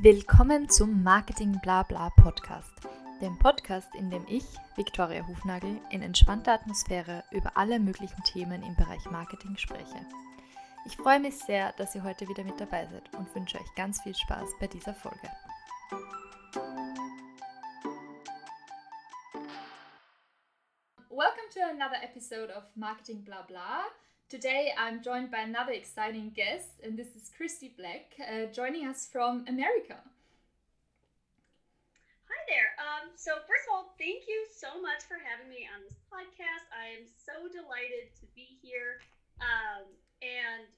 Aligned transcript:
Willkommen 0.00 0.68
zum 0.68 1.02
Marketing 1.02 1.58
Blabla 1.60 2.10
Podcast, 2.10 2.72
dem 3.20 3.36
Podcast, 3.36 3.92
in 3.96 4.12
dem 4.12 4.24
ich, 4.28 4.44
Viktoria 4.76 5.26
Hufnagel, 5.26 5.80
in 5.90 6.02
entspannter 6.02 6.52
Atmosphäre 6.52 7.24
über 7.32 7.56
alle 7.56 7.80
möglichen 7.80 8.22
Themen 8.22 8.62
im 8.62 8.76
Bereich 8.76 9.04
Marketing 9.10 9.56
spreche. 9.56 10.06
Ich 10.86 10.96
freue 10.96 11.18
mich 11.18 11.36
sehr, 11.36 11.72
dass 11.72 11.96
ihr 11.96 12.04
heute 12.04 12.28
wieder 12.28 12.44
mit 12.44 12.60
dabei 12.60 12.86
seid 12.86 13.12
und 13.16 13.34
wünsche 13.34 13.58
euch 13.58 13.74
ganz 13.74 14.00
viel 14.00 14.14
Spaß 14.14 14.50
bei 14.60 14.68
dieser 14.68 14.94
Folge. 14.94 15.28
Welcome 21.10 21.48
to 21.52 21.60
another 21.68 22.00
episode 22.04 22.54
of 22.54 22.62
Marketing 22.76 23.24
Blabla. 23.24 23.86
Today 24.28 24.76
I'm 24.76 25.00
joined 25.00 25.32
by 25.32 25.40
another 25.40 25.72
exciting 25.72 26.36
guest, 26.36 26.84
and 26.84 27.00
this 27.00 27.16
is 27.16 27.32
Christy 27.32 27.72
Black, 27.72 28.12
uh, 28.20 28.52
joining 28.52 28.84
us 28.84 29.08
from 29.08 29.48
America. 29.48 29.96
Hi 32.28 32.40
there. 32.44 32.76
Um, 32.76 33.08
so, 33.16 33.40
first 33.48 33.64
of 33.64 33.72
all, 33.72 33.96
thank 33.96 34.28
you 34.28 34.44
so 34.52 34.84
much 34.84 35.08
for 35.08 35.16
having 35.16 35.48
me 35.48 35.64
on 35.64 35.80
this 35.80 35.96
podcast. 36.12 36.68
I 36.76 37.00
am 37.00 37.08
so 37.08 37.48
delighted 37.48 38.12
to 38.20 38.28
be 38.36 38.60
here. 38.60 39.00
Um, 39.40 39.88
and 40.20 40.68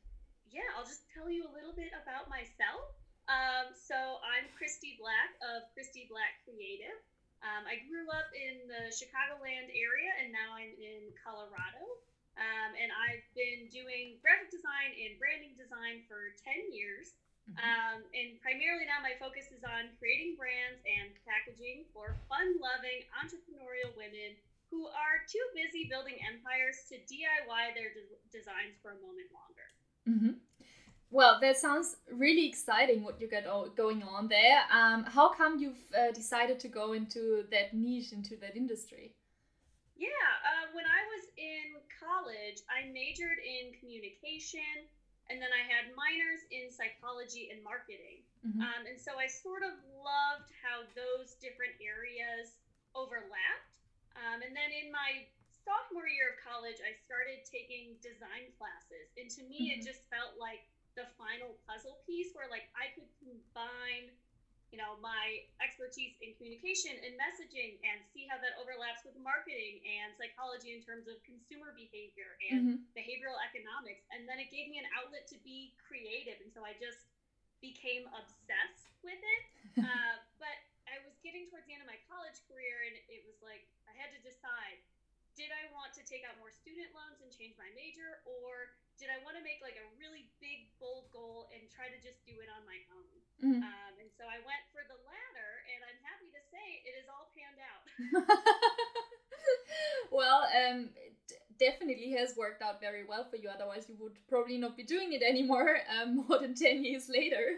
yeah, 0.46 0.70
I'll 0.78 0.86
just 0.86 1.10
tell 1.10 1.26
you 1.26 1.42
a 1.42 1.50
little 1.50 1.74
bit 1.74 1.90
about 1.90 2.30
myself. 2.30 2.86
Um, 3.26 3.74
so, 3.74 4.22
I'm 4.22 4.46
Christy 4.54 4.94
Black 5.02 5.34
of 5.42 5.66
Christy 5.74 6.06
Black 6.06 6.38
Creative. 6.46 7.02
Um, 7.42 7.66
I 7.66 7.82
grew 7.90 8.06
up 8.14 8.30
in 8.30 8.70
the 8.70 8.94
Chicagoland 8.94 9.74
area, 9.74 10.14
and 10.22 10.30
now 10.30 10.54
I'm 10.54 10.70
in 10.78 11.10
Colorado. 11.18 11.98
Um, 12.40 12.72
and 12.72 12.88
I've 12.88 13.24
been 13.36 13.68
doing 13.68 14.16
graphic 14.24 14.48
design 14.48 14.96
and 14.96 15.20
branding 15.20 15.52
design 15.60 16.08
for 16.08 16.32
10 16.40 16.72
years. 16.72 17.12
Mm-hmm. 17.44 17.60
Um, 17.60 17.98
and 18.16 18.40
primarily 18.40 18.88
now 18.88 19.04
my 19.04 19.12
focus 19.20 19.52
is 19.52 19.60
on 19.60 19.92
creating 20.00 20.40
brands 20.40 20.80
and 20.88 21.12
packaging 21.28 21.84
for 21.92 22.16
fun 22.32 22.56
loving 22.56 23.04
entrepreneurial 23.12 23.92
women 23.92 24.40
who 24.72 24.88
are 24.88 25.20
too 25.28 25.42
busy 25.52 25.84
building 25.90 26.16
empires 26.24 26.88
to 26.88 26.96
DIY 27.04 27.76
their 27.76 27.92
de- 27.92 28.16
designs 28.32 28.80
for 28.80 28.96
a 28.96 28.98
moment 29.04 29.28
longer. 29.36 29.66
Mm-hmm. 30.08 30.40
Well, 31.10 31.38
that 31.40 31.58
sounds 31.58 31.96
really 32.10 32.46
exciting 32.46 33.02
what 33.02 33.20
you 33.20 33.28
got 33.28 33.44
going 33.76 34.02
on 34.02 34.28
there. 34.28 34.60
Um, 34.72 35.04
how 35.04 35.34
come 35.34 35.58
you've 35.58 35.82
uh, 35.92 36.12
decided 36.12 36.60
to 36.60 36.68
go 36.68 36.92
into 36.92 37.44
that 37.50 37.74
niche, 37.74 38.12
into 38.12 38.36
that 38.36 38.56
industry? 38.56 39.16
Yeah, 40.00 40.32
uh, 40.48 40.72
when 40.72 40.88
I 40.88 41.04
was 41.12 41.28
in 41.36 41.76
college, 41.92 42.64
I 42.72 42.88
majored 42.88 43.36
in 43.44 43.76
communication 43.76 44.88
and 45.28 45.38
then 45.38 45.52
I 45.52 45.60
had 45.62 45.92
minors 45.92 46.42
in 46.48 46.72
psychology 46.72 47.52
and 47.52 47.60
marketing. 47.60 48.24
Mm-hmm. 48.40 48.64
Um, 48.64 48.82
and 48.88 48.96
so 48.96 49.20
I 49.20 49.28
sort 49.28 49.60
of 49.60 49.76
loved 50.00 50.50
how 50.56 50.88
those 50.96 51.36
different 51.36 51.76
areas 51.78 52.56
overlapped. 52.96 53.76
Um, 54.16 54.40
and 54.40 54.56
then 54.56 54.72
in 54.72 54.88
my 54.88 55.28
sophomore 55.62 56.08
year 56.08 56.34
of 56.34 56.40
college, 56.40 56.80
I 56.80 56.96
started 56.96 57.44
taking 57.44 57.94
design 58.00 58.50
classes. 58.56 59.12
And 59.20 59.28
to 59.36 59.44
me, 59.46 59.68
mm-hmm. 59.68 59.84
it 59.84 59.86
just 59.86 60.08
felt 60.08 60.34
like 60.40 60.64
the 60.98 61.06
final 61.14 61.54
puzzle 61.68 62.02
piece 62.08 62.34
where 62.34 62.50
like 62.50 62.66
I 62.74 62.90
could 62.96 63.06
combine 63.22 64.10
you 64.70 64.78
know 64.78 64.94
my 65.02 65.42
expertise 65.58 66.14
in 66.22 66.34
communication 66.38 66.94
and 67.02 67.18
messaging 67.18 67.78
and 67.82 67.98
see 68.14 68.26
how 68.30 68.38
that 68.38 68.54
overlaps 68.58 69.02
with 69.02 69.18
marketing 69.18 69.82
and 69.82 70.14
psychology 70.14 70.74
in 70.74 70.80
terms 70.82 71.10
of 71.10 71.18
consumer 71.26 71.74
behavior 71.74 72.38
and 72.50 72.58
mm-hmm. 72.62 72.94
behavioral 72.94 73.38
economics. 73.42 74.06
And 74.14 74.30
then 74.30 74.38
it 74.38 74.50
gave 74.54 74.70
me 74.70 74.78
an 74.78 74.88
outlet 74.94 75.26
to 75.34 75.38
be 75.42 75.74
creative. 75.82 76.38
And 76.38 76.54
so 76.54 76.62
i 76.62 76.74
just 76.78 77.10
became 77.58 78.08
obsessed 78.14 78.88
with 79.02 79.20
it. 79.20 79.44
Uh, 79.80 80.18
but 80.42 80.58
i 80.90 80.98
was 81.06 81.14
getting 81.22 81.46
towards 81.46 81.64
the 81.64 81.72
end 81.72 81.80
of 81.80 81.88
my 81.88 81.96
college 82.10 82.36
career 82.50 82.84
and 82.90 82.98
it 83.06 83.22
was 83.22 83.38
like 83.38 83.64
i 83.86 83.94
had 83.94 84.10
to 84.10 84.20
decide 84.20 84.82
did 85.38 85.50
i 85.54 85.68
want 85.74 85.90
to 85.94 86.02
take 86.06 86.26
out 86.26 86.34
more 86.38 86.50
student 86.50 86.90
loans 86.94 87.18
and 87.22 87.30
change 87.30 87.54
my 87.58 87.68
major 87.74 88.22
or 88.26 88.74
did 89.00 89.08
I 89.08 89.16
want 89.24 89.32
to 89.40 89.40
make 89.40 89.64
like 89.64 89.80
a 89.80 89.86
really 89.96 90.28
big, 90.44 90.68
bold 90.76 91.08
goal 91.08 91.48
and 91.56 91.64
try 91.72 91.88
to 91.88 91.96
just 92.04 92.20
do 92.28 92.36
it 92.36 92.52
on 92.52 92.60
my 92.68 92.76
own? 92.92 93.16
Mm-hmm. 93.40 93.64
Um, 93.64 93.92
and 93.96 94.12
so 94.12 94.28
I 94.28 94.44
went 94.44 94.60
for 94.76 94.84
the 94.84 95.00
latter, 95.08 95.50
and 95.72 95.80
I'm 95.88 96.00
happy 96.04 96.28
to 96.28 96.42
say 96.52 96.84
it 96.84 97.00
is 97.00 97.08
all 97.08 97.32
panned 97.32 97.56
out. 97.64 97.80
well, 100.12 100.44
um, 100.52 100.92
definitely 101.56 102.12
has 102.20 102.36
worked 102.36 102.60
out 102.60 102.84
very 102.84 103.08
well 103.08 103.24
for 103.24 103.40
you. 103.40 103.48
Otherwise, 103.48 103.88
you 103.88 103.96
would 104.04 104.20
probably 104.28 104.60
not 104.60 104.76
be 104.76 104.84
doing 104.84 105.16
it 105.16 105.24
anymore 105.24 105.80
um, 105.88 106.24
more 106.28 106.36
than 106.36 106.52
10 106.52 106.84
years 106.84 107.08
later. 107.08 107.56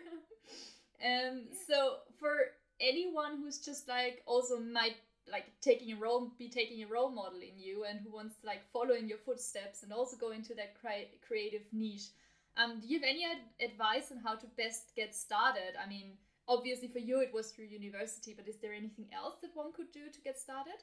um, 1.02 1.50
so, 1.66 2.06
for 2.22 2.54
anyone 2.78 3.42
who's 3.42 3.58
just 3.58 3.88
like 3.90 4.22
also 4.26 4.62
might 4.62 4.96
like 5.30 5.46
taking 5.60 5.92
a 5.92 5.96
role 5.96 6.32
be 6.38 6.48
taking 6.48 6.82
a 6.82 6.86
role 6.86 7.10
model 7.10 7.38
in 7.38 7.58
you 7.58 7.84
and 7.84 8.00
who 8.00 8.10
wants 8.10 8.36
to 8.40 8.46
like 8.46 8.66
follow 8.72 8.94
in 8.94 9.08
your 9.08 9.18
footsteps 9.18 9.82
and 9.82 9.92
also 9.92 10.16
go 10.16 10.32
into 10.32 10.54
that 10.54 10.74
cre- 10.80 11.12
creative 11.26 11.62
niche. 11.72 12.10
Um, 12.56 12.80
do 12.80 12.86
you 12.88 13.00
have 13.00 13.08
any 13.08 13.24
ad- 13.24 13.48
advice 13.64 14.12
on 14.12 14.18
how 14.18 14.34
to 14.34 14.46
best 14.58 14.92
get 14.96 15.14
started? 15.14 15.78
I 15.78 15.88
mean 15.88 16.18
obviously 16.48 16.88
for 16.88 16.98
you 16.98 17.20
it 17.20 17.32
was 17.32 17.50
through 17.50 17.70
university 17.70 18.34
but 18.34 18.48
is 18.48 18.58
there 18.58 18.74
anything 18.74 19.06
else 19.14 19.36
that 19.42 19.54
one 19.54 19.72
could 19.72 19.92
do 19.92 20.10
to 20.10 20.20
get 20.20 20.38
started? 20.38 20.82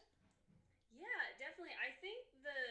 Yeah 0.96 1.24
definitely. 1.38 1.76
I 1.76 1.92
think 2.00 2.24
the 2.44 2.62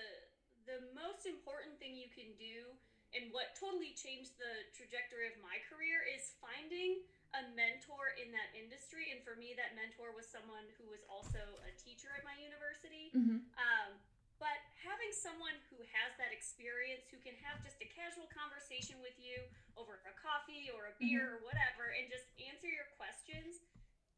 the 0.65 0.79
most 0.97 1.25
important 1.29 1.77
thing 1.81 1.97
you 1.97 2.09
can 2.09 2.33
do 2.41 2.73
and 3.17 3.33
what 3.33 3.57
totally 3.57 3.97
changed 3.97 4.37
the 4.37 4.69
trajectory 4.77 5.29
of 5.29 5.37
my 5.41 5.57
career 5.69 6.05
is 6.05 6.37
finding 6.41 7.01
a 7.37 7.43
mentor 7.53 8.17
in 8.17 8.33
that 8.33 8.51
industry. 8.57 9.13
And 9.13 9.21
for 9.21 9.37
me, 9.37 9.53
that 9.59 9.77
mentor 9.77 10.17
was 10.17 10.25
someone 10.25 10.65
who 10.81 10.89
was 10.89 11.05
also 11.09 11.41
a 11.65 11.73
teacher 11.77 12.09
at 12.17 12.25
my 12.25 12.37
university. 12.41 13.13
Mm-hmm. 13.13 13.45
Um, 13.57 13.91
but 14.39 14.55
having 14.87 15.11
someone 15.11 15.59
who 15.67 15.83
has 15.83 16.15
that 16.17 16.31
experience, 16.31 17.11
who 17.11 17.19
can 17.19 17.35
have 17.43 17.59
just 17.61 17.83
a 17.83 17.89
casual 17.91 18.31
conversation 18.31 19.03
with 19.03 19.19
you 19.19 19.35
over 19.75 19.99
a 20.07 20.15
coffee 20.15 20.71
or 20.71 20.89
a 20.89 20.95
beer 21.03 21.35
mm-hmm. 21.35 21.43
or 21.43 21.47
whatever, 21.51 21.91
and 21.91 22.07
just 22.07 22.31
answer 22.39 22.71
your 22.71 22.87
questions, 22.95 23.59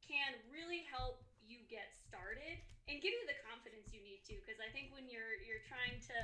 can 0.05 0.37
really 0.53 0.85
help 0.93 1.25
you 1.41 1.65
get 1.73 1.97
started 1.97 2.61
and 2.87 3.01
give 3.01 3.17
you 3.17 3.25
the 3.27 3.39
confidence 3.49 3.91
you 3.91 4.05
need 4.05 4.21
to. 4.29 4.37
Because 4.45 4.61
I 4.61 4.69
think 4.71 4.93
when 4.93 5.09
you're 5.09 5.41
you're 5.41 5.65
trying 5.65 5.99
to 6.13 6.19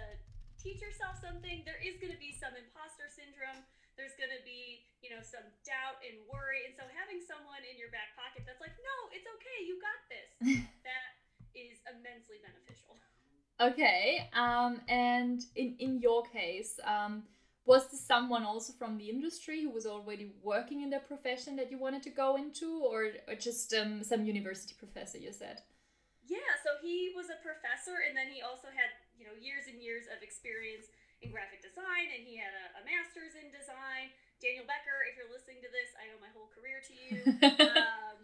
teach 0.61 0.85
yourself 0.85 1.17
something, 1.19 1.65
there 1.65 1.81
is 1.81 1.97
going 1.97 2.13
to 2.13 2.21
be 2.21 2.37
some 2.37 2.53
imposter 2.53 3.09
syndrome 3.09 3.65
there's 3.97 4.15
going 4.21 4.33
to 4.33 4.45
be, 4.45 4.85
you 5.01 5.09
know, 5.09 5.25
some 5.25 5.45
doubt 5.65 5.99
and 6.05 6.21
worry. 6.29 6.69
And 6.69 6.77
so 6.77 6.85
having 6.93 7.25
someone 7.25 7.65
in 7.65 7.81
your 7.81 7.89
back 7.91 8.13
pocket 8.15 8.45
that's 8.45 8.61
like, 8.61 8.77
no, 8.77 8.97
it's 9.13 9.27
okay, 9.27 9.59
you 9.65 9.81
got 9.81 10.01
this, 10.13 10.29
that 10.89 11.11
is 11.57 11.81
immensely 11.89 12.39
beneficial. 12.45 12.97
Okay. 13.57 14.29
Um, 14.37 14.85
and 14.89 15.41
in, 15.57 15.77
in 15.81 15.93
your 16.01 16.23
case, 16.29 16.79
um, 16.85 17.25
was 17.65 17.91
this 17.91 18.05
someone 18.05 18.45
also 18.45 18.73
from 18.79 18.97
the 18.97 19.11
industry 19.11 19.65
who 19.65 19.71
was 19.71 19.87
already 19.87 20.31
working 20.45 20.83
in 20.83 20.91
the 20.91 21.01
profession 21.01 21.57
that 21.57 21.71
you 21.71 21.79
wanted 21.79 22.03
to 22.05 22.11
go 22.11 22.37
into, 22.37 22.79
or, 22.85 23.11
or 23.27 23.35
just 23.35 23.75
um, 23.75 24.05
some 24.05 24.25
university 24.25 24.75
professor 24.79 25.19
you 25.19 25.33
said? 25.33 25.63
Yeah, 26.27 26.55
so 26.63 26.79
he 26.83 27.11
was 27.15 27.27
a 27.27 27.39
professor, 27.43 28.07
and 28.07 28.15
then 28.15 28.31
he 28.31 28.43
also 28.43 28.71
had 28.71 28.91
you 29.19 29.27
know 29.27 29.35
years 29.39 29.67
and 29.67 29.83
years 29.83 30.07
of 30.11 30.23
experience 30.23 30.87
in 31.25 31.33
graphic 31.33 31.65
design, 31.65 32.13
and 32.13 32.25
he 32.27 32.37
had 32.37 32.53
a, 32.53 32.67
a 32.81 32.83
master's 32.85 33.37
in 33.37 33.49
design. 33.53 34.13
Daniel 34.41 34.69
Becker, 34.69 35.09
if 35.09 35.17
you're 35.17 35.33
listening 35.33 35.65
to 35.65 35.71
this, 35.73 35.89
I 35.97 36.13
owe 36.13 36.21
my 36.21 36.33
whole 36.37 36.53
career 36.53 36.85
to 36.85 36.95
you. 36.95 37.17
um, 37.81 38.21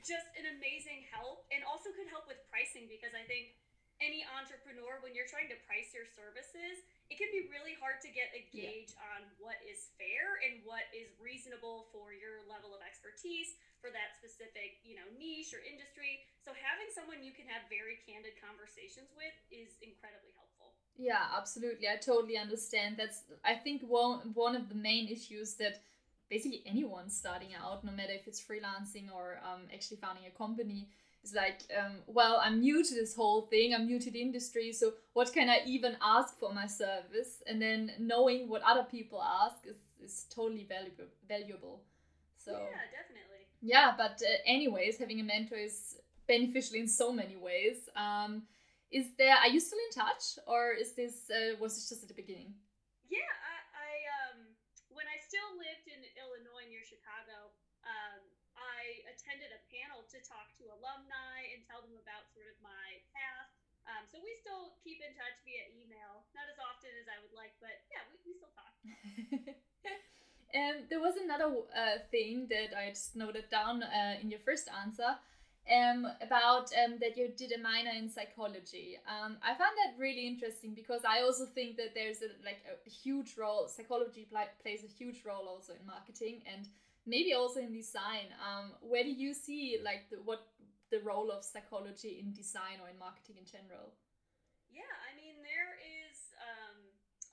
just 0.00 0.28
an 0.38 0.46
amazing 0.56 1.04
help, 1.12 1.44
and 1.50 1.66
also 1.66 1.92
could 1.92 2.08
help 2.08 2.30
with 2.30 2.40
pricing 2.48 2.86
because 2.86 3.12
I 3.12 3.26
think 3.26 3.58
any 3.98 4.28
entrepreneur, 4.36 5.00
when 5.00 5.16
you're 5.16 5.28
trying 5.28 5.48
to 5.48 5.56
price 5.64 5.96
your 5.96 6.04
services, 6.04 6.84
it 7.08 7.16
can 7.16 7.32
be 7.32 7.48
really 7.48 7.72
hard 7.80 8.02
to 8.04 8.10
get 8.12 8.28
a 8.36 8.44
gauge 8.52 8.92
yeah. 8.92 9.12
on 9.16 9.20
what 9.40 9.56
is 9.64 9.88
fair 9.96 10.36
and 10.44 10.60
what 10.68 10.84
is 10.92 11.08
reasonable 11.16 11.88
for 11.94 12.12
your 12.12 12.44
level 12.44 12.76
of 12.76 12.84
expertise 12.84 13.56
for 13.80 13.88
that 13.94 14.12
specific, 14.18 14.84
you 14.84 15.00
know, 15.00 15.06
niche 15.16 15.56
or 15.56 15.64
industry. 15.64 16.28
So 16.44 16.52
having 16.52 16.92
someone 16.92 17.24
you 17.24 17.32
can 17.32 17.48
have 17.48 17.64
very 17.72 17.96
candid 18.04 18.36
conversations 18.36 19.08
with 19.16 19.32
is 19.48 19.80
incredibly 19.80 20.36
helpful. 20.36 20.76
Yeah, 20.98 21.22
absolutely. 21.36 21.88
I 21.88 21.96
totally 21.96 22.38
understand. 22.38 22.96
That's 22.98 23.22
I 23.44 23.54
think 23.54 23.82
one 23.82 24.32
one 24.34 24.56
of 24.56 24.68
the 24.68 24.74
main 24.74 25.08
issues 25.08 25.54
that 25.54 25.80
basically 26.30 26.62
anyone 26.66 27.10
starting 27.10 27.50
out, 27.54 27.84
no 27.84 27.92
matter 27.92 28.12
if 28.12 28.26
it's 28.26 28.40
freelancing 28.40 29.12
or 29.14 29.38
um, 29.44 29.62
actually 29.72 29.98
founding 29.98 30.24
a 30.26 30.30
company, 30.30 30.88
is 31.22 31.34
like, 31.34 31.60
um, 31.78 31.96
well, 32.06 32.40
I'm 32.42 32.60
new 32.60 32.82
to 32.82 32.94
this 32.94 33.14
whole 33.14 33.42
thing. 33.42 33.74
I'm 33.74 33.86
new 33.86 33.98
to 34.00 34.10
the 34.10 34.20
industry, 34.20 34.72
so 34.72 34.94
what 35.12 35.32
can 35.32 35.48
I 35.48 35.60
even 35.66 35.96
ask 36.02 36.38
for 36.38 36.52
my 36.52 36.66
service? 36.66 37.42
And 37.46 37.60
then 37.60 37.92
knowing 37.98 38.48
what 38.48 38.62
other 38.62 38.84
people 38.84 39.22
ask 39.22 39.66
is 39.66 39.76
is 40.02 40.26
totally 40.30 40.64
valuable. 40.64 41.10
Valuable. 41.28 41.82
So 42.38 42.52
yeah, 42.52 42.86
definitely. 42.98 43.42
Yeah, 43.60 43.94
but 43.96 44.22
uh, 44.22 44.38
anyways, 44.46 44.98
having 44.98 45.20
a 45.20 45.24
mentor 45.24 45.56
is 45.56 45.98
beneficial 46.26 46.76
in 46.76 46.88
so 46.88 47.12
many 47.12 47.36
ways. 47.36 47.88
Um, 47.96 48.42
is 48.90 49.12
there 49.18 49.34
are 49.34 49.50
you 49.50 49.60
still 49.60 49.78
in 49.78 49.92
touch 49.92 50.38
or 50.46 50.72
is 50.72 50.94
this 50.94 51.30
uh, 51.30 51.58
was 51.58 51.74
this 51.74 51.88
just 51.88 52.02
at 52.02 52.08
the 52.08 52.18
beginning 52.18 52.54
yeah 53.10 53.32
i, 53.42 53.56
I 53.74 53.92
um 54.22 54.38
when 54.94 55.06
i 55.10 55.18
still 55.22 55.58
lived 55.58 55.90
in 55.90 56.00
illinois 56.14 56.66
near 56.70 56.86
chicago 56.86 57.50
um, 57.82 58.22
i 58.54 59.04
attended 59.12 59.50
a 59.52 59.60
panel 59.72 60.06
to 60.08 60.18
talk 60.22 60.54
to 60.60 60.64
alumni 60.70 61.50
and 61.52 61.60
tell 61.66 61.82
them 61.82 61.96
about 61.98 62.28
sort 62.32 62.48
of 62.48 62.56
my 62.62 63.00
path. 63.12 63.50
Um, 63.86 64.02
so 64.10 64.18
we 64.18 64.34
still 64.42 64.74
keep 64.82 64.98
in 64.98 65.14
touch 65.14 65.38
via 65.46 65.70
email, 65.70 66.26
not 66.34 66.50
as 66.50 66.58
often 66.58 66.90
as 66.98 67.06
I 67.06 67.22
would 67.22 67.34
like, 67.34 67.54
but 67.62 67.86
yeah, 67.86 68.02
we, 68.10 68.18
we 68.26 68.32
still 68.34 68.50
talk. 68.54 68.74
um, 70.58 70.76
there 70.90 70.98
was 70.98 71.14
another 71.18 71.48
uh, 71.70 72.02
thing 72.10 72.50
that 72.50 72.74
I 72.74 72.90
just 72.90 73.14
noted 73.14 73.46
down 73.50 73.86
uh, 73.86 74.18
in 74.18 74.30
your 74.30 74.42
first 74.42 74.66
answer 74.70 75.14
um, 75.66 76.06
about 76.22 76.70
um, 76.78 76.98
that 77.00 77.16
you 77.18 77.28
did 77.34 77.50
a 77.52 77.58
minor 77.58 77.90
in 77.90 78.08
psychology. 78.08 78.98
Um, 79.02 79.36
I 79.42 79.58
found 79.58 79.74
that 79.82 79.98
really 79.98 80.26
interesting 80.26 80.74
because 80.74 81.02
I 81.02 81.22
also 81.22 81.44
think 81.46 81.76
that 81.76 81.90
there's 81.94 82.22
a, 82.22 82.30
like 82.46 82.62
a 82.70 82.90
huge 82.90 83.34
role. 83.36 83.66
Psychology 83.66 84.26
pl- 84.30 84.54
plays 84.62 84.86
a 84.86 84.90
huge 84.90 85.26
role 85.26 85.50
also 85.50 85.74
in 85.74 85.82
marketing 85.86 86.42
and 86.46 86.68
maybe 87.04 87.34
also 87.34 87.58
in 87.58 87.74
design. 87.74 88.30
Um, 88.38 88.78
where 88.78 89.02
do 89.02 89.10
you 89.10 89.34
see 89.34 89.78
like 89.82 90.06
the, 90.10 90.22
what 90.22 90.46
the 90.94 91.02
role 91.02 91.34
of 91.34 91.42
psychology 91.42 92.22
in 92.22 92.30
design 92.30 92.78
or 92.78 92.86
in 92.86 92.98
marketing 93.02 93.42
in 93.42 93.46
general? 93.46 93.90
Yeah, 94.70 94.86
I 95.02 95.18
mean 95.18 95.42
there 95.42 95.74
is 95.82 96.30
um, 96.38 96.78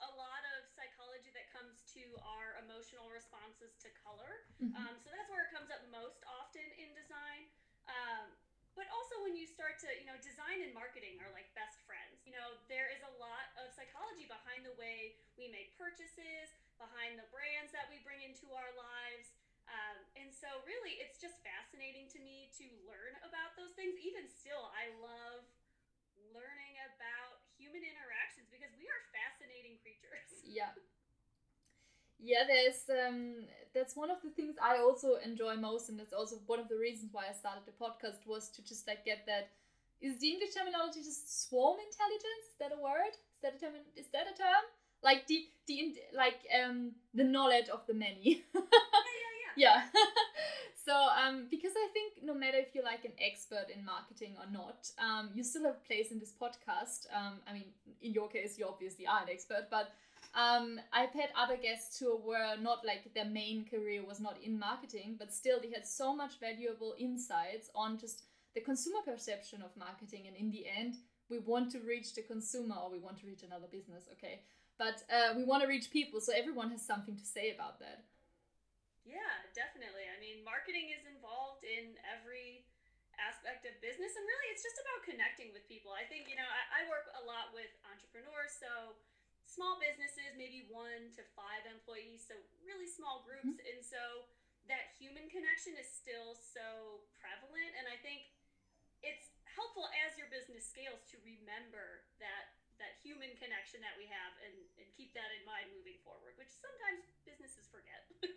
a 0.02 0.10
lot 0.18 0.42
of 0.58 0.66
psychology 0.74 1.30
that 1.38 1.54
comes 1.54 1.86
to 1.94 2.02
our 2.26 2.58
emotional 2.66 3.14
responses 3.14 3.78
to 3.86 3.94
color. 4.02 4.42
Mm-hmm. 4.58 4.74
Um, 4.74 4.98
so 5.06 5.14
that's 5.14 5.30
where 5.30 5.46
it 5.46 5.54
comes 5.54 5.70
up 5.70 5.86
most 5.94 6.26
often 6.26 6.66
in 6.82 6.90
design. 6.98 7.53
Um, 7.88 8.32
but 8.74 8.90
also 8.90 9.22
when 9.22 9.38
you 9.38 9.46
start 9.46 9.78
to, 9.86 9.90
you 10.02 10.06
know, 10.10 10.18
design 10.18 10.66
and 10.66 10.74
marketing 10.74 11.22
are 11.22 11.30
like 11.30 11.46
best 11.54 11.78
friends. 11.86 12.26
You 12.26 12.34
know, 12.34 12.58
there 12.66 12.90
is 12.90 13.06
a 13.06 13.14
lot 13.22 13.54
of 13.54 13.70
psychology 13.70 14.26
behind 14.26 14.66
the 14.66 14.74
way 14.74 15.14
we 15.38 15.46
make 15.46 15.70
purchases, 15.78 16.50
behind 16.82 17.22
the 17.22 17.28
brands 17.30 17.70
that 17.70 17.86
we 17.86 18.02
bring 18.02 18.26
into 18.26 18.50
our 18.58 18.74
lives. 18.74 19.30
Um, 19.70 20.02
and 20.18 20.34
so, 20.34 20.60
really, 20.66 20.98
it's 21.00 21.22
just 21.22 21.38
fascinating 21.46 22.10
to 22.18 22.20
me 22.20 22.50
to 22.60 22.66
learn 22.84 23.14
about 23.22 23.54
those 23.56 23.72
things. 23.78 23.94
Even 24.02 24.26
still, 24.28 24.68
I 24.74 24.90
love 25.00 25.46
learning 26.34 26.78
about 26.82 27.42
human 27.58 27.86
interactions 27.86 28.50
because 28.50 28.74
we 28.78 28.86
are 28.90 29.02
fascinating 29.14 29.78
creatures. 29.82 30.30
Yeah 30.44 30.74
yeah 32.24 32.44
there's 32.48 32.88
um 33.06 33.36
that's 33.74 33.96
one 33.96 34.10
of 34.10 34.18
the 34.24 34.30
things 34.30 34.56
i 34.64 34.78
also 34.78 35.16
enjoy 35.26 35.56
most 35.56 35.90
and 35.90 36.00
that's 36.00 36.14
also 36.14 36.38
one 36.48 36.60
of 36.60 36.70
the 36.70 36.78
reasons 36.78 37.10
why 37.12 37.24
i 37.30 37.34
started 37.34 37.64
the 37.66 37.76
podcast 37.84 38.26
was 38.26 38.50
to 38.50 38.64
just 38.64 38.88
like 38.88 39.04
get 39.06 39.26
that 39.28 39.50
is 40.02 40.20
the 40.20 40.30
english 40.30 40.54
terminology 40.54 41.00
just 41.04 41.48
swarm 41.48 41.78
intelligence? 41.80 42.44
Is 42.52 42.58
that 42.60 42.72
a 42.78 42.82
word? 42.82 43.16
Is 43.16 43.42
that 43.42 43.56
a 43.56 43.60
term 43.60 43.74
is 43.96 44.08
that 44.12 44.28
a 44.34 44.38
term? 44.38 44.64
Like 45.02 45.28
the 45.28 45.46
the 45.68 45.96
like 46.14 46.40
um 46.62 46.92
the 47.14 47.24
knowledge 47.24 47.70
of 47.70 47.86
the 47.88 47.94
many. 47.94 48.44
Yeah 48.54 48.62
yeah 49.56 49.82
yeah, 49.82 49.82
yeah. 49.96 50.02
so 50.86 50.94
um 50.94 51.46
because 51.50 51.72
i 51.78 51.88
think 51.94 52.14
no 52.24 52.34
matter 52.34 52.58
if 52.58 52.74
you're 52.74 52.84
like 52.84 53.06
an 53.06 53.12
expert 53.20 53.68
in 53.74 53.86
marketing 53.86 54.36
or 54.40 54.50
not 54.52 54.90
um 55.00 55.30
you 55.34 55.44
still 55.44 55.64
have 55.64 55.76
a 55.76 55.88
place 55.88 56.12
in 56.12 56.20
this 56.20 56.34
podcast. 56.42 57.08
Um 57.14 57.40
i 57.48 57.54
mean 57.54 57.66
in 58.02 58.12
your 58.14 58.28
case 58.28 58.58
you 58.58 58.66
obviously 58.68 59.06
are 59.08 59.22
an 59.24 59.30
expert 59.30 59.68
but 59.70 59.92
um, 60.34 60.80
I've 60.92 61.14
had 61.14 61.30
other 61.38 61.58
guests 61.58 62.00
who 62.00 62.18
were 62.18 62.56
not 62.60 62.86
like 62.86 63.14
their 63.14 63.26
main 63.26 63.66
career 63.66 64.04
was 64.06 64.20
not 64.20 64.38
in 64.42 64.58
marketing, 64.58 65.16
but 65.20 65.34
still 65.34 65.60
they 65.62 65.70
had 65.70 65.86
so 65.86 66.16
much 66.16 66.40
valuable 66.40 66.96
insights 66.98 67.70
on 67.76 67.98
just 68.00 68.24
the 68.56 68.62
consumer 68.62 69.02
perception 69.06 69.62
of 69.62 69.76
marketing. 69.78 70.26
And 70.28 70.36
in 70.36 70.50
the 70.50 70.66
end, 70.66 70.98
we 71.30 71.40
want 71.40 71.72
to 71.74 71.80
reach 71.80 72.14
the 72.14 72.22
consumer 72.22 72.76
or 72.76 72.90
we 72.90 73.00
want 73.00 73.18
to 73.22 73.28
reach 73.28 73.44
another 73.44 73.68
business, 73.70 74.06
okay? 74.14 74.42
But 74.78 75.02
uh, 75.10 75.34
we 75.38 75.46
want 75.46 75.62
to 75.62 75.70
reach 75.70 75.90
people, 75.90 76.22
so 76.22 76.34
everyone 76.34 76.70
has 76.70 76.82
something 76.82 77.18
to 77.18 77.26
say 77.26 77.50
about 77.54 77.82
that. 77.82 78.06
Yeah, 79.06 79.34
definitely. 79.58 80.06
I 80.10 80.18
mean, 80.22 80.46
marketing 80.46 80.94
is 80.94 81.04
involved 81.10 81.66
in 81.66 81.98
every 82.06 82.66
aspect 83.18 83.66
of 83.66 83.74
business, 83.82 84.14
and 84.14 84.24
really 84.26 84.50
it's 84.54 84.66
just 84.66 84.78
about 84.82 85.06
connecting 85.06 85.54
with 85.54 85.66
people. 85.66 85.94
I 85.94 86.06
think, 86.06 86.30
you 86.30 86.38
know, 86.38 86.46
I, 86.46 86.86
I 86.86 86.90
work 86.90 87.10
a 87.18 87.24
lot 87.26 87.33
small 89.54 89.78
businesses, 89.78 90.34
maybe 90.34 90.66
one 90.66 91.14
to 91.14 91.22
five 91.38 91.62
employees, 91.70 92.26
so 92.26 92.34
really 92.66 92.90
small 92.90 93.22
groups. 93.22 93.62
Mm-hmm. 93.62 93.70
And 93.70 93.80
so 93.86 94.26
that 94.66 94.98
human 94.98 95.30
connection 95.30 95.78
is 95.78 95.86
still 95.86 96.34
so 96.34 97.06
prevalent. 97.22 97.78
And 97.78 97.86
I 97.86 98.02
think 98.02 98.34
it's 99.06 99.30
helpful 99.46 99.86
as 100.02 100.18
your 100.18 100.28
business 100.34 100.66
scales 100.66 101.06
to 101.14 101.22
remember 101.22 102.10
that 102.18 102.58
that 102.82 102.98
human 103.06 103.30
connection 103.38 103.80
that 103.86 103.94
we 104.02 104.10
have 104.10 104.34
and, 104.42 104.56
and 104.82 104.90
keep 104.98 105.14
that 105.14 105.30
in 105.38 105.46
mind 105.46 105.70
moving 105.78 106.02
forward, 106.02 106.34
which 106.42 106.50
sometimes 106.58 107.06
businesses 107.22 107.70
forget. 107.70 108.02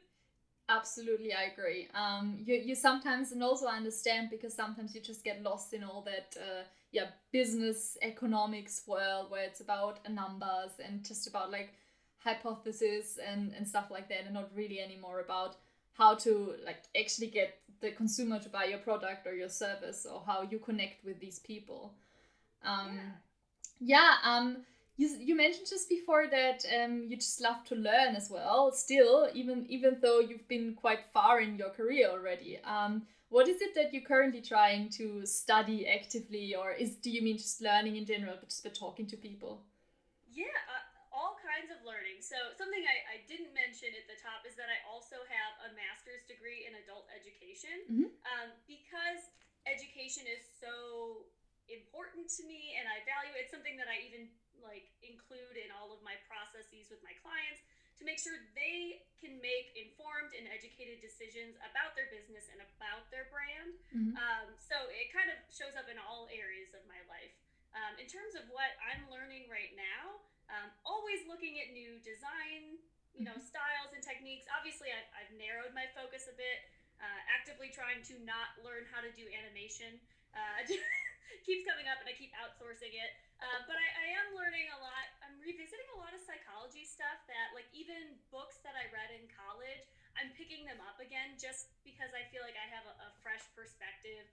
Absolutely, 0.68 1.32
I 1.32 1.48
agree. 1.54 1.88
Um, 1.94 2.42
you, 2.44 2.56
you 2.56 2.74
sometimes 2.74 3.32
and 3.32 3.42
also 3.42 3.66
I 3.66 3.76
understand 3.76 4.28
because 4.30 4.52
sometimes 4.52 4.94
you 4.94 5.00
just 5.00 5.24
get 5.24 5.42
lost 5.42 5.72
in 5.72 5.82
all 5.82 6.02
that 6.04 6.36
uh, 6.36 6.62
yeah 6.96 7.08
business 7.30 7.98
economics 8.00 8.82
world 8.86 9.30
where 9.30 9.44
it's 9.44 9.60
about 9.60 9.98
numbers 10.10 10.72
and 10.82 11.04
just 11.04 11.26
about 11.28 11.50
like 11.50 11.74
hypothesis 12.18 13.18
and 13.30 13.52
and 13.56 13.68
stuff 13.68 13.88
like 13.90 14.08
that 14.08 14.24
and 14.24 14.34
not 14.34 14.48
really 14.54 14.80
anymore 14.80 15.20
about 15.20 15.56
how 15.92 16.14
to 16.14 16.54
like 16.64 16.82
actually 16.98 17.26
get 17.26 17.58
the 17.80 17.90
consumer 17.90 18.38
to 18.38 18.48
buy 18.48 18.64
your 18.64 18.78
product 18.78 19.26
or 19.26 19.34
your 19.34 19.50
service 19.50 20.06
or 20.10 20.22
how 20.26 20.38
you 20.50 20.58
connect 20.58 21.04
with 21.04 21.20
these 21.20 21.38
people. 21.38 21.92
Um 22.64 22.98
yeah, 23.80 23.96
yeah 23.96 24.12
um 24.30 24.56
you, 24.96 25.08
you 25.20 25.36
mentioned 25.36 25.66
just 25.68 25.90
before 25.90 26.26
that 26.30 26.64
um, 26.74 27.04
you 27.08 27.16
just 27.16 27.42
love 27.42 27.62
to 27.66 27.74
learn 27.74 28.16
as 28.16 28.30
well 28.30 28.72
still 28.72 29.28
even 29.34 29.66
even 29.68 29.98
though 30.00 30.20
you've 30.20 30.48
been 30.48 30.72
quite 30.72 31.04
far 31.12 31.40
in 31.40 31.56
your 31.56 31.70
career 31.70 32.08
already. 32.08 32.58
Um, 32.64 33.02
what 33.28 33.48
is 33.48 33.60
it 33.60 33.74
that 33.74 33.92
you're 33.92 34.06
currently 34.06 34.40
trying 34.40 34.88
to 35.00 35.26
study 35.26 35.86
actively, 35.86 36.54
or 36.54 36.70
is 36.72 36.96
do 36.96 37.10
you 37.10 37.22
mean 37.22 37.38
just 37.38 37.60
learning 37.60 37.96
in 37.96 38.06
general, 38.06 38.36
but 38.38 38.48
just 38.48 38.62
by 38.62 38.70
talking 38.70 39.06
to 39.10 39.16
people? 39.16 39.66
Yeah, 40.30 40.54
uh, 40.70 40.84
all 41.10 41.34
kinds 41.42 41.72
of 41.72 41.82
learning. 41.82 42.22
So 42.22 42.36
something 42.54 42.84
I, 42.84 43.18
I 43.18 43.24
didn't 43.26 43.50
mention 43.56 43.90
at 43.96 44.06
the 44.06 44.20
top 44.20 44.46
is 44.46 44.54
that 44.54 44.70
I 44.70 44.78
also 44.86 45.24
have 45.26 45.52
a 45.66 45.70
master's 45.74 46.22
degree 46.28 46.68
in 46.68 46.78
adult 46.86 47.10
education 47.10 47.76
mm-hmm. 47.88 48.10
um, 48.36 48.48
because 48.70 49.32
education 49.66 50.28
is 50.28 50.44
so 50.60 51.26
important 51.66 52.30
to 52.38 52.46
me 52.46 52.78
and 52.78 52.86
I 52.86 53.02
value 53.02 53.34
it. 53.34 53.48
It's 53.48 53.54
something 53.54 53.74
that 53.80 53.90
I 53.90 54.04
even 54.06 54.30
like 54.62 54.86
include 55.02 55.58
in 55.58 55.72
all 55.74 55.90
of 55.90 56.00
my 56.04 56.14
processes 56.28 56.92
with 56.92 57.02
my 57.02 57.16
clients 57.24 57.64
to 57.98 58.04
make 58.04 58.20
sure 58.20 58.36
they 58.52 59.06
can 59.16 59.40
make 59.40 59.72
informed 59.72 60.36
and 60.36 60.44
educated 60.52 61.00
decisions 61.00 61.56
about 61.64 61.96
their 61.96 62.12
business 62.12 62.46
and 62.52 62.60
about 62.60 63.08
their 63.08 63.32
brand. 63.32 63.72
Mm-hmm. 63.92 64.12
Um, 64.16 64.46
so 64.60 64.76
it 64.92 65.08
kind 65.12 65.32
of 65.32 65.38
shows 65.48 65.72
up 65.74 65.88
in 65.88 65.96
all 65.96 66.28
areas 66.28 66.76
of 66.76 66.84
my 66.84 67.00
life. 67.08 67.32
Um, 67.72 67.96
in 68.00 68.08
terms 68.08 68.36
of 68.36 68.48
what 68.52 68.72
I'm 68.84 69.04
learning 69.08 69.48
right 69.48 69.72
now, 69.76 70.24
um, 70.48 70.68
always 70.86 71.24
looking 71.28 71.58
at 71.60 71.72
new 71.72 72.00
design, 72.00 72.80
you 73.16 73.24
know, 73.24 73.36
mm-hmm. 73.36 73.52
styles 73.52 73.92
and 73.92 74.00
techniques. 74.04 74.48
Obviously, 74.52 74.92
I've, 74.92 75.08
I've 75.12 75.32
narrowed 75.36 75.72
my 75.76 75.88
focus 75.92 76.28
a 76.28 76.36
bit. 76.36 76.72
Uh, 76.96 77.20
actively 77.28 77.68
trying 77.68 78.00
to 78.08 78.16
not 78.24 78.56
learn 78.64 78.88
how 78.88 79.04
to 79.04 79.12
do 79.12 79.28
animation. 79.28 80.00
Uh, 80.32 80.64
keeps 81.44 81.68
coming 81.68 81.84
up, 81.92 82.00
and 82.00 82.08
I 82.08 82.16
keep 82.16 82.32
outsourcing 82.40 82.96
it. 82.96 83.12
Uh, 83.36 83.60
but 83.68 83.76
I, 83.76 83.88
I 84.00 84.06
am 84.16 84.32
learning 84.32 84.72
a 84.72 84.78
lot. 84.80 85.06
I'm 85.20 85.36
revisiting 85.44 85.84
a 85.92 85.98
lot 86.00 86.16
of 86.16 86.24
psychology 86.24 86.88
stuff 86.88 87.20
that, 87.28 87.52
like, 87.52 87.68
even 87.76 88.16
books 88.32 88.64
that 88.64 88.72
I 88.72 88.88
read 88.88 89.12
in 89.12 89.28
college, 89.28 89.84
I'm 90.16 90.32
picking 90.32 90.55
them 90.66 90.82
up 90.84 90.98
again 90.98 91.38
just 91.38 91.72
because 91.86 92.12
I 92.12 92.26
feel 92.28 92.42
like 92.42 92.58
I 92.58 92.66
have 92.68 92.84
a, 92.84 92.94
a 93.06 93.10
fresh 93.22 93.42
perspective 93.54 94.26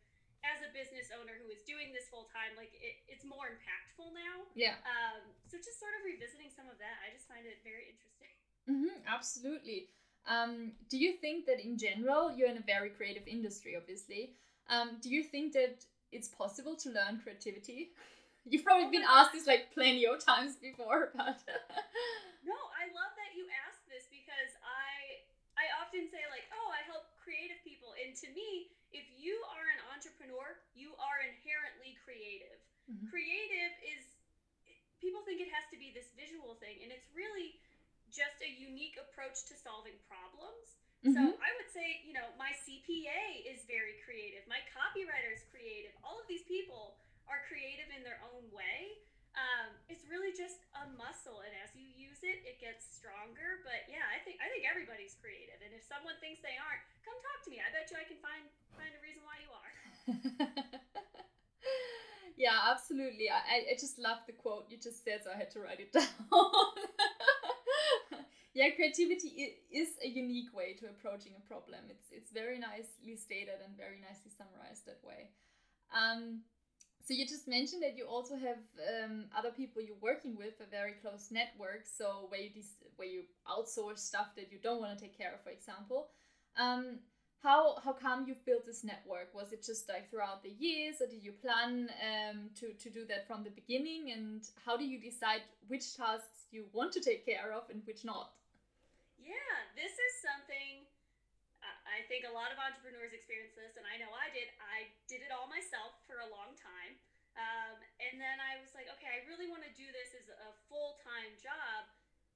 as 0.43 0.59
a 0.59 0.69
business 0.75 1.07
owner 1.15 1.39
who 1.39 1.47
is 1.47 1.63
doing 1.63 1.95
this 1.95 2.11
full 2.11 2.27
time. 2.27 2.51
Like, 2.59 2.75
it, 2.75 2.99
it's 3.07 3.23
more 3.23 3.47
impactful 3.47 4.11
now. 4.11 4.43
Yeah. 4.57 4.75
Um, 4.83 5.23
so 5.47 5.55
just 5.55 5.79
sort 5.79 5.95
of 5.95 6.03
revisiting 6.03 6.51
some 6.51 6.67
of 6.67 6.75
that, 6.83 6.99
I 6.99 7.15
just 7.15 7.31
find 7.31 7.47
it 7.47 7.63
very 7.63 7.87
interesting. 7.87 8.33
Mm-hmm, 8.67 9.07
absolutely. 9.07 9.87
Um, 10.27 10.75
do 10.91 10.99
you 10.99 11.15
think 11.19 11.47
that 11.47 11.63
in 11.63 11.79
general, 11.79 12.31
you're 12.31 12.51
in 12.51 12.59
a 12.59 12.67
very 12.67 12.91
creative 12.91 13.27
industry, 13.27 13.75
obviously? 13.75 14.35
Um, 14.67 14.99
do 14.99 15.11
you 15.11 15.23
think 15.23 15.51
that 15.53 15.83
it's 16.11 16.27
possible 16.31 16.75
to 16.83 16.87
learn 16.91 17.19
creativity? 17.23 17.91
You've 18.47 18.67
probably 18.67 18.91
been 18.91 19.07
asked 19.07 19.31
this 19.31 19.47
like 19.47 19.71
plenty 19.71 20.03
of 20.03 20.19
times 20.19 20.59
before, 20.59 21.11
but 21.15 21.39
no, 22.43 22.59
I 22.75 22.91
love 22.91 23.15
that 23.15 23.31
you 23.39 23.47
asked 23.63 23.87
this 23.87 24.03
because 24.11 24.51
I 24.59 25.23
I 25.55 25.71
often 25.93 26.09
say 26.09 26.25
like, 26.33 26.49
oh, 26.49 26.73
I 26.73 26.81
help 26.89 27.05
creative 27.21 27.61
people, 27.61 27.93
and 28.01 28.17
to 28.17 28.27
me, 28.33 28.73
if 28.89 29.05
you 29.13 29.37
are 29.53 29.69
an 29.77 29.81
entrepreneur, 29.93 30.57
you 30.73 30.97
are 30.97 31.21
inherently 31.21 31.93
creative. 32.01 32.57
Mm-hmm. 32.89 33.13
Creative 33.13 33.73
is 33.85 34.01
people 34.97 35.21
think 35.21 35.37
it 35.37 35.53
has 35.53 35.69
to 35.69 35.77
be 35.77 35.93
this 35.93 36.09
visual 36.17 36.57
thing, 36.57 36.81
and 36.81 36.89
it's 36.89 37.05
really 37.13 37.61
just 38.09 38.41
a 38.41 38.49
unique 38.49 38.97
approach 38.97 39.45
to 39.45 39.53
solving 39.53 39.93
problems. 40.09 40.81
Mm-hmm. 41.05 41.13
So 41.13 41.21
I 41.37 41.49
would 41.61 41.69
say, 41.69 42.01
you 42.09 42.17
know, 42.17 42.25
my 42.41 42.57
CPA 42.65 43.45
is 43.45 43.61
very 43.69 44.01
creative. 44.01 44.41
My 44.49 44.65
copywriter 44.73 45.29
is 45.29 45.45
creative. 45.53 45.93
All 46.01 46.17
of 46.17 46.25
these 46.25 46.41
people 46.49 46.97
are 47.29 47.45
creative 47.45 47.93
in 47.93 48.01
their 48.01 48.17
own 48.33 48.49
way. 48.49 48.97
Um, 49.33 49.73
it's 49.89 50.05
really 50.05 50.29
just 50.29 50.61
a 50.77 50.85
muscle, 50.93 51.41
and 51.41 51.49
as 51.65 51.73
you 51.73 51.89
use 51.89 52.21
it, 52.21 52.45
it 52.45 52.61
gets 52.61 52.85
stronger. 52.85 53.65
But 53.65 53.89
yeah, 53.89 54.05
I 54.13 54.21
think 54.21 54.37
I 54.37 54.45
think 54.53 54.69
everybody's 54.69 55.17
creative, 55.17 55.57
and 55.65 55.73
if 55.73 55.81
someone 55.81 56.13
thinks 56.21 56.37
they 56.45 56.53
aren't, 56.53 56.85
come 57.01 57.17
talk 57.17 57.41
to 57.45 57.49
me. 57.49 57.57
I 57.57 57.73
bet 57.73 57.89
you 57.89 57.97
I 57.97 58.05
can 58.05 58.21
find 58.21 58.45
find 58.77 58.93
a 58.93 59.01
reason 59.01 59.25
why 59.25 59.41
you 59.41 59.49
are. 59.49 59.73
yeah, 62.37 62.57
absolutely. 62.71 63.29
I, 63.29 63.71
I 63.71 63.75
just 63.79 63.99
love 63.99 64.17
the 64.27 64.33
quote 64.33 64.65
you 64.69 64.77
just 64.77 65.03
said, 65.03 65.21
so 65.23 65.31
I 65.33 65.37
had 65.37 65.51
to 65.51 65.59
write 65.59 65.79
it 65.79 65.91
down. 65.93 66.05
yeah, 68.53 68.69
creativity 68.75 69.57
is 69.71 69.89
a 70.03 70.07
unique 70.07 70.53
way 70.53 70.73
to 70.79 70.85
approaching 70.87 71.33
a 71.37 71.47
problem. 71.47 71.79
It's 71.89 72.07
it's 72.11 72.31
very 72.31 72.59
nicely 72.59 73.15
stated 73.17 73.61
and 73.63 73.75
very 73.77 73.99
nicely 74.01 74.29
summarized 74.29 74.85
that 74.85 74.99
way. 75.03 75.29
Um, 75.93 76.41
so 77.03 77.13
you 77.13 77.27
just 77.27 77.49
mentioned 77.49 77.83
that 77.83 77.97
you 77.97 78.05
also 78.05 78.35
have 78.35 78.63
um, 79.03 79.25
other 79.37 79.51
people 79.51 79.81
you're 79.81 80.01
working 80.01 80.37
with, 80.37 80.61
a 80.61 80.69
very 80.69 80.93
close 81.01 81.31
network. 81.31 81.85
So 81.85 82.27
where 82.29 82.39
you 82.39 82.63
where 82.95 83.07
you 83.07 83.23
outsource 83.45 83.99
stuff 83.99 84.35
that 84.37 84.51
you 84.51 84.57
don't 84.63 84.79
want 84.79 84.97
to 84.97 85.03
take 85.03 85.17
care 85.17 85.33
of, 85.33 85.43
for 85.43 85.49
example. 85.49 86.07
Um, 86.57 86.99
how 87.41 87.75
how 87.83 87.91
come 87.91 88.25
you've 88.25 88.45
built 88.45 88.65
this 88.65 88.85
network? 88.85 89.35
Was 89.35 89.51
it 89.51 89.65
just 89.65 89.89
like 89.89 90.09
throughout 90.09 90.43
the 90.43 90.55
years, 90.57 91.01
or 91.01 91.07
did 91.07 91.21
you 91.21 91.33
plan 91.33 91.89
um, 91.99 92.49
to 92.55 92.71
to 92.71 92.89
do 92.89 93.05
that 93.07 93.27
from 93.27 93.43
the 93.43 93.49
beginning? 93.49 94.11
And 94.11 94.41
how 94.65 94.77
do 94.77 94.85
you 94.85 94.97
decide 94.97 95.41
which 95.67 95.97
tasks 95.97 96.47
you 96.51 96.67
want 96.71 96.93
to 96.93 97.01
take 97.01 97.25
care 97.25 97.51
of 97.51 97.63
and 97.69 97.81
which 97.85 98.05
not? 98.05 98.31
Yeah, 99.19 99.57
this 99.75 99.91
is 99.91 100.13
something 100.23 100.87
I 101.93 102.01
think 102.09 102.25
a 102.25 102.33
lot 102.33 102.49
of 102.49 102.57
entrepreneurs 102.57 103.13
experience 103.13 103.53
this, 103.53 103.77
and 103.77 103.85
I 103.85 104.01
know 104.01 104.09
I 104.09 104.33
did. 104.33 104.49
I 104.57 104.89
did 105.05 105.21
it 105.21 105.29
all 105.29 105.45
myself 105.45 106.01
for 106.09 106.25
a 106.25 106.29
long 106.33 106.57
time. 106.57 106.97
Um, 107.37 107.77
and 108.01 108.17
then 108.17 108.41
I 108.41 108.57
was 108.61 108.73
like, 108.73 108.89
okay, 108.97 109.09
I 109.09 109.25
really 109.29 109.45
want 109.49 109.61
to 109.65 109.73
do 109.77 109.85
this 109.93 110.13
as 110.17 110.29
a 110.29 110.53
full 110.69 110.97
time 111.05 111.33
job. 111.37 111.89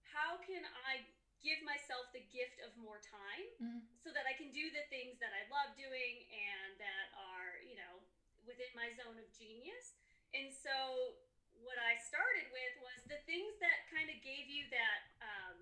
How 0.05 0.37
can 0.41 0.61
I 0.85 1.05
give 1.41 1.61
myself 1.61 2.09
the 2.13 2.25
gift 2.33 2.57
of 2.65 2.73
more 2.81 2.97
time 3.01 3.45
mm-hmm. 3.61 3.81
so 4.01 4.09
that 4.09 4.25
I 4.25 4.33
can 4.33 4.49
do 4.49 4.73
the 4.73 4.85
things 4.89 5.21
that 5.21 5.33
I 5.33 5.45
love 5.53 5.77
doing 5.77 6.25
and 6.33 6.73
that 6.81 7.07
are, 7.13 7.61
you 7.61 7.77
know, 7.77 8.01
within 8.49 8.69
my 8.73 8.89
zone 8.97 9.21
of 9.21 9.27
genius. 9.37 9.93
And 10.33 10.49
so 10.49 11.17
what 11.61 11.77
I 11.77 11.97
started 12.01 12.49
with 12.49 12.73
was 12.81 12.99
the 13.05 13.21
things 13.29 13.53
that 13.61 13.85
kind 13.93 14.09
of 14.09 14.17
gave 14.25 14.49
you 14.49 14.65
that 14.73 15.01
um, 15.21 15.57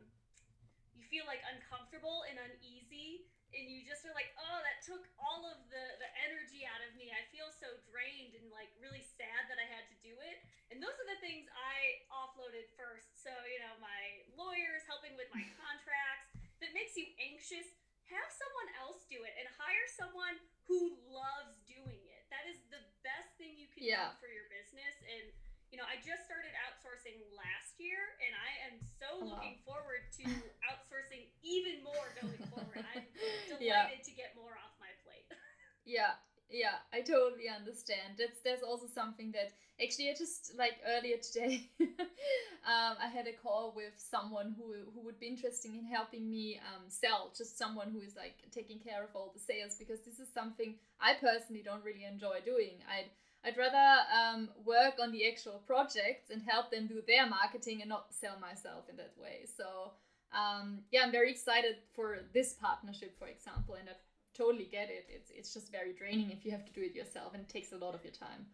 you 0.96 1.04
feel 1.12 1.28
like 1.28 1.44
uncomfortable 1.44 2.24
and 2.32 2.40
uneasy 2.40 3.28
and 3.56 3.72
you 3.72 3.88
just 3.88 4.04
are 4.04 4.14
like, 4.14 4.36
oh, 4.36 4.60
that 4.62 4.84
took 4.84 5.08
all 5.16 5.48
of 5.48 5.58
the 5.72 5.86
the 6.04 6.10
energy 6.28 6.68
out 6.68 6.84
of 6.84 6.92
me. 7.00 7.10
I 7.10 7.24
feel 7.32 7.48
so 7.56 7.80
drained 7.88 8.36
and 8.36 8.52
like 8.52 8.70
really 8.78 9.04
sad 9.16 9.48
that 9.48 9.58
I 9.58 9.68
had 9.68 9.88
to 9.92 9.98
do 10.04 10.14
it. 10.20 10.38
And 10.70 10.84
those 10.84 10.96
are 10.96 11.10
the 11.10 11.22
things 11.24 11.48
I 11.56 12.04
offloaded 12.12 12.68
first. 12.76 13.16
So 13.20 13.32
you 13.48 13.60
know, 13.64 13.76
my 13.80 14.28
lawyers 14.36 14.84
helping 14.86 15.16
with 15.16 15.32
my 15.32 15.44
contracts 15.64 16.36
that 16.60 16.76
makes 16.76 16.94
you 17.00 17.08
anxious. 17.18 17.66
Have 18.14 18.30
someone 18.30 18.70
else 18.86 19.02
do 19.10 19.18
it 19.26 19.34
and 19.34 19.50
hire 19.58 19.90
someone 19.98 20.38
who 20.70 20.94
loves 21.10 21.58
doing 21.66 21.98
it. 22.06 22.22
That 22.30 22.46
is 22.46 22.62
the 22.70 22.78
best 23.02 23.34
thing 23.42 23.58
you 23.58 23.66
can 23.74 23.82
yeah. 23.82 24.14
do 24.14 24.22
for 24.22 24.30
your 24.30 24.46
business 24.54 24.94
and 25.10 25.26
you 25.72 25.78
know, 25.78 25.88
I 25.88 25.98
just 26.00 26.24
started 26.30 26.54
outsourcing 26.66 27.20
last 27.36 27.76
year, 27.82 28.00
and 28.24 28.32
I 28.32 28.52
am 28.70 28.76
so 29.02 29.22
oh, 29.22 29.28
looking 29.28 29.60
forward 29.66 30.08
to 30.22 30.26
outsourcing 30.64 31.28
even 31.44 31.84
more 31.84 32.08
going 32.22 32.42
forward. 32.54 32.86
I'm 32.96 33.06
delighted 33.50 33.62
yeah. 33.62 34.08
to 34.08 34.12
get 34.14 34.38
more 34.38 34.56
off 34.62 34.74
my 34.80 34.92
plate. 35.04 35.28
yeah, 35.86 36.16
yeah, 36.50 36.80
I 36.94 37.02
totally 37.02 37.50
understand. 37.50 38.18
That's 38.18 38.40
there's 38.44 38.64
also 38.64 38.88
something 38.88 39.32
that 39.34 39.54
actually 39.82 40.10
I 40.10 40.14
just 40.14 40.54
like 40.58 40.78
earlier 40.86 41.18
today, 41.18 41.70
um, 41.82 42.96
I 43.02 43.10
had 43.12 43.28
a 43.28 43.34
call 43.34 43.74
with 43.76 43.94
someone 43.98 44.56
who 44.58 44.86
who 44.94 45.02
would 45.06 45.20
be 45.20 45.28
interested 45.28 45.74
in 45.74 45.84
helping 45.84 46.30
me 46.30 46.62
um, 46.62 46.84
sell. 46.88 47.34
Just 47.36 47.58
someone 47.58 47.90
who 47.90 48.00
is 48.00 48.16
like 48.16 48.38
taking 48.52 48.80
care 48.80 49.04
of 49.04 49.10
all 49.16 49.32
the 49.34 49.42
sales 49.42 49.76
because 49.78 50.02
this 50.06 50.20
is 50.20 50.30
something 50.34 50.76
I 51.02 51.16
personally 51.20 51.64
don't 51.66 51.84
really 51.84 52.06
enjoy 52.06 52.40
doing. 52.46 52.80
I 52.88 53.10
I'd 53.46 53.58
rather 53.58 53.88
um, 54.10 54.50
work 54.66 54.96
on 55.00 55.12
the 55.12 55.30
actual 55.30 55.62
projects 55.68 56.32
and 56.32 56.42
help 56.42 56.72
them 56.72 56.88
do 56.88 57.02
their 57.06 57.30
marketing 57.30 57.82
and 57.82 57.90
not 57.90 58.08
sell 58.10 58.40
myself 58.42 58.90
in 58.90 58.98
that 58.98 59.14
way. 59.22 59.46
So 59.46 59.94
um, 60.34 60.84
yeah, 60.92 61.06
I'm 61.06 61.14
very 61.14 61.30
excited 61.30 61.78
for 61.94 62.26
this 62.34 62.58
partnership, 62.58 63.14
for 63.22 63.30
example, 63.30 63.78
and 63.78 63.88
I 63.88 63.96
totally 64.34 64.68
get 64.68 64.90
it. 64.92 65.08
It's 65.08 65.32
it's 65.32 65.54
just 65.54 65.72
very 65.72 65.94
draining 65.94 66.34
if 66.34 66.44
you 66.44 66.52
have 66.52 66.66
to 66.66 66.74
do 66.74 66.84
it 66.84 66.92
yourself, 66.98 67.32
and 67.38 67.46
it 67.46 67.50
takes 67.50 67.72
a 67.72 67.80
lot 67.80 67.96
of 67.96 68.04
your 68.04 68.12
time. 68.12 68.50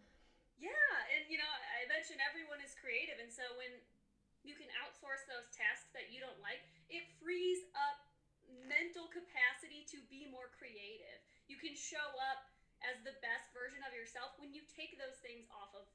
Yeah, 0.60 0.94
and 1.16 1.26
you 1.26 1.42
know, 1.42 1.48
I 1.48 1.88
mentioned 1.90 2.22
everyone 2.22 2.62
is 2.62 2.76
creative, 2.78 3.18
and 3.18 3.32
so 3.32 3.42
when 3.58 3.72
you 4.46 4.54
can 4.54 4.70
outsource 4.78 5.26
those 5.26 5.50
tasks 5.50 5.90
that 5.96 6.14
you 6.14 6.22
don't 6.22 6.38
like, 6.38 6.62
it 6.86 7.02
frees 7.18 7.66
up 7.74 7.98
mental 8.68 9.10
capacity 9.10 9.82
to 9.90 9.98
be 10.06 10.28
more 10.30 10.54
creative. 10.54 11.18
You 11.50 11.58
can 11.58 11.74
show 11.74 12.04
up 12.30 12.51
as 12.92 13.00
the 13.08 13.16
best 13.24 13.48
version 13.56 13.80
of 13.88 13.96
yourself 13.96 14.36
when 14.36 14.52
you 14.52 14.60
take 14.68 15.00
those 15.00 15.16
things 15.24 15.48
off 15.48 15.72
of 15.72 15.88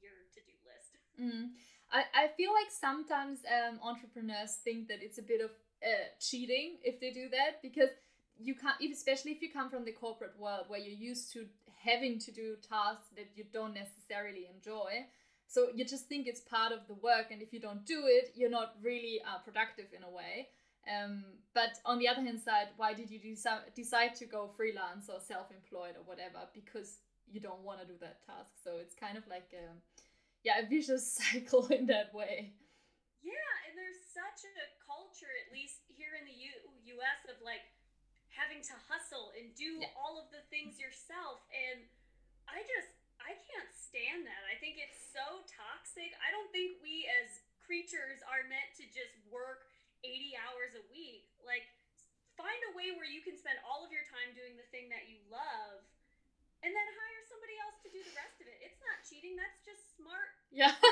your 0.00 0.16
to-do 0.32 0.56
list. 0.64 0.96
Mm. 1.20 1.52
I, 1.92 2.04
I 2.14 2.28
feel 2.28 2.48
like 2.54 2.72
sometimes 2.72 3.40
um, 3.44 3.78
entrepreneurs 3.84 4.56
think 4.64 4.88
that 4.88 5.02
it's 5.02 5.18
a 5.18 5.22
bit 5.22 5.42
of 5.42 5.50
uh, 5.84 6.08
cheating 6.18 6.78
if 6.82 6.98
they 6.98 7.10
do 7.10 7.28
that 7.28 7.60
because 7.60 7.90
you 8.38 8.54
can't 8.54 8.76
especially 8.90 9.32
if 9.32 9.42
you 9.42 9.50
come 9.52 9.68
from 9.68 9.84
the 9.84 9.92
corporate 9.92 10.32
world 10.38 10.64
where 10.68 10.80
you're 10.80 10.96
used 10.96 11.30
to 11.32 11.44
having 11.76 12.18
to 12.20 12.32
do 12.32 12.56
tasks 12.66 13.08
that 13.16 13.28
you 13.34 13.44
don't 13.52 13.74
necessarily 13.74 14.48
enjoy 14.54 15.04
so 15.46 15.68
you 15.74 15.84
just 15.84 16.06
think 16.06 16.26
it's 16.26 16.40
part 16.40 16.72
of 16.72 16.86
the 16.86 16.94
work 16.94 17.26
and 17.30 17.42
if 17.42 17.52
you 17.52 17.60
don't 17.60 17.84
do 17.84 18.04
it 18.06 18.32
you're 18.34 18.50
not 18.50 18.76
really 18.82 19.20
uh, 19.26 19.38
productive 19.38 19.86
in 19.94 20.02
a 20.02 20.10
way 20.10 20.48
um, 20.88 21.24
but 21.52 21.76
on 21.84 21.98
the 21.98 22.08
other 22.08 22.22
hand 22.22 22.40
side, 22.40 22.72
why 22.76 22.94
did 22.94 23.10
you 23.10 23.18
deci- 23.18 23.74
decide 23.74 24.14
to 24.16 24.24
go 24.24 24.48
freelance 24.56 25.10
or 25.10 25.20
self-employed 25.20 25.98
or 25.98 26.04
whatever? 26.06 26.46
Because 26.54 27.02
you 27.26 27.40
don't 27.40 27.62
want 27.62 27.80
to 27.80 27.86
do 27.86 27.98
that 28.00 28.24
task. 28.24 28.54
So 28.62 28.78
it's 28.78 28.94
kind 28.94 29.18
of 29.18 29.26
like 29.28 29.50
a, 29.52 29.74
yeah, 30.42 30.62
a 30.62 30.66
vicious 30.66 31.18
cycle 31.20 31.66
in 31.68 31.86
that 31.90 32.14
way. 32.14 32.54
Yeah, 33.20 33.52
and 33.68 33.76
there's 33.76 34.00
such 34.14 34.48
a 34.48 34.64
culture, 34.80 35.30
at 35.44 35.52
least 35.52 35.84
here 35.92 36.16
in 36.16 36.24
the 36.24 36.32
U- 36.32 36.96
U.S., 36.96 37.28
of 37.28 37.36
like 37.44 37.68
having 38.32 38.64
to 38.64 38.74
hustle 38.88 39.34
and 39.36 39.52
do 39.52 39.84
yeah. 39.84 39.92
all 39.98 40.16
of 40.16 40.32
the 40.32 40.40
things 40.48 40.80
yourself, 40.80 41.44
and 41.52 41.84
I 42.48 42.64
just 42.64 42.96
I 43.20 43.36
can't 43.36 43.68
stand 43.76 44.24
that. 44.24 44.42
I 44.48 44.56
think 44.56 44.80
it's 44.80 44.96
so 45.12 45.44
toxic. 45.44 46.16
I 46.24 46.32
don't 46.32 46.48
think 46.48 46.80
we 46.80 47.04
as 47.20 47.44
creatures 47.60 48.24
are 48.26 48.48
meant 48.48 48.72
to 48.80 48.88
just 48.90 49.14
work 49.28 49.69
80 50.02 50.36
hours 50.40 50.72
a 50.76 50.84
week. 50.92 51.28
Like, 51.44 51.66
find 52.38 52.60
a 52.70 52.76
way 52.76 52.92
where 52.96 53.08
you 53.08 53.20
can 53.20 53.36
spend 53.36 53.60
all 53.66 53.84
of 53.84 53.92
your 53.92 54.04
time 54.08 54.32
doing 54.32 54.56
the 54.56 54.66
thing 54.72 54.88
that 54.88 55.08
you 55.10 55.20
love 55.28 55.84
and 56.60 56.72
then 56.72 56.88
hire 56.92 57.22
somebody 57.28 57.56
else 57.60 57.76
to 57.84 57.88
do 57.88 58.00
the 58.04 58.14
rest 58.16 58.36
of 58.40 58.46
it. 58.48 58.58
It's 58.60 58.80
not 58.84 59.00
cheating, 59.04 59.36
that's 59.36 59.60
just 59.64 59.96
smart. 59.96 60.32
Yeah. 60.50 60.74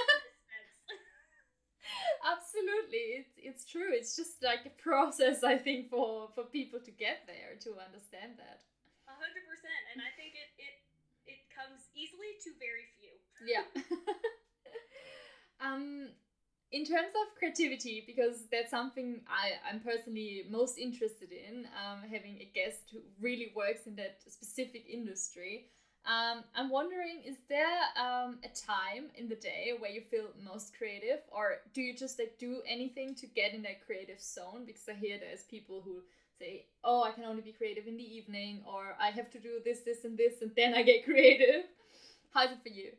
Absolutely. 2.23 3.19
It's 3.19 3.35
it's 3.39 3.65
true. 3.67 3.91
It's 3.91 4.15
just 4.15 4.39
like 4.43 4.63
a 4.67 4.75
process 4.79 5.43
I 5.43 5.59
think 5.59 5.91
for 5.91 6.31
for 6.35 6.45
people 6.45 6.79
to 6.79 6.93
get 6.95 7.27
there 7.27 7.59
to 7.67 7.71
understand 7.81 8.39
that. 8.39 8.63
A 9.11 9.15
hundred 9.19 9.43
percent. 9.51 9.83
And 9.95 9.99
I 10.03 10.11
think 10.15 10.39
it 10.39 10.51
it 10.63 10.75
it 11.27 11.41
comes 11.51 11.91
easily 11.95 12.39
to 12.47 12.55
very 12.63 12.87
few. 12.99 13.15
Yeah. 13.43 13.67
um 15.65 16.15
in 16.71 16.85
terms 16.85 17.13
of 17.23 17.39
creativity, 17.39 18.05
because 18.07 18.45
that's 18.53 18.71
something 18.71 19.21
I, 19.27 19.53
I'm 19.69 19.81
personally 19.81 20.45
most 20.51 20.79
interested 20.79 21.31
in, 21.33 21.67
um, 21.77 22.01
having 22.09 22.39
a 22.41 22.51
guest 22.55 22.91
who 22.93 22.99
really 23.21 23.53
works 23.57 23.87
in 23.87 23.97
that 23.97 24.19
specific 24.27 24.85
industry. 24.89 25.67
Um, 26.07 26.45
I'm 26.55 26.71
wondering, 26.71 27.23
is 27.27 27.37
there 27.49 27.81
um, 27.97 28.39
a 28.45 28.49
time 28.49 29.11
in 29.17 29.29
the 29.29 29.35
day 29.35 29.73
where 29.79 29.91
you 29.91 30.01
feel 30.01 30.27
most 30.43 30.77
creative, 30.77 31.21
or 31.33 31.59
do 31.75 31.81
you 31.83 31.95
just 31.97 32.19
like 32.19 32.39
do 32.39 32.61
anything 32.67 33.15
to 33.17 33.27
get 33.27 33.53
in 33.55 33.63
that 33.63 33.85
creative 33.85 34.21
zone? 34.21 34.65
Because 34.67 34.89
I 34.89 34.95
hear 34.95 35.19
there's 35.19 35.43
people 35.45 35.83
who 35.85 36.03
say, 36.39 36.67
"Oh, 36.85 37.03
I 37.03 37.11
can 37.11 37.25
only 37.25 37.43
be 37.43 37.53
creative 37.53 37.87
in 37.87 37.97
the 37.97 38.17
evening," 38.17 38.63
or 38.67 38.97
"I 39.01 39.11
have 39.11 39.31
to 39.33 39.39
do 39.39 39.61
this, 39.65 39.81
this, 39.81 40.05
and 40.05 40.17
this, 40.17 40.41
and 40.41 40.53
then 40.57 40.73
I 40.75 40.83
get 40.83 41.05
creative." 41.09 41.65
How's 42.33 42.53
it 42.53 42.63
for 42.63 42.69
you? 42.71 42.93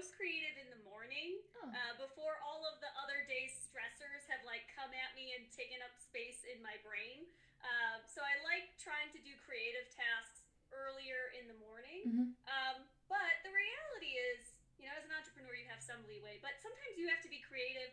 Most 0.00 0.16
creative 0.16 0.56
in 0.56 0.72
the 0.72 0.80
morning 0.88 1.36
oh. 1.60 1.68
uh, 1.68 1.92
before 2.00 2.40
all 2.40 2.64
of 2.64 2.80
the 2.80 2.88
other 3.04 3.20
day's 3.28 3.52
stressors 3.68 4.24
have 4.32 4.40
like 4.48 4.64
come 4.72 4.88
at 4.96 5.12
me 5.12 5.36
and 5.36 5.44
taken 5.52 5.76
up 5.84 5.92
space 6.00 6.40
in 6.48 6.56
my 6.64 6.72
brain. 6.80 7.28
Uh, 7.60 8.00
so 8.08 8.24
I 8.24 8.40
like 8.48 8.72
trying 8.80 9.12
to 9.12 9.20
do 9.20 9.36
creative 9.44 9.84
tasks 9.92 10.48
earlier 10.72 11.36
in 11.36 11.44
the 11.52 11.58
morning. 11.60 12.00
Mm-hmm. 12.08 12.32
Um, 12.48 12.88
but 13.12 13.44
the 13.44 13.52
reality 13.52 14.16
is, 14.32 14.56
you 14.80 14.88
know, 14.88 14.96
as 14.96 15.04
an 15.04 15.12
entrepreneur, 15.12 15.52
you 15.52 15.68
have 15.68 15.84
some 15.84 16.00
leeway, 16.08 16.40
but 16.40 16.56
sometimes 16.64 16.96
you 16.96 17.04
have 17.12 17.20
to 17.20 17.28
be 17.28 17.44
creative 17.44 17.92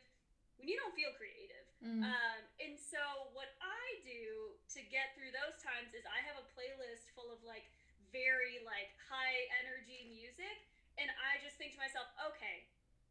when 0.55 0.71
you 0.71 0.79
don't 0.79 0.95
feel 0.95 1.11
creative. 1.19 1.67
Mm-hmm. 1.83 2.07
Um, 2.07 2.39
and 2.63 2.79
so 2.79 3.03
what 3.35 3.51
I 3.59 3.99
do 4.07 4.55
to 4.55 4.79
get 4.87 5.11
through 5.19 5.35
those 5.35 5.59
times 5.59 5.91
is 5.91 6.07
I 6.07 6.23
have 6.23 6.39
a 6.39 6.47
playlist 6.55 7.11
full 7.19 7.35
of 7.35 7.43
like 7.43 7.67
very 8.15 8.63
like 8.63 8.95
high 9.11 9.51
energy 9.59 10.07
music 10.07 10.63
and 10.97 11.09
I 11.21 11.37
just 11.45 11.57
think 11.61 11.77
to 11.77 11.81
myself, 11.81 12.09
okay, 12.33 12.65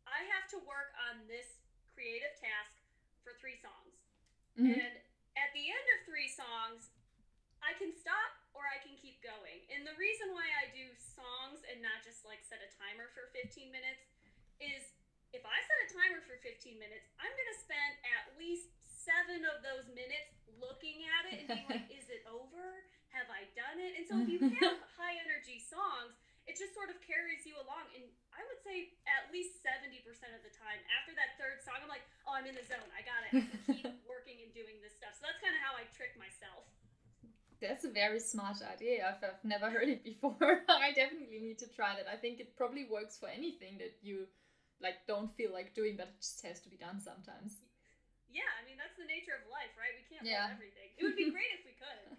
I 0.06 0.26
have 0.34 0.46
to 0.54 0.58
work 0.62 0.94
on 1.10 1.26
this 1.26 1.62
creative 1.94 2.34
task 2.38 2.74
for 3.22 3.34
three 3.38 3.58
songs. 3.58 3.94
Mm-hmm. 4.54 4.78
And 4.78 4.92
at 5.34 5.50
the 5.54 5.66
end 5.66 5.86
of 5.98 5.98
three 6.06 6.30
songs, 6.30 6.90
I 7.64 7.74
can 7.74 7.90
stop 7.90 8.32
or 8.54 8.64
I 8.68 8.78
can 8.78 8.94
keep 8.94 9.18
going. 9.20 9.66
And 9.74 9.82
the 9.82 9.96
reason 9.98 10.30
why 10.32 10.46
I 10.62 10.70
do 10.70 10.86
songs 10.96 11.66
and 11.66 11.82
not 11.82 12.04
just 12.06 12.22
like 12.22 12.46
set 12.46 12.62
a 12.62 12.70
timer 12.78 13.10
for 13.12 13.28
15 13.34 13.68
minutes 13.74 14.06
is 14.62 14.94
if 15.34 15.42
I 15.42 15.58
set 15.66 15.78
a 15.84 15.88
timer 15.92 16.22
for 16.24 16.38
15 16.40 16.78
minutes, 16.78 17.10
I'm 17.18 17.32
going 17.34 17.52
to 17.52 17.60
spend 17.60 17.92
at 18.16 18.24
least 18.38 18.72
seven 18.86 19.44
of 19.44 19.60
those 19.60 19.86
minutes 19.92 20.32
looking 20.56 21.04
at 21.04 21.22
it 21.28 21.34
and 21.44 21.46
being 21.52 21.68
like, 21.68 21.86
is 21.98 22.08
it 22.08 22.24
over? 22.30 22.86
Have 23.12 23.28
I 23.32 23.48
done 23.56 23.82
it? 23.82 23.92
And 24.00 24.04
so 24.08 24.14
if 24.20 24.28
you 24.30 24.40
have 24.62 24.78
high 24.96 25.16
energy 25.20 25.60
songs, 25.60 26.16
it 26.46 26.54
just 26.54 26.72
sort 26.78 26.94
of 26.94 26.98
carries 27.02 27.42
you 27.42 27.58
along. 27.58 27.90
And 27.94 28.06
I 28.30 28.42
would 28.46 28.62
say 28.62 28.94
at 29.10 29.30
least 29.34 29.62
70% 29.66 30.06
of 30.32 30.42
the 30.46 30.54
time, 30.54 30.78
after 30.94 31.12
that 31.18 31.34
third 31.38 31.58
song, 31.66 31.82
I'm 31.82 31.90
like, 31.90 32.06
oh, 32.26 32.38
I'm 32.38 32.46
in 32.46 32.54
the 32.54 32.66
zone. 32.66 32.86
I 32.94 33.02
got 33.02 33.20
it. 33.26 33.34
keep 33.82 33.98
working 34.06 34.38
and 34.46 34.54
doing 34.54 34.78
this 34.80 34.94
stuff. 34.94 35.18
So 35.18 35.26
that's 35.26 35.42
kind 35.42 35.54
of 35.54 35.62
how 35.62 35.74
I 35.74 35.84
trick 35.94 36.14
myself. 36.14 36.66
That's 37.58 37.88
a 37.88 37.92
very 37.92 38.20
smart 38.20 38.60
idea. 38.62 39.02
I've, 39.02 39.22
I've 39.24 39.42
never 39.42 39.72
heard 39.72 39.88
it 39.88 40.04
before. 40.04 40.36
I 40.68 40.92
definitely 40.92 41.40
need 41.40 41.58
to 41.64 41.68
try 41.72 41.96
that. 41.96 42.06
I 42.06 42.14
think 42.20 42.38
it 42.38 42.54
probably 42.54 42.86
works 42.86 43.16
for 43.16 43.26
anything 43.26 43.80
that 43.82 43.98
you 44.04 44.28
like 44.80 45.08
don't 45.08 45.32
feel 45.32 45.52
like 45.52 45.72
doing, 45.72 45.96
but 45.96 46.12
it 46.12 46.20
just 46.20 46.44
has 46.44 46.60
to 46.62 46.68
be 46.68 46.76
done 46.76 47.00
sometimes. 47.00 47.56
Yeah, 48.28 48.48
I 48.60 48.68
mean 48.68 48.76
that's 48.76 48.98
the 49.00 49.08
nature 49.08 49.32
of 49.32 49.48
life, 49.48 49.72
right? 49.80 49.96
We 49.96 50.04
can't 50.04 50.26
yeah. 50.26 50.52
love 50.52 50.60
everything. 50.60 50.92
It 51.00 51.02
would 51.08 51.16
be 51.16 51.30
great 51.34 51.48
if 51.56 51.64
we 51.64 51.72
could, 51.80 52.15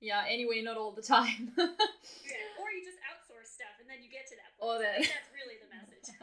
yeah. 0.00 0.24
Anyway, 0.28 0.62
not 0.62 0.76
all 0.76 0.92
the 0.92 1.02
time. 1.02 1.52
yeah, 1.58 1.66
or 2.60 2.70
you 2.72 2.84
just 2.84 2.98
outsource 3.04 3.52
stuff, 3.52 3.78
and 3.80 3.88
then 3.88 4.02
you 4.02 4.10
get 4.10 4.26
to 4.28 4.36
that 4.36 4.56
point. 4.58 4.80
That. 4.80 4.98
that's 4.98 5.30
really 5.32 5.58
the 5.60 5.68
message. 5.70 6.16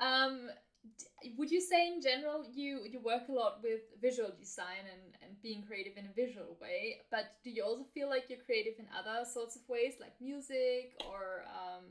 um, 0.00 0.50
would 1.36 1.50
you 1.50 1.60
say 1.60 1.88
in 1.88 2.00
general 2.00 2.44
you 2.52 2.80
you 2.88 3.00
work 3.00 3.28
a 3.28 3.32
lot 3.32 3.60
with 3.62 3.80
visual 4.00 4.30
design 4.38 4.86
and 4.90 5.16
and 5.22 5.42
being 5.42 5.62
creative 5.62 5.96
in 5.96 6.06
a 6.06 6.12
visual 6.14 6.56
way 6.60 6.98
but 7.10 7.34
do 7.42 7.50
you 7.50 7.62
also 7.62 7.84
feel 7.92 8.08
like 8.08 8.24
you're 8.28 8.44
creative 8.46 8.74
in 8.78 8.86
other 8.96 9.24
sorts 9.24 9.56
of 9.56 9.62
ways 9.68 9.94
like 10.00 10.12
music 10.20 10.94
or 11.10 11.44
um, 11.50 11.84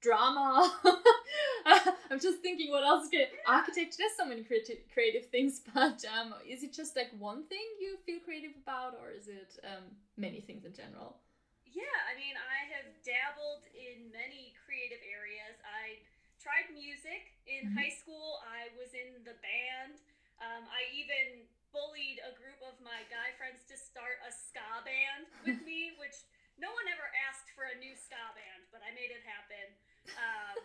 drama 0.00 0.70
i'm 2.10 2.20
just 2.20 2.38
thinking 2.40 2.70
what 2.70 2.84
else 2.84 3.08
can 3.08 3.26
architecture 3.46 3.98
there's 3.98 4.16
so 4.16 4.24
many 4.24 4.42
creative 4.44 4.78
creative 4.92 5.26
things 5.30 5.62
but 5.74 6.04
um, 6.12 6.34
is 6.46 6.62
it 6.62 6.72
just 6.72 6.94
like 6.96 7.10
one 7.18 7.42
thing 7.48 7.64
you 7.80 7.96
feel 8.04 8.20
creative 8.24 8.52
about 8.62 8.94
or 9.00 9.10
is 9.10 9.26
it 9.26 9.58
um, 9.64 9.84
many 10.16 10.40
things 10.40 10.64
in 10.64 10.72
general 10.72 11.16
yeah 11.64 11.98
i 12.06 12.14
mean 12.14 12.36
i 12.36 12.58
have 12.70 12.86
dabbled 13.02 13.64
in 13.74 14.12
many 14.12 14.54
creative 14.62 15.00
areas 15.02 15.58
i 15.64 15.98
tried 16.46 16.70
music. 16.70 17.34
In 17.50 17.66
mm-hmm. 17.66 17.74
high 17.74 17.90
school, 17.90 18.38
I 18.46 18.70
was 18.78 18.94
in 18.94 19.18
the 19.26 19.34
band. 19.42 19.98
Um, 20.38 20.70
I 20.70 20.86
even 20.94 21.42
bullied 21.74 22.22
a 22.22 22.32
group 22.38 22.62
of 22.62 22.78
my 22.78 23.02
guy 23.10 23.34
friends 23.34 23.66
to 23.66 23.74
start 23.74 24.22
a 24.22 24.30
ska 24.30 24.86
band 24.86 25.26
with 25.42 25.58
me, 25.68 25.90
which 25.98 26.22
no 26.54 26.70
one 26.70 26.86
ever 26.86 27.10
asked 27.26 27.50
for 27.58 27.66
a 27.66 27.76
new 27.82 27.98
ska 27.98 28.22
band, 28.38 28.62
but 28.70 28.80
I 28.86 28.94
made 28.94 29.10
it 29.10 29.26
happen. 29.26 29.74
Um, 30.14 30.62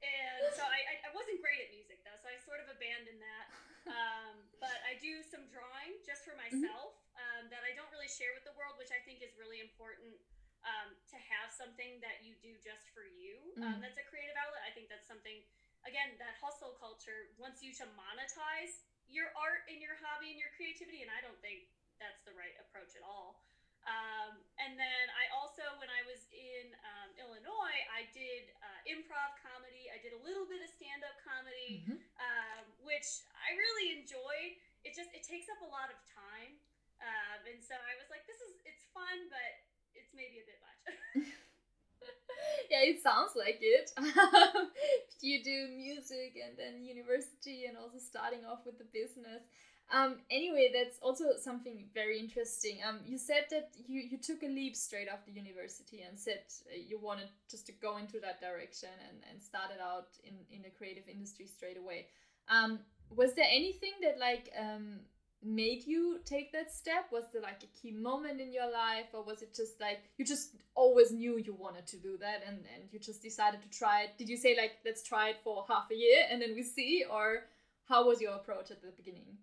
and 0.00 0.42
so 0.56 0.64
I, 0.66 0.98
I, 1.06 1.10
wasn't 1.12 1.38
great 1.44 1.60
at 1.60 1.70
music 1.70 2.00
though, 2.02 2.16
so 2.18 2.26
I 2.26 2.36
sort 2.42 2.58
of 2.64 2.72
abandoned 2.72 3.20
that. 3.20 3.46
Um, 3.86 4.34
but 4.58 4.76
I 4.88 4.96
do 5.00 5.20
some 5.24 5.46
drawing 5.52 6.00
just 6.02 6.24
for 6.26 6.34
mm-hmm. 6.34 6.64
myself 6.64 6.96
um, 7.16 7.52
that 7.52 7.62
I 7.62 7.76
don't 7.76 7.88
really 7.92 8.10
share 8.10 8.32
with 8.32 8.44
the 8.48 8.56
world, 8.56 8.80
which 8.80 8.92
I 8.92 9.00
think 9.04 9.20
is 9.20 9.36
really 9.36 9.60
important 9.60 10.16
um, 10.64 10.92
to 11.08 11.16
have 11.16 11.48
something 11.48 12.00
that 12.04 12.20
you 12.20 12.36
do 12.44 12.52
just 12.60 12.92
for 12.92 13.08
you 13.08 13.40
um, 13.64 13.76
mm. 13.76 13.78
that's 13.80 13.96
a 13.96 14.04
creative 14.08 14.36
outlet. 14.36 14.60
I 14.68 14.72
think 14.76 14.92
that's 14.92 15.08
something, 15.08 15.40
again, 15.88 16.20
that 16.20 16.36
hustle 16.36 16.76
culture 16.76 17.32
wants 17.40 17.64
you 17.64 17.72
to 17.80 17.88
monetize 17.96 18.84
your 19.08 19.32
art 19.34 19.64
and 19.72 19.80
your 19.80 19.96
hobby 20.04 20.36
and 20.36 20.38
your 20.38 20.52
creativity, 20.54 21.00
and 21.00 21.10
I 21.10 21.24
don't 21.24 21.38
think 21.40 21.66
that's 21.96 22.20
the 22.28 22.36
right 22.36 22.54
approach 22.60 22.92
at 22.96 23.04
all. 23.04 23.40
Um, 23.88 24.36
and 24.60 24.76
then 24.76 25.04
I 25.16 25.32
also, 25.32 25.64
when 25.80 25.88
I 25.88 26.04
was 26.04 26.20
in 26.30 26.72
um, 26.84 27.08
Illinois, 27.16 27.80
I 27.88 28.04
did 28.12 28.52
uh, 28.60 28.80
improv 28.84 29.40
comedy. 29.40 29.88
I 29.88 29.98
did 30.00 30.12
a 30.12 30.20
little 30.20 30.44
bit 30.44 30.60
of 30.60 30.68
stand 30.68 31.00
up 31.00 31.16
comedy, 31.24 31.80
mm-hmm. 31.80 31.98
um, 32.20 32.64
which 32.84 33.24
I 33.32 33.56
really 33.56 33.96
enjoyed. 33.96 34.60
It 34.84 34.96
just 34.96 35.12
it 35.12 35.24
takes 35.24 35.48
up 35.52 35.60
a 35.60 35.68
lot 35.68 35.92
of 35.92 35.98
time, 36.08 36.56
um, 37.04 37.40
and 37.44 37.60
so 37.60 37.76
I 37.76 37.96
was 38.00 38.08
like, 38.08 38.24
this 38.24 38.40
is 38.40 38.56
it's 38.64 38.84
fun, 38.96 39.28
but 39.28 39.50
it's 39.92 40.12
maybe 40.16 40.40
a 40.40 40.46
bit 40.48 40.60
much. 40.60 40.80
yeah, 42.72 42.84
it 42.84 43.02
sounds 43.02 43.36
like 43.36 43.60
it. 43.60 43.92
you 45.20 45.44
do 45.44 45.68
music 45.76 46.36
and 46.40 46.56
then 46.56 46.84
university 46.84 47.68
and 47.68 47.76
also 47.76 47.98
starting 48.00 48.44
off 48.48 48.64
with 48.64 48.78
the 48.80 48.88
business. 48.88 49.44
Um, 49.92 50.16
anyway, 50.30 50.70
that's 50.72 50.98
also 51.02 51.24
something 51.38 51.86
very 51.92 52.20
interesting. 52.20 52.78
Um, 52.88 53.00
you 53.04 53.18
said 53.18 53.46
that 53.50 53.70
you, 53.88 54.00
you 54.00 54.18
took 54.18 54.42
a 54.44 54.46
leap 54.46 54.76
straight 54.76 55.08
after 55.08 55.32
university 55.32 56.04
and 56.08 56.16
said 56.16 56.42
uh, 56.66 56.78
you 56.88 56.98
wanted 56.98 57.28
just 57.50 57.66
to 57.66 57.72
go 57.72 57.96
into 57.96 58.20
that 58.20 58.40
direction 58.40 58.90
and, 59.08 59.18
and 59.28 59.42
started 59.42 59.78
out 59.82 60.08
in, 60.22 60.34
in 60.54 60.62
the 60.62 60.70
creative 60.70 61.08
industry 61.08 61.46
straight 61.46 61.76
away. 61.76 62.06
Um, 62.48 62.78
was 63.14 63.34
there 63.34 63.48
anything 63.50 63.94
that 64.02 64.18
like 64.20 64.52
um, 64.56 65.00
made 65.42 65.86
you 65.86 66.20
take 66.24 66.52
that 66.52 66.72
step? 66.72 67.06
Was 67.10 67.24
there 67.32 67.42
like 67.42 67.62
a 67.64 67.80
key 67.80 67.90
moment 67.90 68.40
in 68.40 68.52
your 68.52 68.70
life, 68.70 69.06
or 69.12 69.24
was 69.24 69.42
it 69.42 69.54
just 69.54 69.80
like 69.80 70.02
you 70.18 70.24
just 70.24 70.54
always 70.76 71.10
knew 71.10 71.36
you 71.38 71.54
wanted 71.54 71.86
to 71.88 71.96
do 71.96 72.16
that 72.18 72.42
and, 72.46 72.58
and 72.58 72.84
you 72.92 73.00
just 73.00 73.22
decided 73.22 73.60
to 73.62 73.70
try 73.70 74.02
it? 74.02 74.10
Did 74.18 74.28
you 74.28 74.36
say, 74.36 74.56
like, 74.56 74.72
let's 74.84 75.02
try 75.02 75.30
it 75.30 75.36
for 75.42 75.64
half 75.68 75.90
a 75.90 75.96
year 75.96 76.26
and 76.30 76.40
then 76.40 76.54
we 76.54 76.62
see? 76.62 77.04
Or 77.10 77.44
how 77.88 78.06
was 78.06 78.20
your 78.20 78.34
approach 78.34 78.70
at 78.70 78.82
the 78.82 78.92
beginning? 78.96 79.38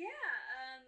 Yeah. 0.00 0.32
Um, 0.56 0.82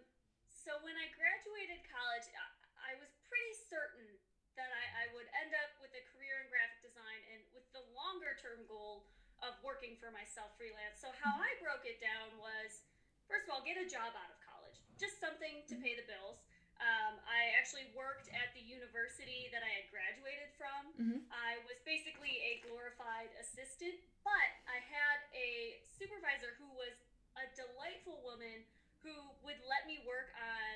so 0.48 0.80
when 0.80 0.96
I 0.96 1.12
graduated 1.12 1.84
college, 1.92 2.24
I, 2.32 2.48
I 2.80 2.92
was 2.96 3.12
pretty 3.28 3.54
certain 3.68 4.08
that 4.56 4.72
I, 4.72 4.84
I 5.04 5.12
would 5.12 5.28
end 5.44 5.52
up 5.60 5.76
with 5.84 5.92
a 5.92 6.02
career 6.12 6.40
in 6.40 6.48
graphic 6.48 6.80
design 6.80 7.20
and 7.36 7.40
with 7.52 7.64
the 7.76 7.84
longer 7.92 8.32
term 8.40 8.64
goal 8.64 9.08
of 9.44 9.56
working 9.60 10.00
for 10.00 10.08
myself 10.12 10.56
freelance. 10.56 11.00
So 11.00 11.12
how 11.20 11.36
mm-hmm. 11.36 11.44
I 11.44 11.60
broke 11.60 11.84
it 11.84 12.00
down 12.00 12.32
was 12.40 12.84
first 13.28 13.48
of 13.48 13.56
all, 13.56 13.62
get 13.64 13.80
a 13.80 13.88
job 13.88 14.12
out 14.12 14.30
of 14.32 14.38
college, 14.44 14.76
just 15.00 15.16
something 15.20 15.64
to 15.68 15.74
pay 15.80 15.96
the 15.96 16.04
bills. 16.04 16.44
Um, 16.82 17.20
I 17.24 17.54
actually 17.54 17.88
worked 17.94 18.26
at 18.34 18.50
the 18.58 18.64
university 18.64 19.46
that 19.54 19.62
I 19.62 19.70
had 19.70 19.86
graduated 19.88 20.50
from. 20.58 20.82
Mm-hmm. 20.98 21.20
I 21.30 21.62
was 21.64 21.78
basically 21.86 22.42
a 22.42 22.60
glorified 22.66 23.30
assistant, 23.38 24.02
but 24.26 24.50
I 24.66 24.82
had 24.82 25.18
a 25.30 25.78
supervisor 25.94 26.58
who 26.58 26.68
was 26.74 26.92
a 27.38 27.46
delightful 27.54 28.18
woman 28.26 28.66
who 29.02 29.14
would 29.42 29.58
let 29.66 29.84
me 29.84 30.00
work 30.06 30.30
on 30.38 30.74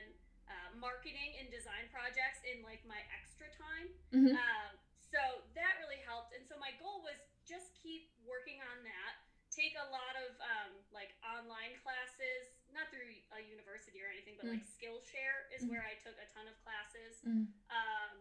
uh, 0.50 0.70
marketing 0.78 1.38
and 1.38 1.50
design 1.50 1.90
projects 1.90 2.42
in 2.46 2.62
like 2.62 2.82
my 2.86 2.98
extra 3.14 3.50
time. 3.54 3.88
Mm-hmm. 4.14 4.34
Um, 4.34 4.70
so 4.98 5.46
that 5.54 5.78
really 5.82 6.02
helped. 6.02 6.34
And 6.34 6.42
so 6.46 6.58
my 6.58 6.74
goal 6.82 7.02
was 7.06 7.18
just 7.46 7.74
keep 7.78 8.10
working 8.26 8.58
on 8.62 8.82
that 8.82 9.26
take 9.56 9.72
a 9.80 9.88
lot 9.88 10.14
of 10.20 10.36
um, 10.44 10.72
like 10.92 11.16
online 11.24 11.72
classes, 11.80 12.60
not 12.76 12.92
through 12.92 13.08
a 13.32 13.40
university 13.40 14.04
or 14.04 14.12
anything, 14.12 14.36
but 14.36 14.52
mm. 14.52 14.60
like 14.60 14.64
Skillshare 14.68 15.48
is 15.56 15.64
mm. 15.64 15.72
where 15.72 15.80
I 15.80 15.96
took 16.04 16.12
a 16.20 16.28
ton 16.36 16.44
of 16.44 16.56
classes. 16.60 17.24
Mm. 17.24 17.48
Um, 17.72 18.14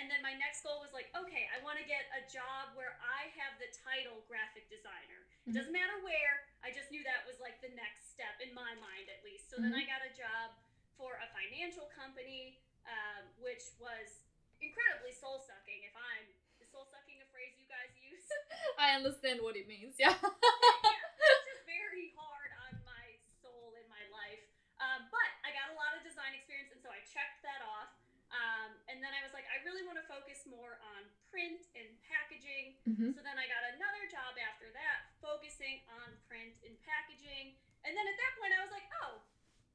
and 0.00 0.08
then 0.08 0.24
my 0.24 0.32
next 0.32 0.64
goal 0.64 0.80
was 0.80 0.96
like, 0.96 1.12
okay, 1.12 1.44
I 1.52 1.60
want 1.60 1.76
to 1.76 1.84
get 1.84 2.08
a 2.16 2.24
job 2.24 2.72
where 2.72 2.96
I 3.04 3.28
have 3.36 3.60
the 3.60 3.68
title 3.84 4.24
graphic 4.24 4.72
designer. 4.72 5.20
It 5.44 5.52
mm-hmm. 5.52 5.60
doesn't 5.60 5.76
matter 5.76 6.00
where. 6.00 6.48
I 6.64 6.72
just 6.72 6.88
knew 6.88 7.04
that 7.04 7.28
was 7.28 7.36
like 7.38 7.60
the 7.60 7.72
next 7.76 8.10
step 8.16 8.40
in 8.40 8.56
my 8.56 8.72
mind, 8.80 9.12
at 9.12 9.20
least. 9.20 9.52
So 9.52 9.60
mm-hmm. 9.60 9.70
then 9.70 9.76
I 9.76 9.84
got 9.84 10.00
a 10.00 10.12
job 10.16 10.56
for 10.96 11.20
a 11.20 11.28
financial 11.36 11.92
company, 11.92 12.56
um, 12.88 13.28
which 13.36 13.76
was 13.76 14.24
incredibly 14.64 15.12
soul 15.12 15.44
sucking. 15.44 15.84
If 15.84 15.92
I'm 15.96 16.24
soul 16.70 16.86
sucking 16.86 17.18
a 17.18 17.26
phrase 17.34 17.58
you 17.58 17.66
guys 17.66 17.90
use? 17.98 18.22
I 18.78 18.94
understand 18.94 19.42
what 19.42 19.58
it 19.58 19.66
means. 19.66 19.98
Yeah. 19.98 20.14
yeah, 20.22 21.34
it's 21.34 21.46
just 21.50 21.66
very 21.66 22.14
hard 22.14 22.54
on 22.70 22.78
my 22.86 23.06
soul 23.42 23.74
in 23.74 23.86
my 23.90 24.06
life. 24.14 24.40
Um, 24.78 25.10
but 25.10 25.30
I 25.42 25.52
got 25.52 25.74
a 25.74 25.76
lot 25.76 25.98
of 25.98 26.06
design 26.06 26.32
experience, 26.32 26.70
and 26.72 26.80
so 26.80 26.88
I 26.88 27.02
checked 27.04 27.42
that 27.42 27.60
off. 27.66 27.90
Um, 28.30 28.70
and 28.86 29.02
then 29.02 29.10
I 29.10 29.26
was 29.26 29.34
like, 29.34 29.46
I 29.50 29.58
really 29.66 29.82
want 29.82 29.98
to 29.98 30.06
focus 30.06 30.46
more 30.46 30.78
on 30.94 31.02
print 31.30 31.66
and 31.74 31.86
packaging. 32.06 32.78
Mm-hmm. 32.86 33.10
So 33.14 33.20
then 33.26 33.34
I 33.34 33.50
got 33.50 33.62
another 33.74 34.06
job 34.06 34.38
after 34.38 34.70
that, 34.70 35.10
focusing 35.18 35.82
on 35.98 36.14
print 36.30 36.54
and 36.62 36.74
packaging. 36.86 37.58
And 37.82 37.92
then 37.94 38.06
at 38.06 38.16
that 38.16 38.32
point, 38.38 38.54
I 38.54 38.62
was 38.62 38.70
like, 38.70 38.86
oh, 39.02 39.18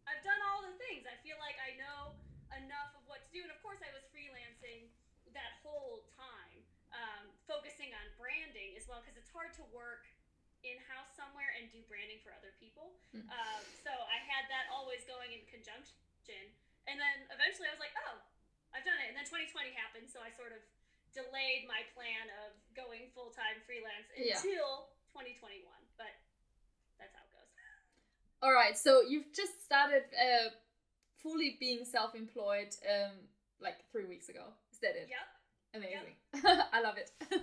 I've 0.08 0.24
done 0.24 0.39
all 0.48 0.63
the 0.63 0.76
things. 0.88 1.04
I 1.04 1.20
feel 1.20 1.36
like 1.44 1.60
I 1.60 1.76
know 1.76 2.15
enough 2.56 2.96
of 2.96 3.04
what 3.12 3.28
to 3.28 3.30
do. 3.36 3.44
And 3.44 3.52
of 3.52 3.60
course, 3.60 3.84
I 3.84 3.91
was 3.91 4.08
freelancing 4.15 4.88
that 5.36 5.60
whole 5.60 6.08
time 6.15 6.63
um, 6.96 7.28
focusing 7.44 7.91
on 7.91 8.06
branding 8.15 8.80
as 8.80 8.88
well 8.88 9.04
because 9.04 9.20
it's 9.20 9.32
hard 9.36 9.52
to 9.60 9.63
work 9.76 10.08
in 10.63 10.80
house 10.89 11.12
somewhere 11.13 11.52
and 11.60 11.68
do 11.70 11.84
branding 11.86 12.24
for 12.24 12.32
other 12.34 12.56
people. 12.58 12.96
Mm. 13.12 13.28
Um, 13.28 13.62
so 13.84 13.91
I 13.91 14.18
had 14.26 14.48
that 14.50 14.72
always 14.72 15.04
going 15.06 15.36
in 15.36 15.44
conjunction. 15.46 15.94
And 16.89 16.98
then 16.98 17.30
eventually 17.30 17.70
I 17.70 17.74
was 17.76 17.84
like, 17.84 17.94
oh, 18.10 18.22
I've 18.76 18.84
done 18.84 19.00
it. 19.00 19.16
And 19.16 19.16
then 19.16 19.24
2020 19.24 19.72
happened. 19.72 20.12
So 20.12 20.20
I 20.20 20.36
sort 20.36 20.52
of 20.52 20.60
delayed 21.16 21.64
my 21.72 21.88
plan 21.96 22.28
of 22.44 22.52
going 22.76 23.08
full 23.16 23.32
time 23.32 23.64
freelance 23.64 24.12
until 24.12 24.28
yeah. 24.28 25.16
2021. 25.16 25.64
But 25.96 26.12
that's 27.00 27.16
how 27.16 27.24
it 27.24 27.32
goes. 27.32 27.52
All 28.44 28.52
right. 28.52 28.76
So 28.76 29.00
you've 29.08 29.32
just 29.32 29.64
started. 29.64 30.04
Uh, 30.12 30.52
fully 31.26 31.58
being 31.60 31.84
self-employed 31.84 32.70
um, 32.86 33.18
like 33.60 33.78
three 33.92 34.06
weeks 34.06 34.30
ago. 34.30 34.46
Is 34.72 34.80
that 34.80 34.94
it? 34.96 35.10
Yep. 35.10 35.82
Amazing. 35.82 36.16
Yep. 36.36 36.68
I 36.74 36.82
love 36.82 36.96
it. 36.98 37.10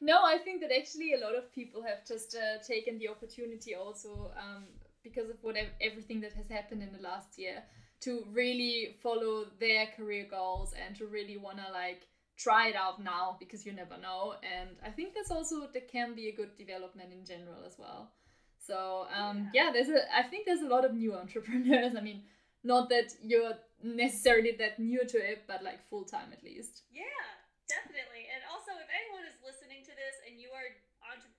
no, 0.00 0.22
I 0.24 0.38
think 0.38 0.60
that 0.60 0.70
actually 0.70 1.14
a 1.14 1.18
lot 1.18 1.34
of 1.34 1.52
people 1.52 1.82
have 1.82 2.06
just 2.06 2.36
uh, 2.36 2.62
taken 2.62 2.98
the 2.98 3.08
opportunity 3.08 3.74
also 3.74 4.30
um, 4.38 4.64
because 5.02 5.28
of 5.28 5.36
whatever 5.42 5.70
everything 5.80 6.20
that 6.20 6.32
has 6.34 6.48
happened 6.48 6.82
in 6.82 6.92
the 6.92 7.02
last 7.02 7.36
year 7.36 7.62
to 8.00 8.24
really 8.32 8.96
follow 9.02 9.46
their 9.58 9.86
career 9.96 10.26
goals 10.30 10.72
and 10.72 10.96
to 10.96 11.06
really 11.06 11.36
want 11.36 11.58
to 11.58 11.72
like 11.72 12.06
try 12.36 12.68
it 12.68 12.76
out 12.76 13.02
now 13.02 13.36
because 13.38 13.66
you 13.66 13.72
never 13.72 13.98
know. 13.98 14.34
And 14.42 14.70
i 14.84 14.90
think 14.90 15.14
that's 15.14 15.30
also 15.30 15.68
that 15.72 15.88
can 15.88 16.14
be 16.14 16.28
a 16.28 16.34
good 16.34 16.56
development 16.56 17.12
in 17.12 17.24
general 17.24 17.64
as 17.66 17.76
well. 17.78 18.12
So 18.58 19.06
um, 19.14 19.50
yeah. 19.52 19.66
yeah 19.66 19.72
there's 19.72 19.88
a 19.88 20.00
i 20.14 20.22
think 20.22 20.46
there's 20.46 20.62
a 20.62 20.68
lot 20.68 20.84
of 20.84 20.94
new 20.94 21.14
entrepreneurs. 21.22 21.94
I 21.96 22.00
mean 22.00 22.22
not 22.62 22.88
that 22.90 23.12
you're 23.22 23.56
necessarily 23.82 24.52
that 24.60 24.78
new 24.78 25.00
to 25.08 25.16
it 25.16 25.44
but 25.48 25.62
like 25.62 25.80
full 25.88 26.04
time 26.04 26.32
at 26.32 26.42
least. 26.42 26.82
Yeah 26.92 27.28
definitely. 27.68 28.26
And 28.32 28.42
also 28.50 28.72
if 28.80 28.88
anyone 28.90 29.24
is 29.28 29.36
listening 29.44 29.84
to 29.86 29.94
this 29.94 30.16
and 30.26 30.40
you 30.40 30.50
are 30.56 30.74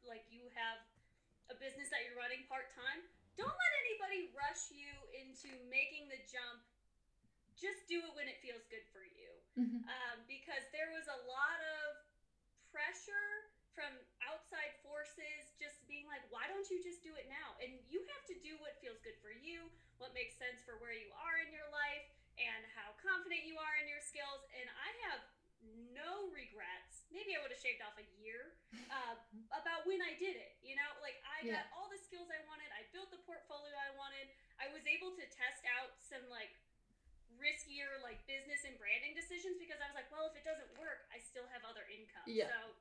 like 0.07 0.23
you 0.29 0.45
have 0.53 0.79
a 1.49 1.55
business 1.57 1.89
that 1.91 2.03
you're 2.05 2.19
running 2.19 2.43
part 2.47 2.71
time 2.71 3.03
don't 3.39 3.53
let 3.53 3.73
anybody 3.87 4.31
rush 4.35 4.71
you 4.71 4.91
into 5.15 5.51
making 5.71 6.07
the 6.11 6.19
jump. 6.27 6.63
Just 7.55 7.85
do 7.85 8.01
it 8.01 8.13
when 8.17 8.25
it 8.25 8.41
feels 8.41 8.65
good 8.67 8.83
for 8.89 9.05
you. 9.05 9.31
Mm-hmm. 9.59 9.85
Um, 9.85 10.17
because 10.25 10.63
there 10.73 10.89
was 10.95 11.05
a 11.05 11.19
lot 11.29 11.59
of 11.83 12.01
pressure 12.73 13.51
from 13.71 13.91
outside 14.27 14.73
forces 14.83 15.51
just 15.55 15.79
being 15.87 16.07
like, 16.07 16.23
why 16.33 16.47
don't 16.51 16.67
you 16.67 16.83
just 16.83 17.03
do 17.05 17.13
it 17.15 17.27
now? 17.31 17.55
And 17.63 17.71
you 17.87 18.03
have 18.17 18.23
to 18.31 18.35
do 18.43 18.55
what 18.59 18.75
feels 18.83 18.99
good 19.05 19.15
for 19.23 19.31
you, 19.31 19.67
what 20.01 20.11
makes 20.11 20.35
sense 20.35 20.59
for 20.67 20.79
where 20.83 20.95
you 20.95 21.11
are 21.23 21.39
in 21.39 21.51
your 21.53 21.67
life, 21.71 22.07
and 22.39 22.61
how 22.75 22.95
confident 22.99 23.47
you 23.47 23.55
are 23.59 23.75
in 23.79 23.87
your 23.87 24.03
skills. 24.03 24.43
And 24.55 24.67
I 24.67 24.89
have 25.11 25.21
no 25.91 26.29
regrets. 26.29 27.09
Maybe 27.09 27.35
I 27.35 27.43
would 27.43 27.51
have 27.51 27.59
shaved 27.59 27.83
off 27.83 27.97
a 27.97 28.07
year 28.21 28.55
uh, 28.87 29.15
about 29.59 29.83
when 29.89 29.99
I 29.99 30.15
did 30.15 30.37
it. 30.37 30.61
You 30.61 30.77
know, 30.77 30.89
like 31.01 31.17
I 31.25 31.43
yeah. 31.43 31.61
got 31.61 31.65
all 31.75 31.89
the 31.89 31.99
skills 31.99 32.29
I 32.29 32.39
wanted. 32.45 32.69
I 32.71 32.85
built 32.93 33.09
the 33.09 33.21
portfolio 33.25 33.73
I 33.75 33.91
wanted. 33.97 34.29
I 34.61 34.69
was 34.71 34.85
able 34.85 35.11
to 35.17 35.25
test 35.29 35.65
out 35.79 35.97
some 35.99 36.23
like 36.29 36.53
riskier 37.41 37.97
like 38.05 38.21
business 38.29 38.61
and 38.69 38.77
branding 38.77 39.17
decisions 39.17 39.57
because 39.57 39.81
I 39.81 39.89
was 39.89 39.97
like, 39.97 40.09
well, 40.13 40.29
if 40.29 40.37
it 40.37 40.45
doesn't 40.45 40.69
work, 40.77 41.09
I 41.09 41.17
still 41.17 41.49
have 41.49 41.65
other 41.65 41.83
income. 41.89 42.25
Yeah. 42.29 42.53
So 42.53 42.77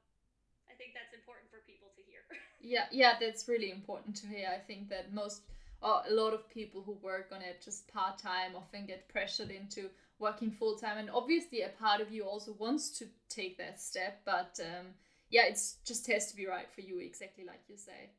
I 0.69 0.77
think 0.77 0.95
that's 0.95 1.17
important 1.17 1.49
for 1.51 1.65
people 1.65 1.91
to 1.97 2.03
hear. 2.05 2.23
yeah, 2.63 2.87
yeah, 2.93 3.19
that's 3.19 3.49
really 3.49 3.73
important 3.73 4.15
to 4.23 4.31
hear. 4.31 4.47
I 4.47 4.61
think 4.61 4.93
that 4.93 5.11
most 5.11 5.43
or 5.83 6.03
a 6.09 6.13
lot 6.13 6.35
of 6.35 6.49
people 6.49 6.83
who 6.83 6.93
work 7.03 7.31
on 7.35 7.41
it 7.41 7.63
just 7.65 7.93
part 7.93 8.19
time 8.19 8.53
often 8.57 8.87
get 8.87 9.09
pressured 9.09 9.51
into 9.51 9.89
working 10.19 10.51
full 10.51 10.77
time 10.77 10.99
and 10.99 11.11
obviously 11.11 11.63
a 11.63 11.69
part 11.81 12.01
of 12.01 12.13
you 12.13 12.25
also 12.25 12.53
wants 12.59 12.91
to 12.91 13.07
take 13.29 13.57
that 13.57 13.81
step 13.81 14.21
but 14.25 14.61
um, 14.61 14.87
yeah 15.31 15.47
it 15.47 15.59
just 15.85 16.07
has 16.07 16.31
to 16.31 16.37
be 16.37 16.47
right 16.47 16.71
for 16.71 16.83
you 16.83 16.99
exactly 17.01 17.45
like 17.45 17.63
you 17.69 17.77
say. 17.77 18.11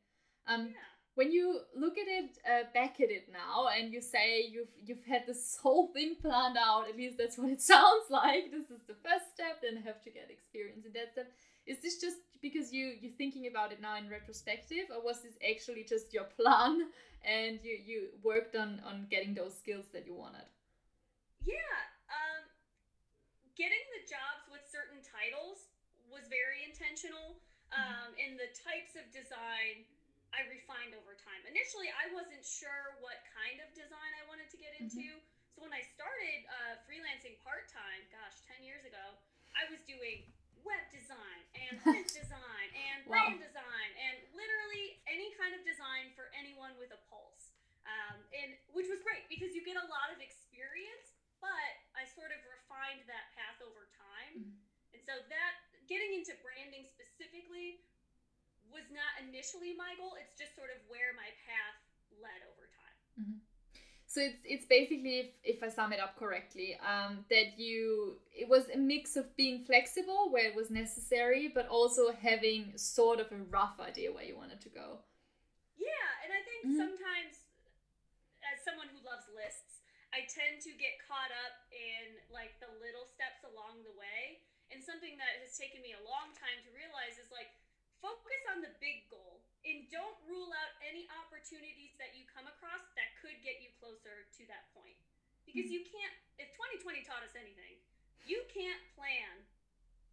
Um, 0.48 0.66
yeah. 0.66 0.76
when 1.14 1.30
you 1.30 1.60
look 1.76 1.96
at 1.96 2.08
it 2.08 2.38
uh, 2.50 2.64
back 2.74 3.00
at 3.00 3.10
it 3.10 3.28
now 3.32 3.68
and 3.68 3.92
you 3.92 4.00
say 4.00 4.42
you've 4.50 4.74
you've 4.84 5.04
had 5.04 5.22
this 5.26 5.56
whole 5.62 5.92
thing 5.92 6.16
planned 6.20 6.56
out 6.56 6.88
at 6.88 6.96
least 6.96 7.16
that's 7.18 7.38
what 7.38 7.50
it 7.50 7.62
sounds 7.74 8.10
like 8.10 8.50
this 8.50 8.70
is 8.70 8.82
the 8.88 8.94
first 8.94 9.32
step 9.32 9.62
then 9.62 9.80
have 9.80 10.02
to 10.02 10.10
get 10.10 10.28
experience 10.30 10.84
in 10.84 10.92
that 10.92 11.12
step. 11.12 11.30
Is 11.64 11.78
this 11.80 12.00
just 12.00 12.16
because 12.40 12.72
you 12.72 12.94
you're 13.00 13.12
thinking 13.12 13.46
about 13.46 13.70
it 13.70 13.80
now 13.80 13.96
in 13.96 14.10
retrospective 14.10 14.90
or 14.90 15.04
was 15.04 15.22
this 15.22 15.34
actually 15.48 15.84
just 15.84 16.12
your 16.12 16.24
plan 16.36 16.88
and 17.24 17.58
you 17.62 17.78
you 17.84 17.98
worked 18.22 18.56
on 18.56 18.80
on 18.86 19.06
getting 19.10 19.34
those 19.34 19.54
skills 19.56 19.86
that 19.92 20.06
you 20.06 20.14
wanted 20.14 20.46
yeah 21.44 21.82
getting 23.56 23.84
the 23.92 24.02
jobs 24.08 24.48
with 24.48 24.64
certain 24.66 25.00
titles 25.04 25.68
was 26.08 26.24
very 26.28 26.64
intentional. 26.64 27.38
Um, 27.72 28.12
and 28.20 28.36
the 28.36 28.52
types 28.52 29.00
of 29.00 29.08
design 29.08 29.88
I 30.36 30.44
refined 30.48 30.92
over 30.92 31.16
time. 31.16 31.40
Initially, 31.48 31.88
I 31.88 32.12
wasn't 32.12 32.44
sure 32.44 33.00
what 33.00 33.16
kind 33.32 33.64
of 33.64 33.68
design 33.72 34.12
I 34.20 34.24
wanted 34.28 34.52
to 34.52 34.58
get 34.60 34.76
into. 34.76 35.08
Mm-hmm. 35.08 35.56
So 35.56 35.64
when 35.64 35.72
I 35.72 35.80
started 35.80 36.44
uh, 36.48 36.84
freelancing 36.84 37.40
part 37.40 37.68
time, 37.72 38.04
gosh, 38.12 38.44
10 38.44 38.60
years 38.64 38.84
ago, 38.84 39.16
I 39.56 39.68
was 39.72 39.80
doing 39.88 40.28
web 40.62 40.84
design 40.90 41.40
and 41.54 41.78
print 41.84 42.08
design 42.10 42.68
and 42.72 43.06
brand 43.06 43.38
wow. 43.38 43.46
design 43.46 43.90
and 43.98 44.16
literally 44.34 45.02
any 45.10 45.30
kind 45.38 45.54
of 45.54 45.62
design 45.62 46.10
for 46.14 46.32
anyone 46.34 46.74
with 46.78 46.90
a 46.94 47.00
pulse. 47.10 47.54
Um, 47.82 48.22
and 48.30 48.54
which 48.70 48.86
was 48.86 49.02
great 49.02 49.26
because 49.26 49.58
you 49.58 49.66
get 49.66 49.74
a 49.74 49.86
lot 49.90 50.14
of 50.14 50.22
experience 50.22 51.12
but 51.42 51.72
I 51.98 52.06
sort 52.14 52.30
of 52.30 52.38
refined 52.46 53.02
that 53.10 53.34
path 53.34 53.58
over 53.66 53.90
time. 53.98 54.32
Mm-hmm. 54.46 54.94
And 54.94 55.02
so 55.02 55.18
that 55.26 55.52
getting 55.90 56.14
into 56.14 56.38
branding 56.38 56.86
specifically 56.86 57.82
was 58.70 58.86
not 58.94 59.18
initially 59.18 59.74
my 59.74 59.92
goal. 59.98 60.14
It's 60.16 60.38
just 60.38 60.54
sort 60.54 60.70
of 60.70 60.78
where 60.86 61.12
my 61.18 61.28
path 61.44 61.76
led 62.22 62.40
over 62.46 62.70
time. 62.70 62.98
Mm-hmm. 63.18 63.38
So 64.12 64.20
it's 64.20 64.44
it's 64.44 64.68
basically, 64.68 65.24
if, 65.24 65.32
if 65.40 65.58
I 65.64 65.72
sum 65.72 65.96
it 65.96 65.96
up 65.96 66.20
correctly, 66.20 66.76
um, 66.84 67.24
that 67.32 67.56
you 67.56 68.20
it 68.28 68.44
was 68.44 68.68
a 68.68 68.76
mix 68.76 69.16
of 69.16 69.32
being 69.40 69.64
flexible 69.64 70.28
where 70.28 70.44
it 70.44 70.52
was 70.52 70.68
necessary, 70.68 71.48
but 71.48 71.64
also 71.72 72.12
having 72.12 72.76
sort 72.76 73.24
of 73.24 73.32
a 73.32 73.40
rough 73.48 73.80
idea 73.80 74.12
where 74.12 74.28
you 74.28 74.36
wanted 74.36 74.60
to 74.68 74.68
go. 74.68 75.00
Yeah, 75.80 76.08
and 76.20 76.28
I 76.28 76.44
think 76.44 76.60
mm-hmm. 76.60 76.76
sometimes, 76.84 77.40
as 78.44 78.60
someone 78.60 78.92
who 78.92 79.00
loves 79.00 79.24
lists, 79.32 79.80
I 80.12 80.28
tend 80.28 80.60
to 80.68 80.76
get 80.76 81.00
caught 81.08 81.32
up 81.48 81.64
in 81.72 82.20
like 82.28 82.52
the 82.60 82.68
little 82.84 83.08
steps 83.08 83.40
along 83.48 83.80
the 83.80 83.96
way. 83.96 84.44
And 84.68 84.80
something 84.84 85.16
that 85.20 85.40
has 85.40 85.56
taken 85.56 85.80
me 85.80 85.96
a 85.96 86.04
long 86.04 86.36
time 86.36 86.60
to 86.64 86.70
realize 86.72 87.16
is 87.16 87.32
like 87.32 87.48
focus 88.04 88.44
on 88.52 88.60
the 88.60 88.72
big 88.76 89.08
goal 89.08 89.44
and 89.62 89.86
don't 89.90 90.18
rule 90.26 90.50
out 90.50 90.72
any 90.82 91.06
opportunities 91.22 91.94
that 92.02 92.14
you 92.18 92.26
come 92.26 92.46
across 92.50 92.82
that 92.98 93.14
could 93.22 93.38
get 93.40 93.62
you 93.62 93.70
closer 93.78 94.26
to 94.38 94.42
that 94.50 94.70
point. 94.74 94.98
Because 95.46 95.70
you 95.70 95.82
can't, 95.82 96.14
if 96.38 96.50
2020 96.54 97.02
taught 97.02 97.22
us 97.26 97.34
anything, 97.34 97.78
you 98.26 98.42
can't 98.50 98.78
plan 98.94 99.42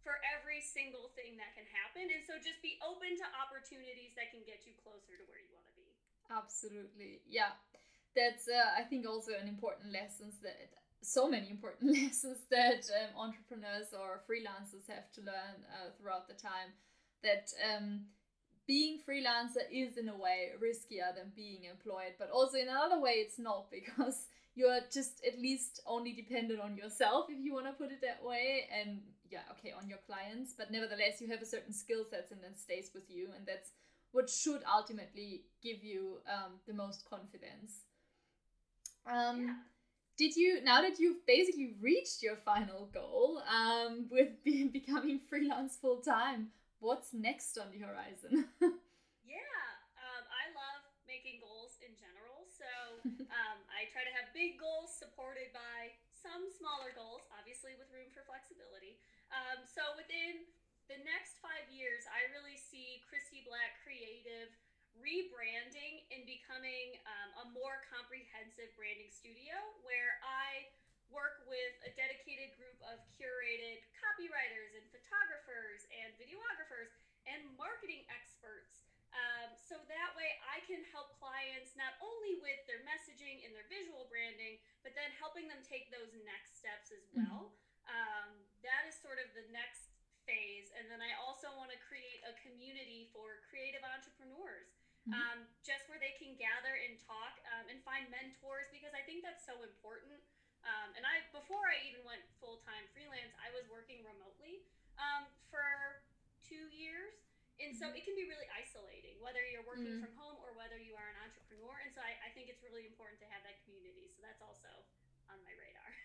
for 0.02 0.18
every 0.34 0.58
single 0.62 1.14
thing 1.14 1.38
that 1.38 1.54
can 1.54 1.66
happen. 1.70 2.10
And 2.10 2.22
so 2.26 2.38
just 2.38 2.58
be 2.62 2.78
open 2.82 3.14
to 3.18 3.26
opportunities 3.38 4.14
that 4.18 4.34
can 4.34 4.42
get 4.42 4.66
you 4.66 4.74
closer 4.82 5.14
to 5.18 5.24
where 5.30 5.38
you 5.38 5.50
want 5.54 5.66
to 5.70 5.76
be. 5.78 5.86
Absolutely. 6.30 7.22
Yeah 7.26 7.54
that's 8.14 8.48
uh, 8.48 8.78
I 8.78 8.82
think 8.82 9.06
also 9.06 9.32
an 9.40 9.48
important 9.48 9.92
lesson 9.92 10.32
that 10.42 10.74
so 11.02 11.28
many 11.28 11.50
important 11.50 11.92
lessons 12.02 12.38
that 12.50 12.88
um, 12.90 13.30
entrepreneurs 13.30 13.94
or 13.94 14.22
freelancers 14.28 14.86
have 14.88 15.10
to 15.12 15.20
learn 15.22 15.56
uh, 15.70 15.90
throughout 15.96 16.28
the 16.28 16.34
time 16.34 16.74
that 17.22 17.52
um, 17.62 18.06
being 18.70 19.00
freelancer 19.02 19.64
is 19.72 19.96
in 19.96 20.08
a 20.08 20.16
way 20.16 20.50
riskier 20.62 21.10
than 21.16 21.32
being 21.34 21.64
employed 21.64 22.14
but 22.20 22.30
also 22.30 22.56
in 22.56 22.68
another 22.68 23.00
way 23.00 23.14
it's 23.14 23.36
not 23.36 23.68
because 23.68 24.28
you're 24.54 24.78
just 24.92 25.20
at 25.26 25.36
least 25.40 25.80
only 25.86 26.12
dependent 26.12 26.60
on 26.60 26.76
yourself 26.76 27.26
if 27.28 27.44
you 27.44 27.52
want 27.52 27.66
to 27.66 27.72
put 27.72 27.90
it 27.90 28.00
that 28.00 28.22
way 28.22 28.68
and 28.70 29.00
yeah 29.28 29.40
okay 29.50 29.72
on 29.76 29.88
your 29.88 29.98
clients 30.06 30.54
but 30.56 30.70
nevertheless 30.70 31.20
you 31.20 31.26
have 31.26 31.42
a 31.42 31.52
certain 31.54 31.72
skill 31.72 32.04
sets 32.08 32.30
and 32.30 32.40
then 32.44 32.54
stays 32.54 32.92
with 32.94 33.10
you 33.10 33.26
and 33.36 33.44
that's 33.44 33.70
what 34.12 34.30
should 34.30 34.62
ultimately 34.72 35.42
give 35.60 35.82
you 35.82 36.18
um, 36.28 36.52
the 36.68 36.72
most 36.72 37.10
confidence 37.10 37.80
um, 39.04 39.46
yeah. 39.46 39.54
Did 40.16 40.36
you 40.36 40.62
now 40.62 40.82
that 40.82 41.00
you've 41.00 41.26
basically 41.26 41.74
reached 41.80 42.22
your 42.22 42.36
final 42.36 42.88
goal 42.94 43.42
um, 43.50 44.06
with 44.12 44.44
be- 44.44 44.68
becoming 44.78 45.18
freelance 45.18 45.76
full 45.80 46.02
time? 46.02 46.48
What's 46.80 47.12
next 47.12 47.60
on 47.60 47.68
the 47.68 47.84
horizon? 47.84 48.48
yeah, 49.24 49.64
um, 50.00 50.24
I 50.24 50.44
love 50.56 50.80
making 51.04 51.44
goals 51.44 51.76
in 51.84 51.92
general. 51.92 52.48
So 52.48 53.04
um, 53.28 53.58
I 53.68 53.84
try 53.92 54.00
to 54.08 54.12
have 54.16 54.32
big 54.32 54.56
goals 54.56 54.88
supported 54.88 55.52
by 55.52 55.92
some 56.16 56.48
smaller 56.48 56.96
goals, 56.96 57.28
obviously 57.36 57.76
with 57.76 57.92
room 57.92 58.08
for 58.16 58.24
flexibility. 58.24 58.96
Um, 59.28 59.60
so 59.68 59.92
within 60.00 60.48
the 60.88 61.00
next 61.04 61.36
five 61.44 61.68
years, 61.68 62.08
I 62.08 62.32
really 62.32 62.56
see 62.56 63.04
Christy 63.04 63.44
Black 63.44 63.76
Creative 63.84 64.48
rebranding 64.96 66.08
and 66.10 66.24
becoming 66.24 66.96
um, 67.06 67.30
a 67.44 67.46
more 67.54 67.84
comprehensive 67.88 68.72
branding 68.74 69.12
studio 69.12 69.54
where 69.84 70.16
I 70.24 70.68
work 71.10 71.42
with 71.46 71.74
a 71.86 71.90
dedicated 71.94 72.54
group 72.56 72.78
of 72.86 73.02
curated 73.14 73.82
copywriters 73.98 74.74
and 74.78 74.84
photographers 74.90 75.86
and 75.90 76.14
videographers 76.16 76.90
and 77.28 77.44
marketing 77.58 78.06
experts. 78.10 78.86
Um, 79.10 79.50
so 79.58 79.74
that 79.90 80.10
way 80.14 80.38
I 80.46 80.62
can 80.70 80.86
help 80.94 81.18
clients 81.18 81.74
not 81.74 81.98
only 81.98 82.38
with 82.38 82.62
their 82.70 82.86
messaging 82.86 83.42
and 83.42 83.50
their 83.50 83.66
visual 83.66 84.06
branding, 84.06 84.62
but 84.86 84.94
then 84.94 85.10
helping 85.18 85.50
them 85.50 85.60
take 85.66 85.90
those 85.90 86.14
next 86.22 86.62
steps 86.62 86.94
as 86.94 87.02
mm-hmm. 87.10 87.26
well. 87.26 87.50
Mm-hmm. 87.50 87.90
Um, 87.90 88.28
that 88.62 88.86
is 88.86 88.94
sort 89.02 89.18
of 89.18 89.26
the 89.34 89.50
next 89.50 89.90
phase. 90.22 90.70
And 90.78 90.86
then 90.86 91.02
I 91.02 91.18
also 91.18 91.50
want 91.58 91.74
to 91.74 91.80
create 91.90 92.22
a 92.22 92.38
community 92.38 93.10
for 93.10 93.42
creative 93.50 93.82
entrepreneurs 93.82 94.70
mm-hmm. 95.06 95.16
um, 95.16 95.38
just 95.64 95.88
where 95.88 95.98
they 95.98 96.14
can 96.16 96.36
gather 96.36 96.78
and 96.86 96.94
talk 97.02 97.40
um, 97.56 97.66
and 97.66 97.80
find 97.82 98.06
mentors 98.12 98.68
because 98.70 98.92
I 98.92 99.02
think 99.04 99.24
that's 99.24 99.42
so 99.42 99.58
important. 99.64 100.20
Um, 100.64 100.92
and 100.96 101.04
I, 101.08 101.24
before 101.32 101.64
I 101.66 101.80
even 101.88 102.04
went 102.04 102.20
full 102.40 102.60
time 102.64 102.84
freelance, 102.92 103.32
I 103.40 103.48
was 103.52 103.64
working 103.72 104.04
remotely 104.04 104.64
um, 105.00 105.24
for 105.48 106.04
two 106.44 106.68
years. 106.72 107.16
And 107.60 107.76
so 107.76 107.92
mm-hmm. 107.92 108.00
it 108.00 108.08
can 108.08 108.16
be 108.16 108.24
really 108.24 108.48
isolating, 108.56 109.20
whether 109.20 109.44
you're 109.44 109.64
working 109.68 110.00
mm-hmm. 110.00 110.08
from 110.08 110.16
home 110.16 110.40
or 110.40 110.56
whether 110.56 110.80
you 110.80 110.96
are 110.96 111.08
an 111.12 111.18
entrepreneur. 111.20 111.76
And 111.84 111.92
so 111.92 112.00
I, 112.00 112.16
I 112.24 112.28
think 112.32 112.48
it's 112.48 112.64
really 112.64 112.88
important 112.88 113.20
to 113.20 113.28
have 113.28 113.44
that 113.44 113.60
community. 113.68 114.08
So 114.08 114.24
that's 114.24 114.40
also 114.40 114.72
on 115.28 115.36
my 115.44 115.52
radar. 115.56 115.92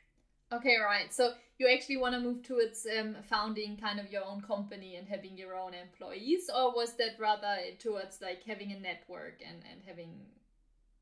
Okay, 0.54 0.78
right. 0.78 1.12
So 1.12 1.34
you 1.58 1.68
actually 1.68 1.98
want 1.98 2.14
to 2.14 2.22
move 2.22 2.44
towards 2.44 2.86
um, 2.86 3.18
founding 3.28 3.78
kind 3.78 4.00
of 4.00 4.12
your 4.12 4.24
own 4.24 4.42
company 4.42 4.96
and 4.96 5.10
having 5.10 5.36
your 5.36 5.58
own 5.58 5.74
employees, 5.74 6.52
or 6.54 6.70
was 6.72 6.94
that 7.02 7.18
rather 7.18 7.58
towards 7.80 8.22
like 8.22 8.44
having 8.46 8.72
a 8.72 8.80
network 8.80 9.42
and 9.42 9.66
and 9.66 9.82
having? 9.88 10.14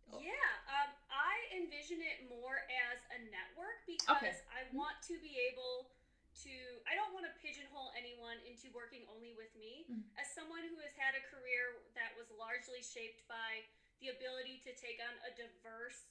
Oh. 0.08 0.20
Yeah, 0.24 0.48
um, 0.72 0.96
I 1.14 1.62
envision 1.62 2.02
it 2.02 2.26
more 2.26 2.66
as 2.90 2.98
a 3.14 3.20
network 3.30 3.86
because 3.86 4.18
okay. 4.18 4.34
I 4.50 4.66
want 4.74 4.98
to 5.08 5.16
be 5.22 5.38
able 5.54 5.94
to. 6.42 6.54
I 6.90 6.98
don't 6.98 7.14
want 7.14 7.30
to 7.30 7.34
pigeonhole 7.38 7.94
anyone 7.94 8.42
into 8.42 8.74
working 8.74 9.06
only 9.14 9.38
with 9.38 9.54
me. 9.54 9.86
Mm-hmm. 9.86 10.18
As 10.18 10.26
someone 10.34 10.66
who 10.66 10.82
has 10.82 10.98
had 10.98 11.14
a 11.14 11.24
career 11.30 11.86
that 11.94 12.18
was 12.18 12.26
largely 12.34 12.82
shaped 12.82 13.22
by 13.30 13.62
the 14.02 14.10
ability 14.10 14.60
to 14.66 14.74
take 14.74 14.98
on 14.98 15.14
a 15.24 15.32
diverse 15.38 16.10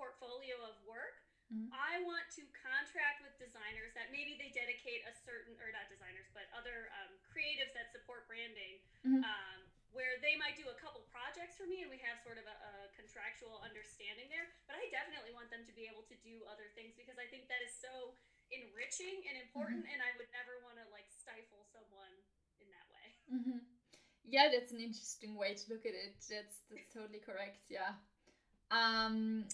portfolio 0.00 0.56
of 0.64 0.80
work 0.88 1.20
Mm-hmm. 1.50 1.74
I 1.74 1.98
want 2.06 2.30
to 2.38 2.46
contract 2.54 3.26
with 3.26 3.34
designers 3.34 3.90
that 3.98 4.14
maybe 4.14 4.38
they 4.38 4.54
dedicate 4.54 5.02
a 5.02 5.10
certain, 5.10 5.58
or 5.58 5.74
not 5.74 5.90
designers, 5.90 6.30
but 6.30 6.46
other 6.54 6.94
um, 7.02 7.10
creatives 7.26 7.74
that 7.74 7.90
support 7.90 8.30
branding, 8.30 8.78
mm-hmm. 9.02 9.26
um, 9.26 9.58
where 9.90 10.18
they 10.22 10.38
might 10.38 10.54
do 10.54 10.70
a 10.70 10.76
couple 10.78 11.02
projects 11.10 11.58
for 11.58 11.66
me 11.66 11.82
and 11.82 11.90
we 11.90 11.98
have 11.98 12.22
sort 12.22 12.38
of 12.38 12.46
a, 12.46 12.56
a, 12.56 12.72
contractual 12.94 13.58
understanding 13.62 14.30
there. 14.30 14.46
But 14.70 14.78
I 14.78 14.86
definitely 14.94 15.34
want 15.34 15.50
them 15.50 15.66
to 15.66 15.74
be 15.74 15.90
able 15.90 16.06
to 16.06 16.16
do 16.22 16.46
other 16.46 16.70
things 16.78 16.94
because 16.94 17.18
I 17.18 17.26
think 17.26 17.50
that 17.50 17.58
is 17.62 17.74
so 17.74 18.14
enriching 18.54 19.26
and 19.26 19.38
important, 19.38 19.86
mm-hmm. 19.86 19.94
and 19.94 20.00
I 20.02 20.14
would 20.18 20.30
never 20.30 20.62
want 20.62 20.78
to 20.78 20.86
like 20.94 21.06
stifle 21.10 21.66
someone 21.70 22.14
in 22.62 22.70
that 22.70 22.86
way. 22.90 23.08
Mm-hmm. 23.30 23.60
Yeah, 24.26 24.50
that's 24.50 24.70
an 24.70 24.78
interesting 24.78 25.34
way 25.34 25.58
to 25.58 25.64
look 25.70 25.82
at 25.86 25.94
it. 25.94 26.18
That's 26.30 26.62
that's 26.70 26.90
totally 26.94 27.22
correct. 27.22 27.66
Yeah. 27.66 27.98
Um. 28.70 29.50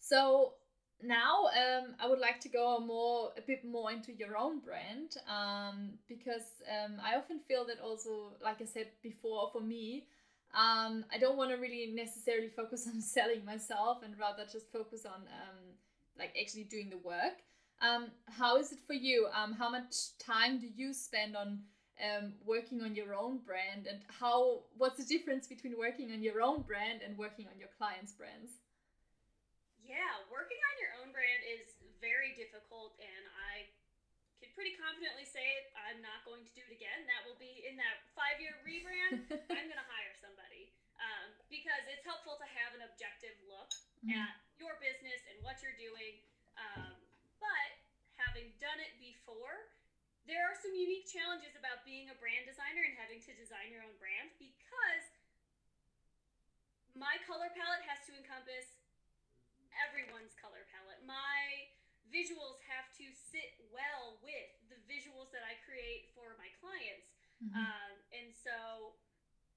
So 0.00 0.56
now 1.04 1.46
um, 1.46 1.94
I 2.00 2.08
would 2.08 2.18
like 2.18 2.40
to 2.40 2.48
go 2.48 2.78
more 2.80 3.32
a 3.36 3.40
bit 3.40 3.64
more 3.64 3.90
into 3.90 4.12
your 4.12 4.36
own 4.36 4.60
brand 4.60 5.16
um, 5.28 5.90
because 6.08 6.62
um, 6.68 6.96
I 7.04 7.16
often 7.16 7.40
feel 7.46 7.64
that 7.66 7.80
also, 7.80 8.32
like 8.42 8.60
I 8.60 8.64
said 8.64 8.88
before, 9.02 9.50
for 9.52 9.60
me, 9.60 10.06
um, 10.54 11.04
I 11.12 11.18
don't 11.18 11.36
want 11.36 11.50
to 11.50 11.56
really 11.56 11.92
necessarily 11.94 12.48
focus 12.48 12.88
on 12.92 13.00
selling 13.00 13.44
myself 13.44 13.98
and 14.04 14.18
rather 14.18 14.44
just 14.50 14.70
focus 14.72 15.04
on 15.04 15.22
um, 15.22 15.58
like 16.18 16.34
actually 16.40 16.64
doing 16.64 16.90
the 16.90 16.98
work. 16.98 17.42
Um, 17.82 18.06
how 18.28 18.56
is 18.56 18.72
it 18.72 18.78
for 18.86 18.94
you? 18.94 19.28
how 19.32 19.68
much 19.68 20.16
time 20.18 20.58
do 20.58 20.68
you 20.74 20.94
spend 20.94 21.36
on 21.36 21.60
working 22.44 22.82
on 22.82 22.94
your 22.94 23.14
own 23.14 23.38
brand, 23.38 23.86
and 23.86 23.98
how? 24.08 24.60
What's 24.78 24.96
the 24.96 25.04
difference 25.04 25.46
between 25.46 25.74
working 25.78 26.12
on 26.12 26.22
your 26.22 26.40
own 26.40 26.62
brand 26.62 27.00
and 27.06 27.18
working 27.18 27.46
on 27.52 27.58
your 27.58 27.68
clients' 27.76 28.12
brands? 28.12 28.52
Yeah, 29.84 30.24
working 30.32 30.56
on 30.56 30.74
your 30.80 30.92
own 31.04 31.12
brand 31.12 31.44
is 31.44 31.76
very 32.00 32.32
difficult, 32.32 32.96
and 32.96 33.24
I 33.52 33.68
can 34.40 34.48
pretty 34.56 34.72
confidently 34.80 35.28
say 35.28 35.44
I'm 35.76 36.00
not 36.00 36.24
going 36.24 36.40
to 36.40 36.52
do 36.56 36.64
it 36.64 36.72
again. 36.72 37.04
That 37.04 37.28
will 37.28 37.36
be 37.36 37.64
in 37.68 37.76
that 37.76 38.00
five 38.16 38.40
year 38.40 38.56
rebrand. 38.64 39.28
I'm 39.52 39.66
going 39.68 39.80
to 39.80 39.90
hire 39.92 40.16
somebody 40.16 40.72
um, 40.96 41.36
because 41.52 41.84
it's 41.92 42.04
helpful 42.04 42.40
to 42.40 42.48
have 42.48 42.72
an 42.72 42.88
objective 42.88 43.36
look 43.44 43.68
mm-hmm. 44.00 44.16
at 44.16 44.32
your 44.56 44.80
business 44.80 45.20
and 45.28 45.36
what 45.44 45.60
you're 45.60 45.76
doing. 45.76 46.16
Um, 46.56 46.96
but 47.36 47.70
having 48.16 48.56
done 48.64 48.80
it 48.80 48.96
before, 48.96 49.68
there 50.24 50.48
are 50.48 50.56
some 50.56 50.72
unique 50.72 51.04
challenges 51.04 51.52
about 51.60 51.84
being 51.84 52.08
a 52.08 52.16
brand 52.16 52.48
designer 52.48 52.80
and 52.80 52.96
having 52.96 53.20
to 53.20 53.36
design 53.36 53.68
your 53.68 53.84
own 53.84 53.92
brand 54.00 54.32
because 54.40 55.04
my 56.96 57.20
color 57.28 57.52
palette 57.52 57.84
has 57.84 58.00
to 58.08 58.16
encompass 58.16 58.83
everyone's 59.82 60.34
color 60.38 60.62
palette. 60.70 61.02
My 61.02 61.70
visuals 62.12 62.62
have 62.70 62.86
to 63.00 63.06
sit 63.10 63.58
well 63.74 64.20
with 64.22 64.50
the 64.70 64.78
visuals 64.86 65.34
that 65.34 65.42
I 65.42 65.58
create 65.66 66.14
for 66.14 66.38
my 66.38 66.50
clients. 66.62 67.10
Mm-hmm. 67.42 67.58
Um, 67.58 67.92
and 68.14 68.30
so 68.30 68.94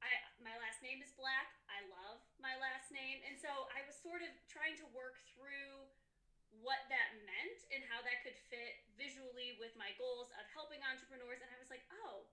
I 0.01 0.09
my 0.41 0.53
last 0.61 0.81
name 0.81 1.01
is 1.01 1.13
Black. 1.17 1.53
I 1.69 1.85
love 1.89 2.21
my 2.41 2.57
last 2.57 2.89
name. 2.89 3.21
And 3.25 3.37
so 3.37 3.49
I 3.73 3.85
was 3.85 3.97
sort 4.01 4.25
of 4.25 4.31
trying 4.49 4.77
to 4.81 4.87
work 4.93 5.21
through 5.37 5.85
what 6.65 6.81
that 6.89 7.09
meant 7.21 7.59
and 7.69 7.85
how 7.85 8.01
that 8.01 8.25
could 8.25 8.37
fit 8.49 8.81
visually 8.97 9.53
with 9.61 9.77
my 9.77 9.93
goals 10.01 10.33
of 10.41 10.45
helping 10.57 10.81
entrepreneurs. 10.81 11.43
And 11.43 11.49
I 11.53 11.57
was 11.61 11.69
like, 11.69 11.85
oh, 12.01 12.25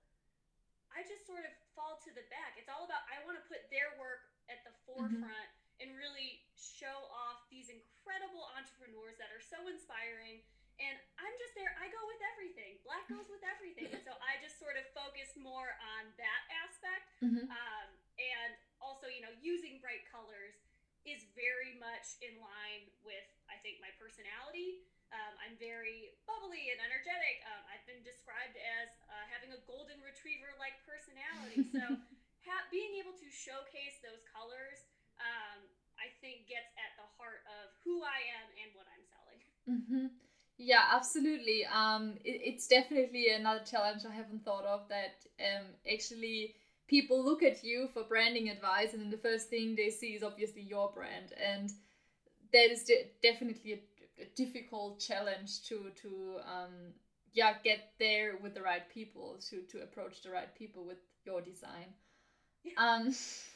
I 0.88 1.04
just 1.04 1.28
sort 1.28 1.44
of 1.44 1.52
fall 1.76 2.00
to 2.06 2.10
the 2.14 2.24
back. 2.32 2.56
It's 2.56 2.70
all 2.72 2.88
about 2.88 3.04
I 3.10 3.20
want 3.28 3.36
to 3.36 3.44
put 3.44 3.68
their 3.68 3.92
work 4.00 4.32
at 4.48 4.64
the 4.64 4.72
mm-hmm. 4.72 5.20
forefront. 5.20 5.50
Mm-hmm 5.52 5.62
and 5.82 5.90
really 5.98 6.43
show 6.64 7.08
off 7.12 7.44
these 7.52 7.68
incredible 7.68 8.48
entrepreneurs 8.56 9.20
that 9.20 9.28
are 9.32 9.42
so 9.44 9.60
inspiring. 9.68 10.40
And 10.82 10.96
I'm 11.22 11.34
just 11.38 11.54
there, 11.54 11.70
I 11.78 11.86
go 11.92 12.02
with 12.10 12.18
everything. 12.34 12.82
Black 12.82 13.06
goes 13.06 13.30
with 13.30 13.44
everything. 13.46 13.94
And 13.94 14.02
so 14.02 14.16
I 14.18 14.42
just 14.42 14.58
sort 14.58 14.74
of 14.74 14.82
focus 14.90 15.30
more 15.38 15.70
on 15.94 16.10
that 16.18 16.42
aspect. 16.66 17.06
Mm-hmm. 17.22 17.46
Um, 17.46 17.88
and 18.18 18.52
also, 18.82 19.06
you 19.06 19.22
know, 19.22 19.30
using 19.38 19.78
bright 19.78 20.02
colors 20.10 20.58
is 21.06 21.22
very 21.38 21.78
much 21.78 22.18
in 22.24 22.34
line 22.42 22.90
with, 23.06 23.28
I 23.46 23.60
think, 23.62 23.78
my 23.78 23.92
personality. 24.00 24.82
Um, 25.14 25.38
I'm 25.38 25.54
very 25.62 26.16
bubbly 26.26 26.74
and 26.74 26.80
energetic. 26.82 27.44
Um, 27.46 27.62
I've 27.70 27.86
been 27.86 28.02
described 28.02 28.58
as 28.58 28.90
uh, 29.06 29.24
having 29.30 29.54
a 29.54 29.60
golden 29.68 30.02
retriever 30.02 30.50
like 30.58 30.74
personality. 30.82 31.70
So, 31.70 32.02
ha- 32.48 32.66
being 32.74 32.98
able 32.98 33.14
to 33.14 33.28
showcase 33.30 34.00
those 34.04 34.20
colors 34.26 34.84
um, 35.20 35.64
think 36.24 36.48
gets 36.48 36.72
at 36.80 36.96
the 36.96 37.04
heart 37.20 37.44
of 37.60 37.68
who 37.84 38.00
I 38.00 38.20
am 38.40 38.46
and 38.56 38.70
what 38.72 38.88
I'm 38.88 39.04
selling. 39.12 39.40
Mm-hmm. 39.68 40.06
Yeah, 40.56 40.84
absolutely. 40.90 41.66
Um, 41.66 42.14
it, 42.24 42.40
it's 42.40 42.66
definitely 42.66 43.28
another 43.28 43.60
challenge 43.68 44.02
I 44.08 44.14
haven't 44.14 44.42
thought 44.42 44.64
of 44.64 44.88
that 44.88 45.20
um, 45.38 45.66
actually 45.92 46.54
people 46.88 47.22
look 47.22 47.42
at 47.42 47.62
you 47.62 47.88
for 47.92 48.04
branding 48.04 48.48
advice 48.48 48.94
and 48.94 49.02
then 49.02 49.10
the 49.10 49.18
first 49.28 49.50
thing 49.50 49.76
they 49.76 49.90
see 49.90 50.14
is 50.14 50.22
obviously 50.22 50.62
your 50.62 50.90
brand 50.94 51.32
and 51.36 51.70
that 52.52 52.70
is 52.70 52.84
de- 52.84 53.10
definitely 53.22 53.72
a, 53.72 54.22
a, 54.22 54.26
difficult 54.36 55.00
challenge 55.00 55.62
to 55.64 55.90
to 56.00 56.36
um, 56.46 56.92
yeah 57.32 57.54
get 57.64 57.92
there 57.98 58.36
with 58.42 58.54
the 58.54 58.60
right 58.60 58.88
people 58.90 59.40
to 59.48 59.62
to 59.62 59.82
approach 59.82 60.22
the 60.22 60.30
right 60.30 60.54
people 60.54 60.84
with 60.84 60.98
your 61.24 61.40
design 61.40 61.88
um 62.76 63.14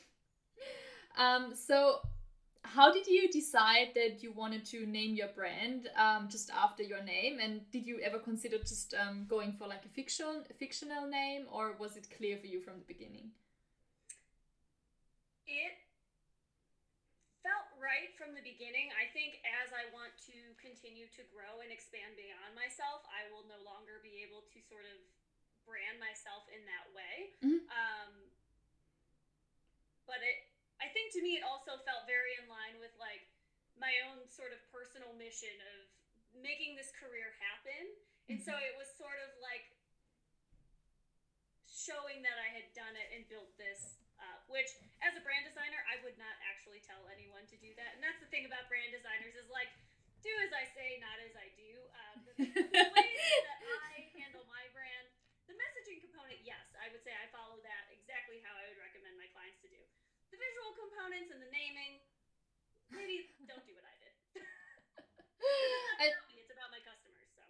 Um, 1.18 1.52
so, 1.54 2.00
how 2.74 2.92
did 2.92 3.06
you 3.06 3.28
decide 3.28 3.96
that 3.96 4.22
you 4.22 4.32
wanted 4.32 4.64
to 4.66 4.84
name 4.86 5.14
your 5.14 5.28
brand 5.34 5.88
um, 5.96 6.28
just 6.28 6.50
after 6.50 6.82
your 6.82 7.02
name? 7.02 7.40
And 7.40 7.64
did 7.72 7.86
you 7.86 8.00
ever 8.04 8.18
consider 8.18 8.58
just 8.58 8.94
um, 8.94 9.24
going 9.28 9.56
for 9.56 9.66
like 9.66 9.84
a 9.84 9.88
fiction, 9.88 10.44
a 10.48 10.54
fictional 10.54 11.08
name, 11.08 11.46
or 11.48 11.76
was 11.80 11.96
it 11.96 12.08
clear 12.12 12.36
for 12.36 12.46
you 12.46 12.60
from 12.60 12.76
the 12.76 12.88
beginning? 12.88 13.32
It 15.48 15.80
felt 17.40 17.72
right 17.80 18.12
from 18.20 18.36
the 18.36 18.44
beginning. 18.44 18.92
I 19.00 19.08
think 19.16 19.40
as 19.64 19.72
I 19.72 19.88
want 19.96 20.12
to 20.28 20.36
continue 20.60 21.08
to 21.16 21.22
grow 21.32 21.64
and 21.64 21.72
expand 21.72 22.20
beyond 22.20 22.52
myself, 22.52 23.00
I 23.08 23.32
will 23.32 23.48
no 23.48 23.60
longer 23.64 24.04
be 24.04 24.20
able 24.20 24.44
to 24.44 24.58
sort 24.68 24.84
of 24.84 25.00
brand 25.64 25.96
myself 25.96 26.44
in 26.52 26.60
that 26.68 26.86
way. 26.92 27.16
Mm-hmm. 27.40 27.64
Um, 27.72 28.12
but 30.08 30.20
it 30.24 30.47
I 30.78 30.88
think 30.94 31.10
to 31.18 31.20
me 31.22 31.38
it 31.38 31.44
also 31.44 31.78
felt 31.82 32.06
very 32.06 32.38
in 32.38 32.46
line 32.46 32.78
with 32.78 32.94
like 32.98 33.26
my 33.78 33.94
own 34.10 34.26
sort 34.30 34.54
of 34.54 34.58
personal 34.70 35.10
mission 35.14 35.54
of 35.74 35.86
making 36.38 36.74
this 36.74 36.90
career 36.94 37.34
happen. 37.38 37.82
And 38.28 38.38
so 38.38 38.54
mm-hmm. 38.54 38.68
it 38.70 38.74
was 38.78 38.90
sort 38.98 39.18
of 39.24 39.30
like 39.42 39.64
showing 41.66 42.20
that 42.26 42.36
I 42.36 42.50
had 42.52 42.66
done 42.74 42.94
it 42.98 43.08
and 43.14 43.24
built 43.30 43.54
this 43.56 43.96
up, 44.18 44.42
which 44.50 44.74
as 45.00 45.14
a 45.14 45.22
brand 45.22 45.46
designer, 45.46 45.78
I 45.86 46.02
would 46.02 46.18
not 46.18 46.34
actually 46.46 46.82
tell 46.82 47.06
anyone 47.08 47.46
to 47.48 47.56
do 47.58 47.70
that. 47.78 47.96
And 47.96 48.02
that's 48.02 48.18
the 48.18 48.28
thing 48.28 48.44
about 48.44 48.66
brand 48.66 48.90
designers 48.90 49.38
is 49.38 49.46
like, 49.48 49.70
do 50.20 50.30
as 50.42 50.50
I 50.50 50.66
say, 50.74 50.98
not 50.98 51.16
as 51.22 51.32
I 51.38 51.48
do. 51.54 51.72
Um, 51.94 52.16
the, 52.26 52.32
the 52.82 52.86
way 52.90 53.10
that 53.46 53.60
I 53.62 54.10
handle 54.18 54.42
my 54.50 54.66
brand, 54.74 55.06
the 55.46 55.54
messaging 55.54 56.02
component, 56.02 56.42
yes, 56.42 56.74
I 56.74 56.90
would 56.90 57.00
say 57.06 57.14
I 57.14 57.30
follow 57.30 57.62
that 57.62 57.88
exactly 57.94 58.42
how 58.42 58.52
I 58.58 58.66
would 58.66 58.82
recommend 58.82 59.14
my 59.14 59.30
clients 59.30 59.62
to 59.62 59.70
do 59.70 59.78
the 60.32 60.38
visual 60.38 60.70
components 60.76 61.32
and 61.32 61.40
the 61.40 61.50
naming, 61.52 62.00
maybe 62.92 63.32
don't 63.48 63.64
do 63.64 63.72
what 63.76 63.86
I 63.86 63.94
did. 64.00 64.14
it's, 66.04 66.14
I, 66.16 66.36
it's 66.36 66.52
about 66.52 66.70
my 66.72 66.82
customers, 66.84 67.28
so. 67.32 67.42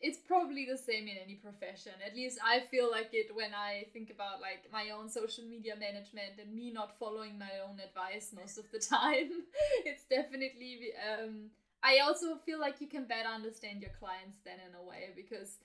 It's 0.00 0.18
probably 0.18 0.66
the 0.68 0.78
same 0.78 1.08
in 1.08 1.16
any 1.18 1.36
profession. 1.36 1.92
At 2.04 2.14
least 2.14 2.38
I 2.44 2.60
feel 2.60 2.90
like 2.90 3.10
it 3.12 3.34
when 3.34 3.52
I 3.54 3.88
think 3.92 4.10
about 4.10 4.40
like 4.40 4.68
my 4.72 4.90
own 4.90 5.08
social 5.08 5.44
media 5.44 5.74
management 5.74 6.38
and 6.38 6.54
me 6.54 6.70
not 6.70 6.98
following 6.98 7.38
my 7.38 7.64
own 7.66 7.80
advice 7.80 8.30
most 8.34 8.58
of 8.58 8.70
the 8.70 8.78
time. 8.96 9.48
it's 9.84 10.04
definitely 10.06 10.92
um 11.02 11.50
I 11.82 12.00
also 12.00 12.34
feel 12.34 12.58
like 12.58 12.80
you 12.80 12.88
can 12.88 13.04
better 13.06 13.28
understand 13.28 13.82
your 13.82 13.92
clients 13.98 14.38
then 14.44 14.58
in 14.58 14.74
a 14.74 14.82
way 14.82 15.10
because 15.14 15.58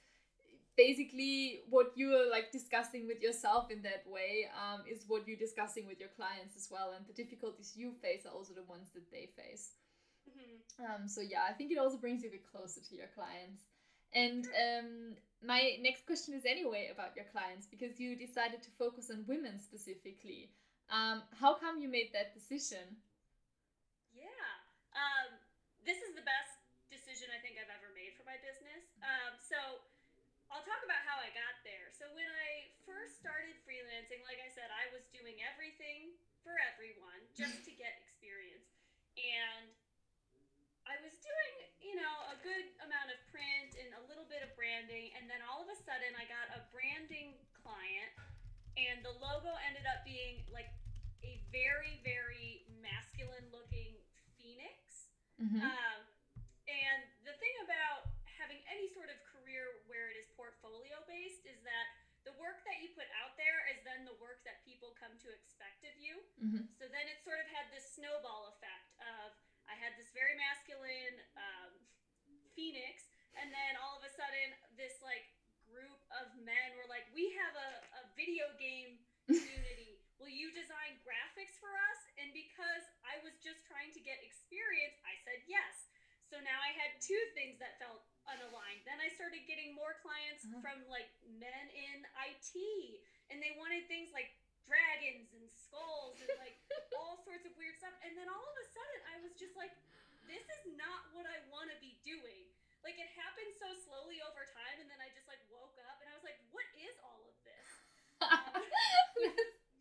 basically 0.76 1.62
what 1.70 1.92
you're 1.96 2.30
like 2.30 2.52
discussing 2.52 3.08
with 3.08 3.22
yourself 3.22 3.70
in 3.70 3.82
that 3.84 4.04
way 4.08 4.50
um, 4.58 4.82
is 4.90 5.06
what 5.08 5.28
you're 5.28 5.38
discussing 5.38 5.86
with 5.86 6.00
your 6.00 6.10
clients 6.16 6.56
as 6.56 6.68
well 6.72 6.94
and 6.96 7.06
the 7.06 7.14
difficulties 7.14 7.74
you 7.76 7.94
face 8.02 8.26
are 8.26 8.34
also 8.34 8.54
the 8.54 8.64
ones 8.64 8.90
that 8.94 9.10
they 9.12 9.30
face. 9.38 9.78
Mm-hmm. 10.24 10.86
um, 10.86 11.08
so 11.08 11.20
yeah 11.20 11.44
i 11.50 11.52
think 11.52 11.70
it 11.70 11.78
also 11.78 11.98
brings 11.98 12.24
you 12.24 12.30
a 12.30 12.32
bit 12.32 12.48
closer 12.50 12.80
to 12.80 12.96
your 12.96 13.12
clients. 13.14 13.64
And 14.16 14.46
um, 14.46 15.18
my 15.42 15.76
next 15.82 16.06
question 16.06 16.38
is 16.38 16.46
anyway 16.46 16.94
about 16.94 17.18
your 17.18 17.26
clients 17.34 17.66
because 17.66 18.00
you 18.00 18.16
decided 18.16 18.62
to 18.62 18.70
focus 18.78 19.10
on 19.10 19.26
women 19.28 19.58
specifically. 19.58 20.54
Um, 20.94 21.24
how 21.42 21.58
come 21.58 21.82
you 21.82 21.90
made 21.90 22.14
that 22.14 22.32
decision? 22.38 23.02
Yeah 24.14 24.54
um, 24.94 25.34
this 25.86 26.00
is 26.00 26.14
the 26.14 26.26
best 26.26 26.62
decision 26.94 27.34
i 27.34 27.42
think 27.42 27.58
i've 27.58 27.74
ever 27.74 27.90
made 27.98 28.14
for 28.14 28.26
my 28.26 28.38
business. 28.42 28.86
Um, 29.02 29.34
so 29.42 29.58
I'll 30.54 30.62
talk 30.62 30.86
about 30.86 31.02
how 31.02 31.18
I 31.18 31.34
got 31.34 31.58
there. 31.66 31.90
So 31.98 32.06
when 32.14 32.30
I 32.30 32.70
first 32.86 33.18
started 33.18 33.58
freelancing, 33.66 34.22
like 34.30 34.38
I 34.38 34.54
said, 34.54 34.70
I 34.70 34.86
was 34.94 35.02
doing 35.10 35.42
everything 35.42 36.14
for 36.46 36.54
everyone 36.70 37.18
just 37.34 37.66
to 37.66 37.74
get 37.74 37.98
experience. 38.06 38.70
And 39.18 39.74
I 40.86 41.02
was 41.02 41.18
doing, 41.26 41.54
you 41.82 41.98
know, 41.98 42.16
a 42.30 42.38
good 42.46 42.70
amount 42.86 43.10
of 43.10 43.18
print 43.34 43.74
and 43.82 43.98
a 43.98 44.04
little 44.06 44.30
bit 44.30 44.46
of 44.46 44.54
branding, 44.54 45.10
and 45.18 45.26
then 45.26 45.42
all 45.50 45.66
of 45.66 45.70
a 45.74 45.78
sudden 45.82 46.14
I 46.14 46.30
got 46.30 46.46
a 46.54 46.62
branding 46.70 47.34
client 47.58 48.14
and 48.78 49.02
the 49.02 49.14
logo 49.22 49.54
ended 49.66 49.86
up 49.90 50.06
being 50.06 50.46
like 50.54 50.70
a 51.26 51.42
very, 51.50 51.98
very 52.06 52.68
masculine 52.78 53.50
looking 53.50 53.98
phoenix. 54.38 55.10
Mm-hmm. 55.42 55.66
Um, 55.66 56.00
and 56.70 57.00
the 57.26 57.34
thing 57.42 57.56
about 57.66 58.12
having 58.26 58.60
any 58.68 58.92
sort 58.92 59.08
of 59.08 59.18
career 59.32 59.64
where 59.88 60.12
it 60.12 60.18
is 60.20 60.28
portfolio 60.36 61.00
based 61.08 61.46
is 61.64 61.72
that 61.72 61.88
the 62.28 62.36
work 62.44 62.60
that 62.68 62.84
you 62.84 62.92
put 62.92 63.08
out 63.24 63.40
there 63.40 63.64
is 63.72 63.80
then 63.88 64.04
the 64.04 64.20
work 64.20 64.44
that 64.44 64.60
people 64.68 64.92
come 65.00 65.16
to 65.24 65.32
expect 65.32 65.88
of 65.88 65.96
you. 65.96 66.20
Mm-hmm. 66.44 66.68
So 66.76 66.92
then 66.92 67.08
it 67.08 67.24
sort 67.24 67.40
of 67.40 67.48
had 67.56 67.72
this 67.72 67.88
snowball 67.96 68.52
effect 68.52 68.92
of 69.00 69.32
I 69.64 69.80
had 69.80 69.96
this 69.96 70.12
very 70.12 70.36
masculine 70.36 71.24
um, 71.40 71.72
phoenix, 72.52 73.08
and 73.40 73.48
then 73.48 73.80
all 73.80 73.96
of 73.96 74.04
a 74.04 74.12
sudden 74.12 74.52
this 74.76 75.00
like 75.00 75.24
group 75.64 76.04
of 76.20 76.36
men 76.44 76.76
were 76.76 76.88
like, 76.92 77.08
we 77.16 77.32
have 77.40 77.56
a, 77.56 77.72
a 77.96 78.12
video 78.20 78.52
game 78.60 79.00
community. 79.32 80.04
Will 80.20 80.32
you 80.32 80.52
design 80.52 81.00
graphics 81.00 81.56
for 81.64 81.72
us? 81.72 82.00
And 82.20 82.36
because 82.36 82.84
I 83.08 83.24
was 83.24 83.40
just 83.40 83.64
trying 83.72 83.96
to 83.96 84.04
get 84.04 84.20
experience, 84.20 85.00
I 85.08 85.16
said 85.24 85.48
yes. 85.48 85.88
So 86.28 86.44
now 86.44 86.60
I 86.60 86.76
had 86.76 87.00
two 87.00 87.20
things 87.36 87.56
that 87.64 87.80
felt 87.80 88.04
unaligned. 88.30 88.84
Then 88.88 89.00
I 89.00 89.12
started 89.14 89.44
getting 89.46 89.76
more 89.76 90.00
clients 90.00 90.44
uh-huh. 90.48 90.64
from 90.64 90.78
like 90.88 91.10
men 91.26 91.66
in 91.74 92.04
IT, 92.28 92.54
and 93.32 93.44
they 93.44 93.56
wanted 93.60 93.86
things 93.92 94.12
like 94.16 94.32
dragons 94.64 95.32
and 95.36 95.46
skulls 95.52 96.16
and 96.24 96.32
like 96.40 96.56
all 97.00 97.20
sorts 97.24 97.44
of 97.44 97.52
weird 97.60 97.76
stuff. 97.80 97.94
And 98.04 98.16
then 98.16 98.28
all 98.32 98.44
of 98.44 98.58
a 98.60 98.68
sudden, 98.72 99.00
I 99.12 99.16
was 99.24 99.34
just 99.36 99.56
like, 99.60 99.74
this 100.28 100.44
is 100.44 100.64
not 100.80 101.12
what 101.12 101.28
I 101.28 101.44
want 101.52 101.72
to 101.74 101.78
be 101.84 102.00
doing. 102.04 102.48
Like 102.84 103.00
it 103.00 103.08
happened 103.16 103.52
so 103.60 103.72
slowly 103.88 104.20
over 104.24 104.44
time, 104.44 104.78
and 104.84 104.88
then 104.92 105.00
I 105.00 105.08
just 105.16 105.28
like 105.28 105.40
woke 105.52 105.76
up 105.88 106.00
and 106.04 106.08
I 106.12 106.16
was 106.16 106.24
like, 106.24 106.40
what 106.52 106.68
is 106.80 106.96
all 107.04 107.24
of 107.28 107.36
this? 107.44 107.68
Um, 108.24 108.64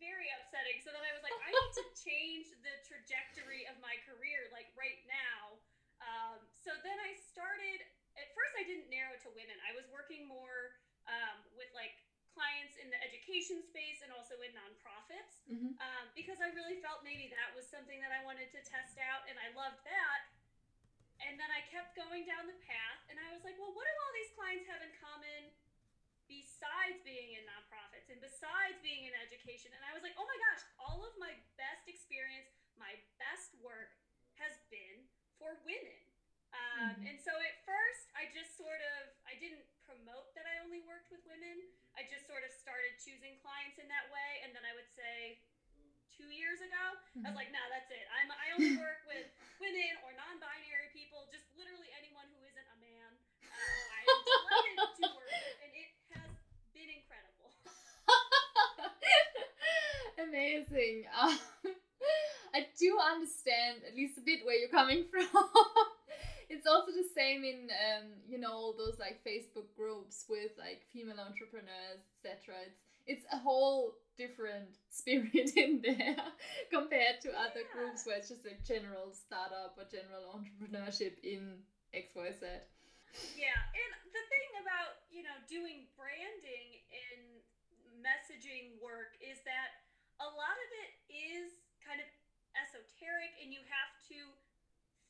very 0.03 0.27
upsetting. 0.35 0.83
So 0.83 0.91
then 0.91 0.99
I 0.99 1.15
was 1.15 1.23
like, 1.23 1.31
I 1.47 1.47
need 1.47 1.73
to 1.79 1.85
change 2.11 2.51
the 2.59 2.75
trajectory 2.83 3.63
of 3.71 3.79
my 3.79 3.95
career 4.03 4.51
like 4.51 4.67
right 4.75 4.99
now 5.07 5.63
um, 6.03 6.39
so 6.59 6.71
then 6.83 6.97
I 6.99 7.15
started. 7.31 7.83
At 8.13 8.29
first, 8.37 8.53
I 8.59 8.63
didn't 8.67 8.93
narrow 8.93 9.17
to 9.22 9.22
women. 9.33 9.57
I 9.65 9.73
was 9.75 9.85
working 9.89 10.25
more 10.25 10.77
um, 11.09 11.43
with 11.57 11.69
like 11.75 11.93
clients 12.33 12.73
in 12.81 12.89
the 12.89 12.97
education 13.05 13.61
space 13.61 14.01
and 14.01 14.09
also 14.09 14.33
in 14.41 14.49
nonprofits 14.57 15.45
mm-hmm. 15.45 15.77
um, 15.77 16.05
because 16.17 16.41
I 16.41 16.49
really 16.57 16.81
felt 16.81 17.05
maybe 17.05 17.29
that 17.29 17.53
was 17.53 17.69
something 17.69 18.01
that 18.01 18.09
I 18.09 18.25
wanted 18.25 18.49
to 18.57 18.61
test 18.65 18.97
out, 18.97 19.21
and 19.29 19.37
I 19.37 19.53
loved 19.53 19.81
that. 19.85 20.21
And 21.21 21.37
then 21.37 21.47
I 21.53 21.61
kept 21.69 21.93
going 21.95 22.25
down 22.25 22.49
the 22.49 22.57
path, 22.65 22.99
and 23.07 23.15
I 23.21 23.31
was 23.31 23.45
like, 23.45 23.55
well, 23.61 23.71
what 23.71 23.85
do 23.85 23.93
all 24.01 24.13
these 24.17 24.33
clients 24.33 24.65
have 24.67 24.81
in 24.81 24.91
common? 24.97 25.53
besides 26.33 26.97
being 27.05 27.37
in 27.37 27.43
nonprofits 27.45 28.09
and 28.09 28.17
besides 28.17 28.79
being 28.81 29.05
in 29.05 29.13
education. 29.21 29.69
And 29.75 29.83
I 29.85 29.93
was 29.93 30.01
like, 30.01 30.17
oh 30.17 30.25
my 30.25 30.39
gosh, 30.49 30.63
all 30.81 31.05
of 31.05 31.13
my 31.21 31.29
best 31.61 31.85
experience, 31.85 32.49
my 32.79 32.97
best 33.21 33.53
work 33.61 33.93
has 34.41 34.57
been 34.73 35.05
for 35.37 35.61
women. 35.61 36.01
Um, 36.53 36.97
mm-hmm. 36.97 37.09
And 37.13 37.17
so 37.21 37.33
at 37.37 37.61
first, 37.65 38.09
I 38.17 38.29
just 38.33 38.57
sort 38.57 38.81
of 38.97 39.12
didn't 39.43 39.67
promote 39.83 40.31
that 40.39 40.47
I 40.47 40.63
only 40.63 40.79
worked 40.87 41.11
with 41.11 41.19
women. 41.27 41.67
I 41.99 42.07
just 42.07 42.31
sort 42.31 42.47
of 42.47 42.51
started 42.55 42.95
choosing 42.95 43.35
clients 43.43 43.75
in 43.75 43.91
that 43.91 44.07
way, 44.07 44.39
and 44.47 44.55
then 44.55 44.63
I 44.63 44.71
would 44.71 44.87
say 44.95 45.43
two 46.15 46.31
years 46.31 46.63
ago. 46.63 46.79
I 46.79 46.95
was 46.95 47.03
mm-hmm. 47.19 47.35
like, 47.35 47.51
no, 47.51 47.59
that's 47.67 47.91
it. 47.91 48.07
I'm 48.15 48.31
I 48.31 48.55
only 48.55 48.79
work 48.79 49.03
with 49.11 49.27
women 49.59 49.99
or 50.07 50.15
non-binary 50.15 50.95
people, 50.95 51.27
just 51.35 51.43
literally 51.59 51.91
anyone 51.99 52.23
who 52.31 52.39
isn't 52.47 52.67
a 52.71 52.77
man. 52.79 53.11
Uh, 53.43 53.51
I'm 53.51 54.07
delighted 54.31 54.79
to 54.79 55.03
work 55.11 55.27
with, 55.27 55.59
and 55.59 55.71
it 55.75 55.91
has 56.15 56.31
been 56.71 56.87
incredible. 56.87 57.51
Amazing. 60.23 61.11
Um, 61.11 61.35
I 62.55 62.71
do 62.79 62.95
understand 62.95 63.83
at 63.83 63.91
least 63.91 64.15
a 64.15 64.23
bit 64.23 64.47
where 64.47 64.55
you're 64.55 64.71
coming 64.71 65.03
from. 65.11 65.27
It's 66.53 66.69
also 66.69 66.93
the 66.93 67.09
same 67.17 67.41
in 67.43 67.73
um, 67.73 68.13
you 68.29 68.37
know 68.37 68.53
all 68.53 68.75
those 68.77 69.01
like 69.01 69.25
Facebook 69.25 69.73
groups 69.75 70.29
with 70.29 70.53
like 70.61 70.85
female 70.93 71.17
entrepreneurs, 71.17 72.05
etc. 72.13 72.53
It's 72.69 72.85
it's 73.09 73.25
a 73.33 73.39
whole 73.41 73.97
different 74.15 74.77
spirit 74.93 75.57
in 75.57 75.81
there 75.81 76.15
compared 76.71 77.17
to 77.25 77.33
yeah. 77.33 77.49
other 77.49 77.65
groups 77.73 78.05
where 78.05 78.21
it's 78.21 78.29
just 78.29 78.45
a 78.45 78.55
general 78.61 79.09
startup 79.11 79.73
or 79.75 79.89
general 79.89 80.37
entrepreneurship 80.37 81.17
in 81.25 81.65
XYZ. 81.91 82.45
Yeah, 83.37 83.53
and 83.53 83.91
the 84.09 84.25
thing 84.25 84.49
about, 84.57 85.05
you 85.13 85.21
know, 85.21 85.37
doing 85.45 85.85
branding 85.93 86.81
and 86.89 87.21
messaging 88.01 88.81
work 88.81 89.13
is 89.21 89.37
that 89.45 89.85
a 90.17 90.29
lot 90.33 90.57
of 90.57 90.69
it 90.81 90.91
is 91.13 91.61
kind 91.85 92.01
of 92.01 92.09
esoteric 92.57 93.37
and 93.37 93.53
you 93.53 93.61
have 93.69 93.93
to 94.09 94.17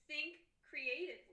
think 0.08 0.44
creatively. 0.68 1.33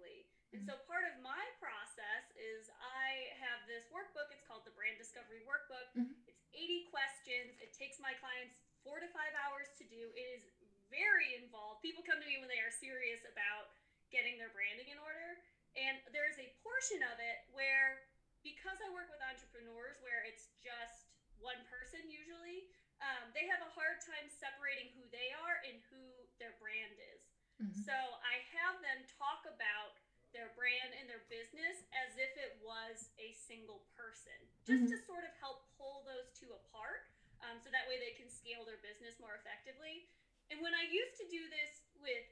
And 0.50 0.66
so 0.66 0.74
part 0.90 1.06
of 1.06 1.14
my 1.22 1.46
process 1.62 2.26
is 2.34 2.66
I 2.82 3.30
have 3.38 3.62
this 3.70 3.86
workbook. 3.94 4.34
It's 4.34 4.42
called 4.42 4.66
the 4.66 4.74
Brand 4.74 4.98
Discovery 4.98 5.46
Workbook. 5.46 5.94
Mm-hmm. 5.94 6.10
It's 6.26 6.42
80 6.50 6.90
questions. 6.90 7.54
It 7.62 7.70
takes 7.70 8.02
my 8.02 8.18
clients 8.18 8.58
four 8.82 8.98
to 8.98 9.06
five 9.14 9.30
hours 9.46 9.70
to 9.78 9.86
do. 9.86 10.10
It 10.18 10.26
is 10.34 10.42
very 10.90 11.38
involved. 11.38 11.86
People 11.86 12.02
come 12.02 12.18
to 12.18 12.26
me 12.26 12.42
when 12.42 12.50
they 12.50 12.58
are 12.58 12.74
serious 12.74 13.22
about 13.30 13.70
getting 14.10 14.42
their 14.42 14.50
branding 14.50 14.90
in 14.90 14.98
order. 14.98 15.38
And 15.78 16.02
there 16.10 16.26
is 16.26 16.34
a 16.42 16.50
portion 16.66 16.98
of 17.06 17.22
it 17.22 17.46
where, 17.54 18.02
because 18.42 18.82
I 18.82 18.90
work 18.90 19.06
with 19.06 19.22
entrepreneurs 19.22 20.02
where 20.02 20.26
it's 20.26 20.50
just 20.58 21.14
one 21.38 21.62
person 21.70 22.10
usually, 22.10 22.66
um, 22.98 23.30
they 23.32 23.46
have 23.46 23.62
a 23.62 23.70
hard 23.70 24.02
time 24.02 24.26
separating 24.26 24.90
who 24.98 25.06
they 25.14 25.30
are 25.46 25.62
and 25.62 25.78
who 25.94 26.02
their 26.42 26.58
brand 26.58 26.98
is. 27.14 27.22
Mm-hmm. 27.62 27.86
So 27.86 27.94
I 27.94 28.42
have 28.58 28.82
them 28.82 29.06
talk 29.14 29.46
about 29.46 29.99
their 30.30 30.54
brand 30.54 30.94
and 30.94 31.10
their 31.10 31.22
business 31.26 31.82
as 31.94 32.14
if 32.14 32.32
it 32.38 32.58
was 32.62 33.10
a 33.18 33.34
single 33.34 33.82
person, 33.98 34.36
just 34.62 34.86
mm-hmm. 34.86 34.94
to 34.94 34.98
sort 35.06 35.26
of 35.26 35.32
help 35.42 35.66
pull 35.74 36.06
those 36.06 36.30
two 36.34 36.50
apart 36.54 37.10
um, 37.42 37.58
so 37.58 37.72
that 37.72 37.88
way 37.90 37.98
they 37.98 38.14
can 38.14 38.30
scale 38.30 38.62
their 38.62 38.78
business 38.84 39.18
more 39.18 39.34
effectively. 39.38 40.06
And 40.52 40.62
when 40.62 40.74
I 40.74 40.86
used 40.90 41.18
to 41.22 41.26
do 41.30 41.42
this 41.50 41.82
with 41.98 42.26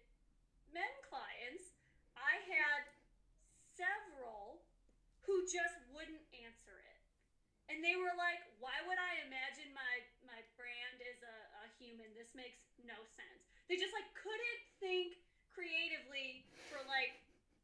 men 0.70 0.94
clients, 1.06 1.74
I 2.18 2.38
had 2.46 2.82
several 3.78 4.62
who 5.22 5.46
just 5.46 5.78
wouldn't 5.94 6.24
answer 6.34 6.76
it. 6.82 7.00
And 7.68 7.84
they 7.84 7.94
were 8.00 8.16
like, 8.16 8.40
why 8.58 8.74
would 8.88 8.96
I 8.96 9.22
imagine 9.28 9.70
my 9.76 9.94
my 10.24 10.40
brand 10.56 11.00
is 11.04 11.20
a, 11.24 11.36
a 11.62 11.66
human. 11.80 12.08
This 12.16 12.32
makes 12.36 12.60
no 12.84 12.96
sense. 13.16 13.42
They 13.68 13.76
just 13.76 13.92
like 13.92 14.08
couldn't 14.16 14.62
think 14.80 15.20
creatively 15.52 16.48
for 16.72 16.80
like 16.88 17.16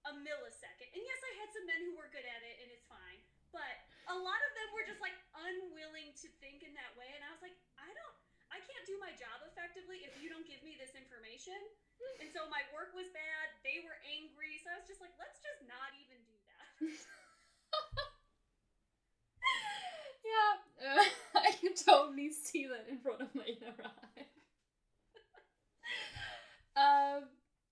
a 0.04 0.12
millisecond. 0.20 0.88
And 0.92 1.02
yes, 1.02 1.20
I 1.24 1.32
had 1.40 1.48
some 1.52 1.64
men 1.64 1.80
who 1.88 1.96
were 1.96 2.08
good 2.12 2.24
at 2.24 2.42
it, 2.44 2.60
and 2.60 2.68
it's 2.68 2.84
fine. 2.84 3.20
But 3.52 3.74
a 4.10 4.16
lot 4.16 4.40
of 4.44 4.52
them 4.58 4.68
were 4.76 4.84
just 4.84 5.00
like 5.00 5.16
unwilling 5.32 6.12
to 6.20 6.28
think 6.42 6.60
in 6.66 6.74
that 6.76 6.92
way. 6.98 7.08
And 7.16 7.24
I 7.24 7.30
was 7.32 7.40
like, 7.40 7.56
I 7.80 7.88
don't, 7.88 8.16
I 8.52 8.60
can't 8.60 8.84
do 8.84 8.98
my 9.00 9.14
job 9.16 9.40
effectively 9.48 10.04
if 10.04 10.12
you 10.20 10.28
don't 10.28 10.44
give 10.44 10.60
me 10.60 10.76
this 10.76 10.92
information. 10.92 11.56
And 12.20 12.28
so 12.34 12.44
my 12.52 12.60
work 12.76 12.92
was 12.92 13.08
bad. 13.14 13.46
They 13.64 13.80
were 13.80 13.96
angry. 14.04 14.60
So 14.60 14.68
I 14.68 14.76
was 14.76 14.84
just 14.84 15.00
like, 15.00 15.14
let's 15.16 15.40
just 15.40 15.64
not 15.64 15.94
even 15.96 16.20
do 16.26 16.36
that. 16.52 16.68
yeah, 20.28 20.52
uh, 20.84 21.04
I 21.46 21.50
can 21.56 21.72
totally 21.78 22.28
see 22.34 22.66
that 22.68 22.90
in 22.90 23.00
front 23.00 23.22
of 23.22 23.32
my 23.32 23.46
inner 23.48 23.72
eye. 23.80 24.28
um, 26.76 27.22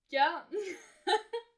yeah. 0.09 0.47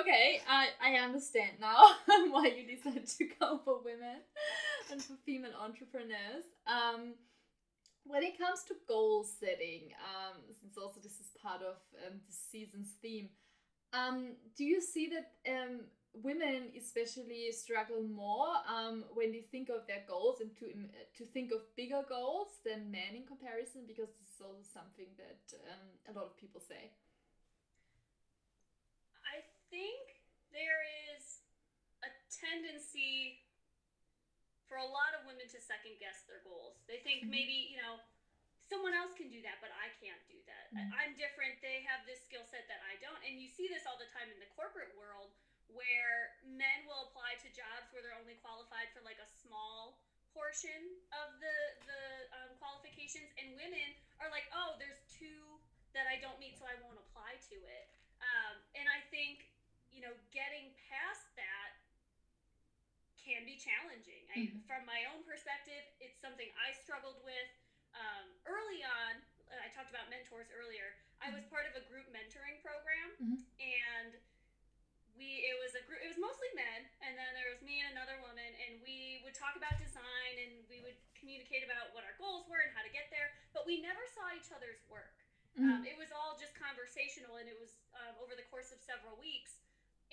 okay, 0.00 0.40
I, 0.48 0.68
I 0.82 0.94
understand 0.96 1.52
now 1.60 1.82
why 2.30 2.52
you 2.56 2.76
decided 2.76 3.06
to 3.06 3.24
go 3.40 3.60
for 3.64 3.80
women 3.84 4.18
and 4.90 5.02
for 5.02 5.14
female 5.24 5.52
entrepreneurs. 5.60 6.44
Um, 6.66 7.14
when 8.04 8.22
it 8.22 8.38
comes 8.38 8.62
to 8.68 8.74
goal 8.86 9.24
setting, 9.24 9.92
um, 10.04 10.36
since 10.60 10.76
also 10.76 11.00
this 11.00 11.20
is 11.20 11.28
part 11.42 11.62
of 11.62 11.76
um, 12.06 12.20
the 12.26 12.32
season's 12.32 12.92
theme, 13.00 13.28
um, 13.92 14.34
do 14.56 14.64
you 14.64 14.80
see 14.80 15.08
that 15.14 15.32
um, 15.50 15.80
women 16.12 16.70
especially 16.76 17.50
struggle 17.52 18.02
more 18.02 18.48
um, 18.68 19.04
when 19.14 19.32
they 19.32 19.46
think 19.50 19.68
of 19.68 19.86
their 19.86 20.02
goals 20.08 20.40
and 20.40 20.50
to 20.58 20.66
to 21.16 21.24
think 21.32 21.50
of 21.52 21.60
bigger 21.76 22.02
goals 22.08 22.48
than 22.64 22.90
men 22.90 23.14
in 23.16 23.24
comparison? 23.24 23.82
Because 23.86 24.08
this 24.20 24.28
is 24.34 24.40
also 24.42 24.62
something 24.62 25.08
that 25.16 25.56
um, 25.70 26.14
a 26.14 26.18
lot 26.18 26.26
of 26.26 26.36
people 26.36 26.60
say. 26.60 26.90
I 29.74 29.82
think 29.82 30.06
there 30.54 30.86
is 31.10 31.42
a 32.06 32.10
tendency 32.30 33.42
for 34.70 34.78
a 34.78 34.86
lot 34.86 35.18
of 35.18 35.26
women 35.26 35.50
to 35.50 35.58
second 35.58 35.98
guess 35.98 36.22
their 36.30 36.46
goals. 36.46 36.78
They 36.86 37.02
think 37.02 37.26
mm-hmm. 37.26 37.34
maybe, 37.34 37.74
you 37.74 37.82
know, 37.82 37.98
someone 38.70 38.94
else 38.94 39.18
can 39.18 39.34
do 39.34 39.42
that, 39.42 39.58
but 39.58 39.74
I 39.74 39.90
can't 39.98 40.22
do 40.30 40.38
that. 40.46 40.70
Mm-hmm. 40.70 40.94
I'm 40.94 41.18
different. 41.18 41.58
They 41.58 41.82
have 41.90 42.06
this 42.06 42.22
skill 42.22 42.46
set 42.46 42.70
that 42.70 42.86
I 42.86 43.02
don't. 43.02 43.18
And 43.26 43.42
you 43.42 43.50
see 43.50 43.66
this 43.66 43.82
all 43.82 43.98
the 43.98 44.06
time 44.14 44.30
in 44.30 44.38
the 44.38 44.46
corporate 44.54 44.94
world 44.94 45.34
where 45.66 46.38
men 46.46 46.86
will 46.86 47.10
apply 47.10 47.34
to 47.42 47.50
jobs 47.50 47.90
where 47.90 47.98
they're 47.98 48.14
only 48.14 48.38
qualified 48.46 48.94
for 48.94 49.02
like 49.02 49.18
a 49.18 49.26
small 49.42 49.98
portion 50.30 51.02
of 51.18 51.34
the 51.42 51.56
the 51.86 52.02
um, 52.30 52.50
qualifications 52.62 53.26
and 53.38 53.54
women 53.54 53.90
are 54.18 54.26
like 54.34 54.44
oh 54.50 54.74
there's 54.82 54.98
two 55.06 55.46
that 55.94 56.10
i 56.10 56.18
don't 56.18 56.36
meet 56.42 56.58
so 56.58 56.66
i 56.66 56.74
won't 56.82 56.98
apply 56.98 57.38
to 57.38 57.54
it 57.54 57.86
um, 58.18 58.58
and 58.74 58.90
i 58.90 58.98
think 59.14 59.46
you 59.94 60.02
know 60.02 60.12
getting 60.34 60.74
past 60.90 61.30
that 61.38 61.78
can 63.24 63.48
be 63.48 63.56
challenging. 63.56 64.28
Mm-hmm. 64.28 64.60
I, 64.60 64.68
from 64.68 64.82
my 64.84 65.08
own 65.08 65.24
perspective, 65.24 65.80
it's 66.02 66.20
something 66.20 66.50
I 66.60 66.76
struggled 66.76 67.16
with 67.24 67.48
um, 67.96 68.28
early 68.44 68.84
on. 68.84 69.24
I 69.48 69.70
talked 69.72 69.88
about 69.88 70.10
mentors 70.10 70.50
earlier. 70.52 70.92
Mm-hmm. 70.92 71.24
I 71.24 71.28
was 71.32 71.46
mm-hmm. 71.46 71.54
part 71.56 71.66
of 71.70 71.78
a 71.78 71.82
group 71.88 72.04
mentoring 72.12 72.60
program, 72.60 73.08
mm-hmm. 73.16 73.40
and 73.62 74.12
we 75.16 75.46
it 75.46 75.56
was 75.62 75.72
a 75.78 75.82
group. 75.88 76.02
It 76.04 76.10
was 76.10 76.20
mostly 76.20 76.50
men, 76.52 76.84
and 77.00 77.16
then 77.16 77.32
there 77.38 77.48
was 77.48 77.62
me 77.64 77.80
and 77.80 77.94
another 77.96 78.20
woman, 78.20 78.50
and 78.66 78.82
we 78.84 79.22
would 79.24 79.32
talk 79.32 79.56
about 79.56 79.78
design, 79.80 80.34
and 80.42 80.52
we 80.68 80.84
would 80.84 80.98
communicate 81.16 81.64
about 81.64 81.94
what 81.96 82.04
our 82.04 82.18
goals 82.20 82.44
were 82.50 82.60
and 82.60 82.74
how 82.76 82.84
to 82.84 82.92
get 82.92 83.08
there. 83.08 83.32
But 83.56 83.64
we 83.64 83.80
never 83.80 84.04
saw 84.12 84.28
each 84.36 84.52
other's 84.52 84.82
work. 84.90 85.16
Mm-hmm. 85.54 85.70
Um, 85.70 85.80
it 85.86 85.94
was 85.94 86.10
all 86.10 86.34
just 86.34 86.52
conversational, 86.58 87.38
and 87.38 87.46
it 87.46 87.54
was 87.56 87.78
um, 87.94 88.18
over 88.20 88.34
the 88.34 88.44
course 88.50 88.74
of 88.74 88.82
several 88.82 89.14
weeks 89.22 89.63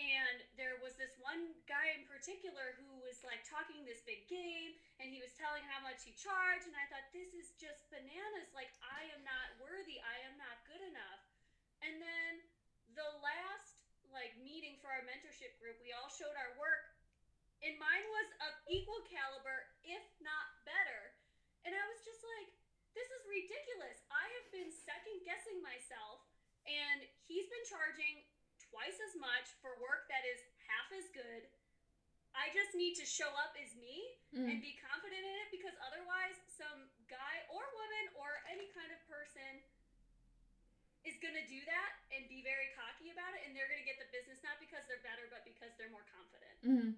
and 0.02 0.42
there 0.58 0.82
was 0.82 0.98
this 0.98 1.14
one 1.22 1.54
guy 1.70 1.94
in 1.94 2.10
particular 2.10 2.74
who 2.82 2.90
was 3.06 3.22
like 3.22 3.46
talking 3.46 3.86
this 3.86 4.02
big 4.02 4.26
game 4.26 4.74
and 4.98 5.14
he 5.14 5.22
was 5.22 5.30
telling 5.38 5.62
how 5.70 5.78
much 5.86 6.02
he 6.02 6.18
charged 6.18 6.66
and 6.66 6.74
i 6.74 6.86
thought 6.90 7.06
this 7.14 7.30
is 7.38 7.54
just 7.62 7.86
bananas. 7.94 8.50
Like 8.58 8.74
i 8.82 9.06
am 9.14 9.22
not 9.22 9.62
worthy. 9.62 10.02
I 10.02 10.18
am 10.26 10.36
not 10.42 10.66
good 10.66 10.82
enough. 10.82 11.22
And 11.86 12.02
then 12.02 12.32
the 12.98 13.10
last 13.22 13.78
like 14.10 14.34
meeting 14.42 14.82
for 14.82 14.90
our 14.90 15.06
mentorship 15.06 15.56
group 15.62 15.78
we 15.86 15.94
all 15.94 16.10
showed 16.10 16.34
our 16.34 16.58
work 16.58 16.98
and 17.62 17.78
mine 17.78 18.06
was 18.10 18.30
of 18.50 18.54
equal 18.74 19.06
caliber 19.06 19.70
if 19.86 20.02
not 20.26 20.50
better. 20.66 21.14
And 21.62 21.78
i 21.78 21.84
was 21.94 22.02
just 22.02 22.26
like 22.26 22.50
this 22.98 23.08
is 23.08 23.24
ridiculous. 23.30 24.04
I 24.12 24.26
have 24.42 24.48
been 24.52 24.68
second 24.74 25.24
guessing 25.24 25.62
myself 25.62 26.26
and 26.66 27.06
he's 27.30 27.48
been 27.48 27.66
charging 27.70 28.26
twice 28.72 28.96
as 29.04 29.14
much 29.20 29.52
for 29.60 29.76
work 29.84 30.08
that 30.08 30.24
is 30.24 30.40
half 30.64 30.88
as 30.96 31.12
good. 31.12 31.44
I 32.32 32.48
just 32.56 32.72
need 32.72 32.96
to 32.96 33.04
show 33.04 33.28
up 33.36 33.52
as 33.60 33.76
me 33.76 34.08
mm. 34.32 34.48
and 34.48 34.64
be 34.64 34.80
confident 34.80 35.20
in 35.20 35.36
it 35.44 35.52
because 35.52 35.76
otherwise, 35.84 36.40
some 36.48 36.88
guy 37.12 37.36
or 37.52 37.60
woman 37.60 38.06
or 38.16 38.40
any 38.48 38.72
kind 38.72 38.88
of 38.96 39.00
person 39.12 39.60
is 41.04 41.20
going 41.20 41.36
to 41.36 41.44
do 41.52 41.60
that 41.68 41.92
and 42.16 42.30
be 42.32 42.40
very 42.40 42.72
cocky 42.78 43.12
about 43.12 43.36
it, 43.36 43.44
and 43.44 43.52
they're 43.52 43.68
going 43.68 43.84
to 43.84 43.90
get 43.90 44.00
the 44.00 44.08
business 44.16 44.40
not 44.46 44.56
because 44.64 44.86
they're 44.88 45.04
better, 45.04 45.28
but 45.28 45.44
because 45.44 45.76
they're 45.76 45.92
more 45.92 46.08
confident. 46.08 46.56
Mm. 46.64 46.90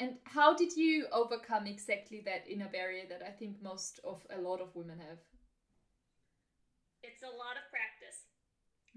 And 0.00 0.16
how 0.24 0.56
did 0.56 0.72
you 0.72 1.04
overcome 1.12 1.68
exactly 1.68 2.24
that 2.24 2.48
inner 2.48 2.72
barrier 2.72 3.04
that 3.12 3.20
I 3.20 3.34
think 3.36 3.60
most 3.60 4.00
of 4.00 4.24
a 4.32 4.40
lot 4.40 4.64
of 4.64 4.72
women 4.72 4.96
have? 4.96 5.20
It's 7.04 7.20
a 7.20 7.28
lot 7.28 7.60
of 7.60 7.68
practice. 7.68 8.29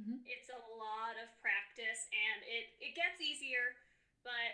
Mm-hmm. 0.04 0.20
It's 0.28 0.52
a 0.52 0.60
lot 0.76 1.16
of 1.16 1.32
practice 1.40 2.12
and 2.12 2.44
it, 2.44 2.76
it 2.84 2.92
gets 2.92 3.24
easier, 3.24 3.80
but 4.28 4.52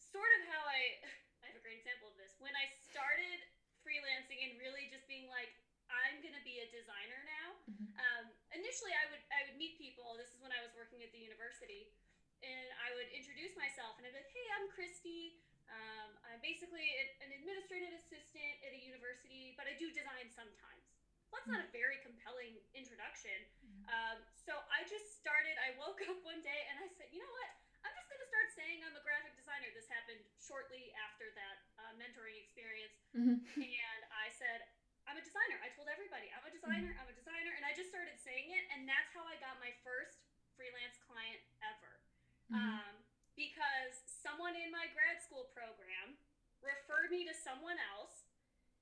sort 0.00 0.32
of 0.40 0.48
how 0.48 0.64
I, 0.64 0.96
I 1.44 1.52
have 1.52 1.60
a 1.60 1.64
great 1.64 1.84
example 1.84 2.08
of 2.08 2.16
this. 2.16 2.32
When 2.40 2.56
I 2.56 2.72
started 2.88 3.44
freelancing 3.84 4.40
and 4.48 4.56
really 4.56 4.88
just 4.88 5.04
being 5.04 5.28
like, 5.28 5.52
I'm 5.92 6.24
going 6.24 6.32
to 6.32 6.40
be 6.40 6.64
a 6.64 6.68
designer 6.72 7.20
now. 7.28 7.48
Mm-hmm. 7.68 7.92
Um, 8.00 8.24
initially, 8.56 8.96
I 8.96 9.12
would 9.12 9.20
I 9.28 9.44
would 9.44 9.60
meet 9.60 9.76
people. 9.76 10.16
This 10.16 10.32
is 10.32 10.40
when 10.40 10.48
I 10.48 10.64
was 10.64 10.72
working 10.72 11.04
at 11.04 11.12
the 11.12 11.20
university, 11.20 11.92
and 12.40 12.66
I 12.80 12.96
would 12.96 13.12
introduce 13.12 13.52
myself, 13.60 14.00
and 14.00 14.08
I'd 14.08 14.16
be 14.16 14.24
like, 14.24 14.32
"Hey, 14.32 14.46
I'm 14.56 14.72
Christy. 14.72 15.36
Um, 15.68 16.16
I'm 16.32 16.40
basically 16.40 16.84
an 17.20 17.32
administrative 17.36 17.92
assistant 17.92 18.54
at 18.64 18.72
a 18.72 18.80
university, 18.80 19.52
but 19.60 19.68
I 19.68 19.76
do 19.76 19.92
design 19.92 20.32
sometimes." 20.32 20.80
Well, 21.28 21.44
that's 21.44 21.52
not 21.52 21.64
a 21.64 21.70
very 21.72 22.00
compelling 22.04 22.56
introduction. 22.76 23.36
Um, 23.88 24.18
so 24.34 24.54
I 24.70 24.84
just 24.86 25.18
started, 25.18 25.54
I 25.62 25.74
woke 25.78 26.02
up 26.06 26.18
one 26.22 26.42
day 26.42 26.60
and 26.70 26.78
I 26.82 26.88
said, 26.94 27.10
you 27.10 27.22
know 27.22 27.34
what? 27.34 27.52
I'm 27.82 27.94
just 27.98 28.06
going 28.06 28.22
to 28.22 28.30
start 28.30 28.48
saying 28.54 28.82
I'm 28.86 28.94
a 28.94 29.02
graphic 29.02 29.34
designer. 29.34 29.66
This 29.74 29.90
happened 29.90 30.22
shortly 30.38 30.94
after 31.02 31.30
that 31.34 31.56
uh, 31.82 31.92
mentoring 31.98 32.38
experience. 32.38 32.94
Mm-hmm. 33.14 33.42
And 33.58 34.00
I 34.14 34.30
said, 34.30 34.62
I'm 35.06 35.18
a 35.18 35.24
designer. 35.24 35.58
I 35.58 35.74
told 35.74 35.90
everybody, 35.90 36.30
I'm 36.30 36.46
a 36.46 36.54
designer, 36.54 36.94
mm-hmm. 36.94 37.02
I'm 37.02 37.10
a 37.10 37.16
designer. 37.18 37.52
And 37.58 37.66
I 37.66 37.74
just 37.74 37.90
started 37.90 38.14
saying 38.22 38.54
it. 38.54 38.64
And 38.70 38.86
that's 38.86 39.10
how 39.10 39.26
I 39.26 39.34
got 39.42 39.58
my 39.58 39.74
first 39.82 40.22
freelance 40.54 40.94
client 41.02 41.42
ever. 41.66 41.92
Mm-hmm. 42.54 42.62
Um, 42.62 42.94
because 43.34 43.98
someone 44.06 44.54
in 44.54 44.70
my 44.70 44.86
grad 44.94 45.18
school 45.18 45.50
program 45.50 46.14
referred 46.62 47.10
me 47.10 47.26
to 47.26 47.34
someone 47.34 47.80
else. 47.98 48.30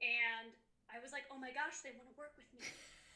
And 0.05 0.53
I 0.93 1.01
was 1.01 1.15
like, 1.15 1.25
oh 1.33 1.41
my 1.41 1.55
gosh, 1.57 1.81
they 1.81 1.97
want 1.97 2.09
to 2.11 2.17
work 2.21 2.37
with 2.37 2.49
me. 2.53 2.69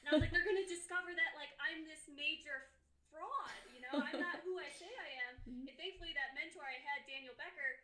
And 0.04 0.12
I 0.12 0.20
was 0.20 0.28
like, 0.28 0.36
they're 0.36 0.44
going 0.44 0.60
to 0.60 0.68
discover 0.68 1.16
that 1.16 1.32
like 1.32 1.48
I'm 1.56 1.88
this 1.88 2.04
major 2.12 2.68
fraud. 3.08 3.56
You 3.72 3.80
know, 3.80 4.04
I'm 4.04 4.20
not 4.20 4.44
who 4.44 4.60
I 4.60 4.68
say 4.68 4.92
I 4.92 5.10
am. 5.24 5.34
Mm-hmm. 5.44 5.68
And 5.68 5.76
thankfully, 5.76 6.16
that 6.16 6.32
mentor 6.32 6.64
I 6.64 6.80
had, 6.88 7.04
Daniel 7.04 7.36
Becker, 7.36 7.76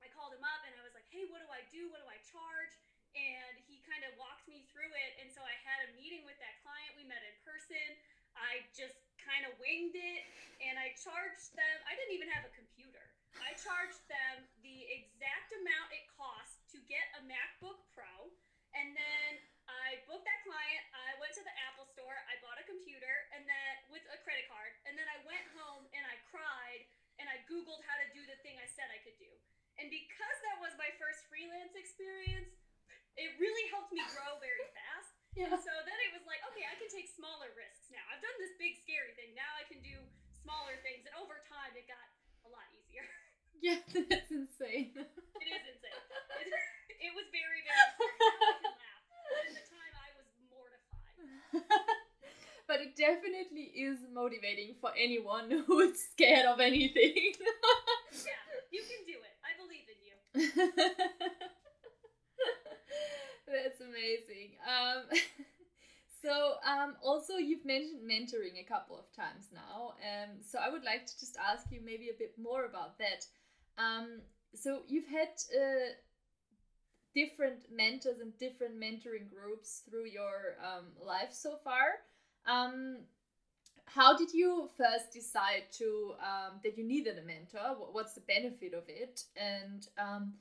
I 0.00 0.08
called 0.16 0.32
him 0.32 0.40
up 0.40 0.64
and 0.64 0.72
I 0.72 0.80
was 0.80 0.96
like, 0.96 1.04
hey, 1.12 1.28
what 1.28 1.44
do 1.44 1.48
I 1.52 1.60
do? 1.68 1.92
What 1.92 2.00
do 2.00 2.08
I 2.08 2.16
charge? 2.24 2.72
And 3.12 3.60
he 3.68 3.84
kind 3.84 4.00
of 4.08 4.16
walked 4.16 4.48
me 4.48 4.64
through 4.72 4.88
it. 4.88 5.20
And 5.20 5.28
so 5.28 5.44
I 5.44 5.52
had 5.60 5.84
a 5.84 5.88
meeting 5.92 6.24
with 6.24 6.40
that 6.40 6.56
client. 6.64 6.96
We 6.96 7.04
met 7.04 7.20
in 7.20 7.36
person. 7.44 8.00
I 8.32 8.64
just 8.72 8.96
kind 9.20 9.44
of 9.44 9.52
winged 9.60 9.92
it 9.92 10.24
and 10.64 10.80
I 10.80 10.96
charged 10.96 11.52
them. 11.52 11.76
I 11.84 11.92
didn't 12.00 12.16
even 12.16 12.32
have 12.32 12.48
a 12.48 12.52
computer. 12.56 13.04
I 13.44 13.52
charged 13.60 14.00
them 14.08 14.48
the 14.64 14.88
exact 14.88 15.52
amount 15.52 15.92
it 15.92 16.08
cost 16.16 16.64
to 16.72 16.80
get 16.88 17.04
a 17.20 17.28
MacBook 17.28 17.84
Pro 17.92 18.32
and 18.72 18.96
then 18.96 19.30
I 19.80 19.98
booked 20.06 20.28
that 20.28 20.40
client. 20.44 20.82
I 20.92 21.16
went 21.18 21.32
to 21.34 21.44
the 21.44 21.54
Apple 21.66 21.88
store. 21.96 22.14
I 22.28 22.36
bought 22.44 22.60
a 22.60 22.66
computer 22.68 23.14
and 23.32 23.42
then 23.48 23.72
with 23.88 24.04
a 24.12 24.18
credit 24.22 24.46
card. 24.52 24.76
And 24.84 24.94
then 24.94 25.08
I 25.08 25.18
went 25.24 25.42
home 25.56 25.88
and 25.96 26.04
I 26.04 26.16
cried 26.28 26.84
and 27.16 27.26
I 27.28 27.40
Googled 27.48 27.82
how 27.88 27.96
to 28.00 28.06
do 28.12 28.22
the 28.28 28.36
thing 28.44 28.56
I 28.60 28.68
said 28.68 28.88
I 28.92 29.00
could 29.02 29.16
do. 29.20 29.32
And 29.80 29.88
because 29.88 30.36
that 30.52 30.60
was 30.60 30.76
my 30.76 30.92
first 31.00 31.24
freelance 31.32 31.72
experience, 31.72 32.52
it 33.16 33.32
really 33.40 33.66
helped 33.72 33.92
me 33.92 34.04
grow 34.12 34.36
very 34.40 34.68
fast. 34.76 35.10
Yeah. 35.34 35.48
And 35.52 35.60
so 35.62 35.72
then 35.86 35.98
it 36.04 36.12
was 36.12 36.24
like, 36.28 36.42
okay, 36.52 36.66
I 36.68 36.74
can 36.76 36.90
take 36.90 37.08
smaller 37.08 37.48
risks 37.56 37.88
now. 37.88 38.02
I've 38.12 38.20
done 38.20 38.36
this 38.42 38.52
big 38.60 38.76
scary 38.82 39.14
thing. 39.16 39.32
Now 39.32 39.48
I 39.56 39.64
can 39.64 39.78
do 39.80 39.96
smaller 40.42 40.76
things. 40.82 41.06
And 41.06 41.14
over 41.16 41.38
time, 41.48 41.72
it 41.78 41.86
got 41.86 42.02
a 42.44 42.50
lot 42.52 42.66
easier. 42.76 43.04
Yeah, 43.60 43.76
that's 44.08 44.32
insane. 44.32 44.96
it 44.96 45.04
is 45.52 45.64
insane. 45.68 46.00
It, 46.48 46.96
it 46.96 47.12
was 47.12 47.28
very, 47.28 47.60
very 47.60 47.76
scary. 47.92 48.72
At 49.36 49.52
the 49.52 49.64
time, 49.68 49.92
I 50.00 50.08
was 50.16 50.24
mortified. 50.48 51.20
but 52.64 52.80
it 52.80 52.89
definitely 53.00 53.72
is 53.74 53.98
motivating 54.12 54.74
for 54.80 54.90
anyone 54.96 55.50
who 55.66 55.80
is 55.80 56.04
scared 56.12 56.46
of 56.46 56.60
anything. 56.60 57.32
yeah, 58.12 58.44
you 58.70 58.82
can 58.84 59.00
do 59.08 59.16
it. 59.16 59.34
I 59.40 59.56
believe 59.56 59.88
in 59.88 59.98
you. 60.04 60.14
That's 63.48 63.80
amazing. 63.80 64.60
Um, 64.62 65.08
so, 66.22 66.54
um, 66.64 66.96
also, 67.02 67.36
you've 67.36 67.64
mentioned 67.64 68.08
mentoring 68.08 68.60
a 68.60 68.68
couple 68.68 68.96
of 68.96 69.10
times 69.16 69.48
now. 69.52 69.94
Um, 70.04 70.42
so, 70.46 70.58
I 70.58 70.70
would 70.70 70.84
like 70.84 71.06
to 71.06 71.18
just 71.18 71.36
ask 71.36 71.66
you 71.72 71.80
maybe 71.82 72.10
a 72.10 72.18
bit 72.18 72.34
more 72.38 72.66
about 72.66 72.98
that. 72.98 73.24
Um, 73.76 74.20
so, 74.54 74.82
you've 74.86 75.08
had 75.08 75.30
uh, 75.50 75.96
different 77.14 77.64
mentors 77.72 78.20
and 78.20 78.36
different 78.38 78.78
mentoring 78.78 79.28
groups 79.28 79.82
through 79.88 80.06
your 80.06 80.56
um, 80.62 80.86
life 81.04 81.32
so 81.32 81.56
far. 81.64 82.04
Um, 82.46 82.98
how 83.84 84.16
did 84.16 84.32
you 84.32 84.68
first 84.76 85.12
decide 85.12 85.66
to 85.78 86.14
um, 86.22 86.60
that 86.62 86.78
you 86.78 86.84
needed 86.84 87.18
a 87.18 87.26
mentor? 87.26 87.74
What's 87.90 88.14
the 88.14 88.22
benefit 88.22 88.72
of 88.74 88.84
it, 88.86 89.24
and 89.36 89.86
um, 89.98 90.34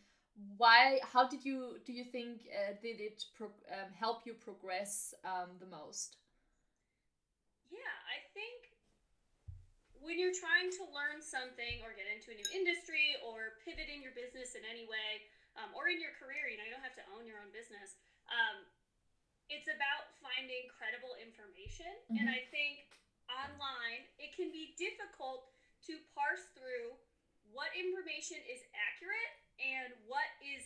why? 0.58 1.00
How 1.02 1.28
did 1.28 1.44
you 1.44 1.82
do 1.86 1.92
you 1.94 2.04
think 2.04 2.46
uh, 2.54 2.78
did 2.82 3.02
it 3.02 3.26
um, 3.42 3.90
help 3.98 4.22
you 4.26 4.34
progress 4.34 5.14
um, 5.26 5.58
the 5.60 5.66
most? 5.66 6.18
Yeah, 7.72 7.96
I 8.06 8.22
think 8.34 8.70
when 9.98 10.18
you're 10.18 10.36
trying 10.36 10.70
to 10.80 10.84
learn 10.94 11.20
something 11.20 11.82
or 11.84 11.92
get 11.98 12.08
into 12.08 12.32
a 12.32 12.38
new 12.38 12.50
industry 12.54 13.18
or 13.26 13.60
pivot 13.66 13.92
in 13.92 14.00
your 14.02 14.16
business 14.16 14.56
in 14.56 14.64
any 14.64 14.88
way 14.88 15.26
um, 15.60 15.74
or 15.76 15.92
in 15.92 16.00
your 16.00 16.16
career, 16.16 16.48
you 16.48 16.56
know, 16.56 16.66
you 16.66 16.74
don't 16.74 16.86
have 16.86 16.98
to 16.98 17.06
own 17.14 17.28
your 17.28 17.42
own 17.42 17.52
business. 17.52 18.00
It's 19.50 19.68
about 19.68 20.14
finding 20.22 20.70
credible 20.70 21.18
information. 21.18 21.90
Mm-hmm. 22.08 22.22
And 22.22 22.26
I 22.30 22.46
think 22.54 22.86
online, 23.30 24.06
it 24.22 24.34
can 24.38 24.50
be 24.50 24.78
difficult 24.78 25.50
to 25.90 25.98
parse 26.14 26.46
through 26.54 26.98
what 27.50 27.74
information 27.74 28.38
is 28.46 28.62
accurate 28.78 29.34
and 29.58 29.94
what 30.06 30.30
is 30.42 30.66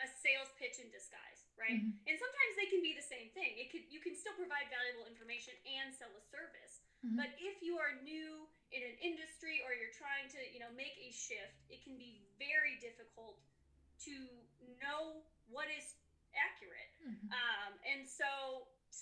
a 0.00 0.08
sales 0.08 0.48
pitch 0.56 0.80
in 0.80 0.88
disguise, 0.88 1.44
right? 1.60 1.76
Mm-hmm. 1.76 2.08
And 2.08 2.16
sometimes 2.16 2.52
they 2.56 2.68
can 2.72 2.80
be 2.80 2.96
the 2.96 3.04
same 3.04 3.28
thing. 3.36 3.56
It 3.60 3.68
could 3.68 3.84
you 3.92 4.00
can 4.00 4.16
still 4.16 4.32
provide 4.36 4.68
valuable 4.72 5.04
information 5.04 5.52
and 5.68 5.92
sell 5.92 6.12
a 6.12 6.24
service. 6.32 6.80
Mm-hmm. 7.04 7.20
But 7.20 7.32
if 7.40 7.60
you 7.60 7.76
are 7.80 7.96
new 8.00 8.48
in 8.72 8.80
an 8.84 8.96
industry 9.00 9.60
or 9.64 9.76
you're 9.76 9.92
trying 9.92 10.28
to, 10.36 10.40
you 10.52 10.60
know, 10.60 10.72
make 10.72 10.96
a 11.00 11.12
shift, 11.12 11.64
it 11.68 11.84
can 11.84 12.00
be 12.00 12.24
very 12.40 12.80
difficult 12.80 13.40
to 14.08 14.14
know 14.80 15.20
what 15.52 15.68
is 15.68 16.00
accurate. 16.32 16.92
Mm-hmm. 17.04 17.28
Um, 17.32 17.72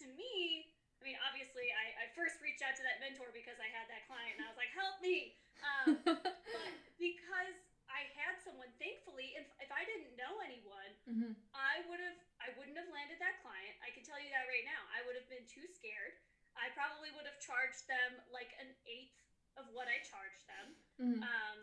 to 0.03 0.07
me, 0.15 0.69
I 0.99 1.07
mean, 1.07 1.19
obviously, 1.23 1.71
I, 1.71 1.95
I 2.03 2.05
first 2.19 2.43
reached 2.43 2.63
out 2.63 2.75
to 2.75 2.85
that 2.87 2.99
mentor 2.99 3.31
because 3.31 3.59
I 3.63 3.71
had 3.71 3.87
that 3.87 4.07
client 4.11 4.39
and 4.39 4.43
I 4.43 4.49
was 4.51 4.59
like, 4.59 4.75
help 4.75 4.99
me. 4.99 5.39
Um, 5.63 5.87
but 6.07 6.75
because 6.99 7.57
I 7.87 8.07
had 8.19 8.39
someone, 8.43 8.69
thankfully, 8.83 9.39
if, 9.39 9.47
if 9.63 9.71
I 9.71 9.87
didn't 9.87 10.15
know 10.19 10.43
anyone, 10.43 10.93
mm-hmm. 11.07 11.33
I 11.55 11.87
would 11.87 12.03
have, 12.03 12.19
I 12.43 12.51
wouldn't 12.59 12.77
have 12.77 12.91
landed 12.91 13.23
that 13.23 13.39
client. 13.43 13.75
I 13.81 13.95
can 13.95 14.03
tell 14.03 14.19
you 14.19 14.31
that 14.35 14.47
right 14.51 14.67
now. 14.67 14.83
I 14.95 15.07
would 15.07 15.15
have 15.15 15.27
been 15.31 15.47
too 15.47 15.65
scared. 15.71 16.19
I 16.59 16.75
probably 16.75 17.15
would 17.15 17.27
have 17.27 17.39
charged 17.39 17.87
them 17.87 18.19
like 18.35 18.51
an 18.59 18.75
eighth 18.87 19.15
of 19.55 19.71
what 19.71 19.87
I 19.87 20.03
charged 20.03 20.45
them. 20.51 20.67
Mm-hmm. 20.99 21.23
Um, 21.23 21.59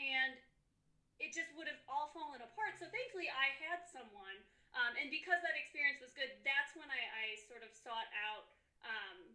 and 0.00 0.32
it 1.20 1.36
just 1.36 1.52
would 1.56 1.68
have 1.68 1.80
all 1.84 2.08
fallen 2.16 2.40
apart. 2.40 2.80
So 2.80 2.88
thankfully, 2.88 3.28
I 3.28 3.52
had 3.60 3.84
someone, 3.92 4.40
um, 4.74 4.92
and 4.98 5.10
because 5.10 5.42
that 5.42 5.58
experience 5.58 5.98
was 5.98 6.14
good, 6.14 6.30
that's 6.46 6.72
when 6.78 6.86
I, 6.86 7.02
I 7.02 7.24
sort 7.50 7.66
of 7.66 7.70
sought 7.74 8.06
out. 8.14 8.46
Um, 8.86 9.34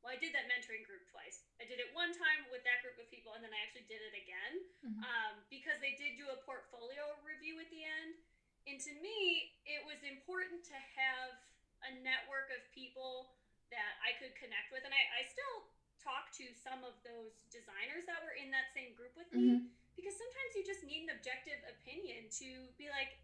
well, 0.00 0.16
I 0.16 0.18
did 0.20 0.32
that 0.32 0.48
mentoring 0.48 0.84
group 0.88 1.04
twice. 1.12 1.44
I 1.60 1.68
did 1.68 1.76
it 1.76 1.92
one 1.92 2.12
time 2.16 2.48
with 2.48 2.64
that 2.64 2.80
group 2.80 2.96
of 2.96 3.04
people, 3.12 3.36
and 3.36 3.44
then 3.44 3.52
I 3.52 3.60
actually 3.60 3.84
did 3.84 4.00
it 4.00 4.16
again 4.16 4.54
mm-hmm. 4.80 5.02
um, 5.04 5.34
because 5.52 5.76
they 5.84 5.92
did 6.00 6.16
do 6.16 6.32
a 6.32 6.40
portfolio 6.48 7.20
review 7.20 7.60
at 7.60 7.68
the 7.68 7.84
end. 7.84 8.16
And 8.64 8.80
to 8.80 8.92
me, 9.00 9.52
it 9.68 9.84
was 9.84 10.00
important 10.04 10.64
to 10.72 10.76
have 10.96 11.36
a 11.84 11.90
network 12.00 12.48
of 12.52 12.64
people 12.72 13.36
that 13.72 14.00
I 14.00 14.16
could 14.16 14.32
connect 14.40 14.72
with, 14.72 14.84
and 14.88 14.92
I, 14.92 15.02
I 15.20 15.22
still 15.28 15.68
talk 16.00 16.32
to 16.40 16.48
some 16.56 16.80
of 16.80 16.96
those 17.04 17.36
designers 17.52 18.08
that 18.08 18.24
were 18.24 18.36
in 18.36 18.48
that 18.56 18.72
same 18.72 18.96
group 18.96 19.12
with 19.16 19.28
me. 19.36 19.60
Mm-hmm 19.60 19.80
because 20.00 20.16
sometimes 20.16 20.50
you 20.56 20.64
just 20.64 20.80
need 20.80 21.04
an 21.04 21.12
objective 21.12 21.60
opinion 21.68 22.32
to 22.32 22.48
be 22.80 22.88
like 22.88 23.20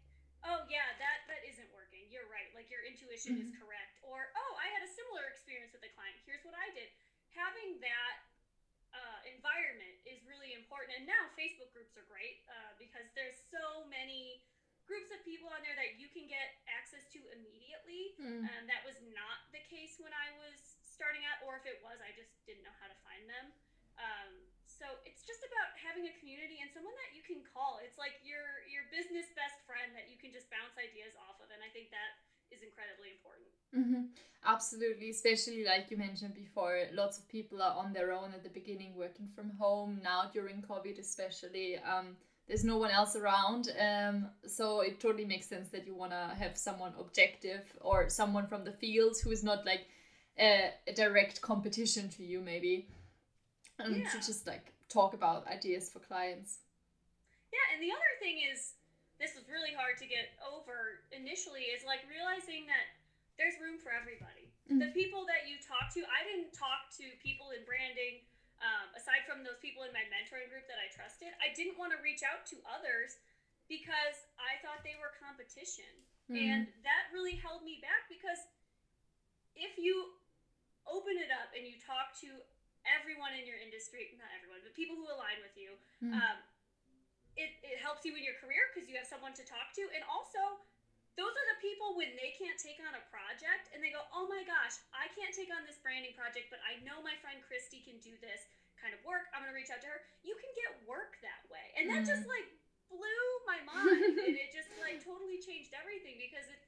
oh 0.47 0.63
yeah 0.71 0.87
that 0.97 1.27
that 1.27 1.41
isn't 1.47 1.67
working. 1.75 2.07
You're 2.07 2.27
right. 2.31 2.49
Like 2.55 2.71
your 2.71 2.83
intuition 2.83 3.37
mm-hmm. 3.37 3.51
is 3.51 3.59
correct. 3.59 3.99
Or 4.03 4.31
oh 4.33 4.53
i 4.59 4.67
had 4.71 4.81
a 4.83 4.91
similar 4.91 5.27
experience 5.29 5.75
with 5.75 5.83
a 5.83 5.91
client. 5.93 6.15
Here's 6.23 6.43
what 6.47 6.55
i 6.55 6.67
did. 6.73 6.89
Having 7.35 7.83
that 7.83 8.15
uh, 8.95 9.19
environment 9.29 9.99
is 10.07 10.23
really 10.25 10.55
important. 10.55 10.97
And 10.97 11.05
now 11.05 11.29
facebook 11.35 11.71
groups 11.75 11.93
are 11.99 12.07
great 12.07 12.41
uh, 12.47 12.73
because 12.79 13.05
there's 13.13 13.37
so 13.51 13.85
many 13.91 14.41
groups 14.87 15.11
of 15.11 15.19
people 15.27 15.51
on 15.51 15.59
there 15.67 15.75
that 15.75 15.99
you 15.99 16.07
can 16.07 16.31
get 16.31 16.63
access 16.71 17.03
to 17.11 17.19
immediately. 17.35 18.15
Mm. 18.15 18.47
um, 18.47 18.63
that 18.71 18.87
was 18.87 18.95
not 19.11 19.43
the 19.51 19.59
case 19.67 19.99
when 19.99 20.15
i 20.15 20.31
was 20.39 20.79
starting 20.87 21.27
out 21.27 21.43
or 21.43 21.59
if 21.59 21.67
it 21.67 21.83
was 21.83 21.99
i 21.99 22.09
just 22.15 22.31
didn't 22.47 22.63
know 22.63 22.73
how 22.79 22.87
to 22.87 22.97
find 23.03 23.27
them. 23.27 23.51
Um, 23.99 24.31
so 24.77 24.85
it's 25.09 25.25
just 25.25 25.41
about 25.41 25.73
having 25.75 26.05
a 26.05 26.13
community 26.21 26.61
and 26.61 26.69
someone 26.69 26.93
that 27.01 27.11
you 27.17 27.25
can 27.25 27.41
call. 27.41 27.81
It's 27.81 27.97
like 27.97 28.21
your 28.21 28.63
your 28.69 28.85
business 28.93 29.25
best 29.33 29.57
friend 29.65 29.91
that 29.97 30.07
you 30.07 30.17
can 30.21 30.29
just 30.29 30.47
bounce 30.53 30.77
ideas 30.77 31.17
off 31.17 31.41
of, 31.41 31.49
and 31.49 31.61
I 31.65 31.69
think 31.73 31.89
that 31.89 32.21
is 32.53 32.61
incredibly 32.61 33.17
important. 33.17 33.49
Mm-hmm. 33.75 34.03
Absolutely, 34.45 35.09
especially 35.09 35.65
like 35.65 35.91
you 35.91 35.97
mentioned 35.97 36.33
before, 36.33 36.87
lots 36.93 37.17
of 37.17 37.27
people 37.27 37.61
are 37.61 37.75
on 37.75 37.91
their 37.91 38.13
own 38.13 38.31
at 38.33 38.43
the 38.43 38.49
beginning, 38.49 38.95
working 38.95 39.27
from 39.35 39.51
home. 39.59 39.99
Now 40.03 40.29
during 40.31 40.61
COVID, 40.61 40.99
especially, 40.99 41.77
um, 41.83 42.15
there's 42.47 42.63
no 42.63 42.77
one 42.77 42.91
else 42.91 43.17
around, 43.17 43.73
um, 43.75 44.29
so 44.45 44.79
it 44.79 45.01
totally 45.01 45.25
makes 45.25 45.47
sense 45.47 45.67
that 45.69 45.85
you 45.85 45.93
wanna 45.93 46.33
have 46.39 46.55
someone 46.55 46.93
objective 46.97 47.65
or 47.81 48.07
someone 48.07 48.47
from 48.47 48.63
the 48.63 48.71
field 48.71 49.17
who 49.21 49.31
is 49.31 49.43
not 49.43 49.65
like 49.65 49.87
a, 50.39 50.71
a 50.87 50.93
direct 50.93 51.41
competition 51.41 52.07
to 52.09 52.23
you, 52.23 52.39
maybe 52.39 52.87
and 53.79 54.03
yeah. 54.03 54.09
to 54.09 54.17
just 54.17 54.47
like 54.47 54.73
talk 54.89 55.13
about 55.13 55.45
ideas 55.47 55.89
for 55.89 55.99
clients. 55.99 56.63
Yeah, 57.53 57.75
and 57.75 57.79
the 57.79 57.93
other 57.93 58.13
thing 58.19 58.43
is 58.43 58.77
this 59.17 59.33
was 59.33 59.49
really 59.49 59.73
hard 59.73 59.97
to 59.97 60.05
get 60.05 60.37
over 60.45 61.05
initially 61.09 61.73
is 61.73 61.81
like 61.85 62.05
realizing 62.05 62.69
that 62.69 62.85
there's 63.37 63.57
room 63.61 63.77
for 63.77 63.93
everybody. 63.93 64.49
Mm-hmm. 64.65 64.81
The 64.81 64.91
people 64.93 65.25
that 65.29 65.45
you 65.45 65.61
talk 65.61 65.93
to, 65.93 66.01
I 66.05 66.25
didn't 66.25 66.53
talk 66.53 66.89
to 67.01 67.05
people 67.21 67.53
in 67.53 67.65
branding 67.65 68.25
um, 68.61 68.89
aside 68.97 69.21
from 69.29 69.45
those 69.45 69.61
people 69.61 69.85
in 69.85 69.93
my 69.93 70.05
mentoring 70.09 70.49
group 70.49 70.65
that 70.65 70.81
I 70.81 70.89
trusted. 70.89 71.29
I 71.37 71.53
didn't 71.53 71.77
want 71.77 71.93
to 71.93 71.99
reach 72.01 72.25
out 72.25 72.45
to 72.49 72.57
others 72.65 73.21
because 73.69 74.17
I 74.41 74.57
thought 74.65 74.81
they 74.81 74.97
were 74.97 75.13
competition. 75.21 75.89
Mm-hmm. 76.27 76.41
And 76.41 76.61
that 76.81 77.13
really 77.13 77.37
held 77.37 77.61
me 77.61 77.79
back 77.79 78.09
because 78.09 78.41
if 79.53 79.77
you 79.77 80.17
open 80.89 81.21
it 81.21 81.29
up 81.29 81.53
and 81.53 81.63
you 81.67 81.77
talk 81.77 82.17
to 82.25 82.41
everyone 82.87 83.35
in 83.35 83.43
your 83.43 83.59
industry, 83.59 84.15
not 84.15 84.31
everyone, 84.35 84.63
but 84.63 84.71
people 84.73 84.95
who 84.95 85.07
align 85.11 85.39
with 85.43 85.55
you. 85.59 85.75
Mm. 85.99 86.15
Um, 86.15 86.37
it, 87.37 87.53
it 87.61 87.77
helps 87.77 88.01
you 88.01 88.17
in 88.17 88.25
your 88.25 88.35
career 88.41 88.71
because 88.73 88.89
you 88.89 88.97
have 88.97 89.05
someone 89.05 89.35
to 89.37 89.45
talk 89.45 89.69
to. 89.77 89.85
And 89.93 90.01
also, 90.09 90.41
those 91.17 91.33
are 91.33 91.47
the 91.53 91.59
people 91.61 91.93
when 91.97 92.13
they 92.17 92.33
can't 92.37 92.57
take 92.57 92.81
on 92.81 92.93
a 92.97 93.03
project 93.13 93.73
and 93.73 93.81
they 93.81 93.93
go, 93.93 94.01
oh 94.13 94.25
my 94.25 94.41
gosh, 94.45 94.81
I 94.93 95.09
can't 95.13 95.33
take 95.33 95.53
on 95.53 95.65
this 95.69 95.77
branding 95.81 96.17
project, 96.17 96.49
but 96.49 96.61
I 96.65 96.81
know 96.81 97.01
my 97.01 97.13
friend 97.21 97.41
Christy 97.45 97.85
can 97.85 98.01
do 98.01 98.13
this 98.21 98.45
kind 98.77 98.93
of 98.93 99.01
work. 99.05 99.29
I'm 99.33 99.45
going 99.45 99.53
to 99.53 99.57
reach 99.57 99.73
out 99.73 99.81
to 99.85 99.89
her. 99.89 100.01
You 100.25 100.37
can 100.37 100.49
get 100.53 100.69
work 100.89 101.17
that 101.25 101.41
way. 101.49 101.65
And 101.77 101.89
that 101.89 102.05
mm. 102.05 102.09
just 102.09 102.25
like 102.25 102.45
blew 102.89 103.25
my 103.45 103.59
mind. 103.69 104.17
and 104.17 104.33
it 104.37 104.49
just 104.53 104.69
like 104.81 105.01
totally 105.01 105.41
changed 105.41 105.73
everything 105.73 106.21
because 106.21 106.45
it, 106.49 106.61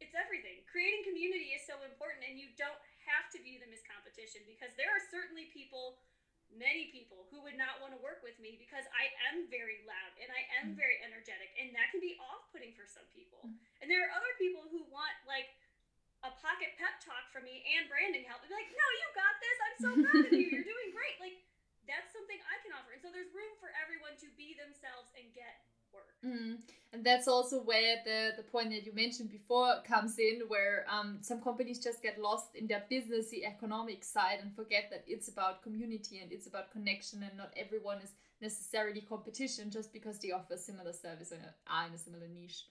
it's 0.00 0.16
everything. 0.16 0.64
Creating 0.68 1.04
community 1.04 1.56
is 1.56 1.64
so 1.64 1.76
important 1.84 2.24
and 2.24 2.36
you 2.36 2.52
don't 2.56 2.80
have 3.06 3.30
to 3.34 3.38
view 3.42 3.62
them 3.62 3.70
as 3.70 3.82
competition 3.86 4.42
because 4.44 4.74
there 4.74 4.90
are 4.90 5.02
certainly 5.10 5.48
people 5.54 6.02
many 6.54 6.94
people 6.94 7.26
who 7.26 7.42
would 7.42 7.58
not 7.58 7.82
want 7.82 7.90
to 7.90 7.98
work 7.98 8.22
with 8.22 8.38
me 8.38 8.54
because 8.54 8.86
I 8.94 9.10
am 9.30 9.50
very 9.50 9.82
loud 9.82 10.14
and 10.22 10.30
I 10.30 10.46
am 10.62 10.72
mm. 10.72 10.78
very 10.78 11.02
energetic 11.02 11.50
and 11.58 11.74
that 11.74 11.90
can 11.90 11.98
be 11.98 12.14
off-putting 12.22 12.70
for 12.78 12.86
some 12.86 13.02
people. 13.10 13.42
Mm. 13.42 13.58
And 13.82 13.86
there 13.90 14.06
are 14.06 14.14
other 14.14 14.30
people 14.38 14.62
who 14.70 14.86
want 14.86 15.10
like 15.26 15.50
a 16.22 16.30
pocket 16.38 16.78
pep 16.78 17.02
talk 17.02 17.26
from 17.34 17.42
me 17.42 17.66
and 17.76 17.90
branding 17.90 18.22
help. 18.26 18.46
They're 18.46 18.54
like, 18.54 18.70
"No, 18.70 18.86
you 18.98 19.06
got 19.14 19.34
this. 19.42 19.56
I'm 19.58 19.78
so 19.78 19.90
proud 20.06 20.24
of 20.26 20.32
you. 20.32 20.48
You're 20.48 20.66
doing 20.66 20.90
great." 20.94 21.18
Like 21.18 21.36
that's 21.86 22.10
something 22.10 22.38
I 22.50 22.56
can 22.66 22.74
offer. 22.74 22.94
And 22.94 23.02
so 23.02 23.14
there's 23.14 23.30
room 23.30 23.54
for 23.62 23.70
everyone 23.78 24.18
to 24.22 24.28
be 24.34 24.58
themselves 24.58 25.14
and 25.14 25.26
get 25.34 25.66
work. 25.94 26.10
Mm. 26.22 26.62
And 26.92 27.04
that's 27.04 27.28
also 27.28 27.60
where 27.60 27.96
the, 28.04 28.32
the 28.36 28.42
point 28.42 28.70
that 28.70 28.86
you 28.86 28.92
mentioned 28.94 29.30
before 29.30 29.82
comes 29.84 30.18
in, 30.18 30.42
where 30.48 30.86
um, 30.88 31.18
some 31.20 31.42
companies 31.42 31.82
just 31.82 32.02
get 32.02 32.20
lost 32.20 32.54
in 32.54 32.66
their 32.66 32.84
businessy 32.90 33.44
economic 33.44 34.04
side 34.04 34.38
and 34.40 34.54
forget 34.54 34.88
that 34.90 35.04
it's 35.06 35.28
about 35.28 35.62
community 35.62 36.20
and 36.22 36.32
it's 36.32 36.46
about 36.46 36.70
connection, 36.70 37.22
and 37.22 37.36
not 37.36 37.52
everyone 37.56 37.98
is 37.98 38.14
necessarily 38.40 39.00
competition 39.00 39.70
just 39.70 39.92
because 39.92 40.18
they 40.20 40.30
offer 40.30 40.56
similar 40.56 40.92
service 40.92 41.32
and 41.32 41.42
are 41.68 41.86
in 41.86 41.92
a 41.92 41.98
similar 41.98 42.28
niche. 42.28 42.64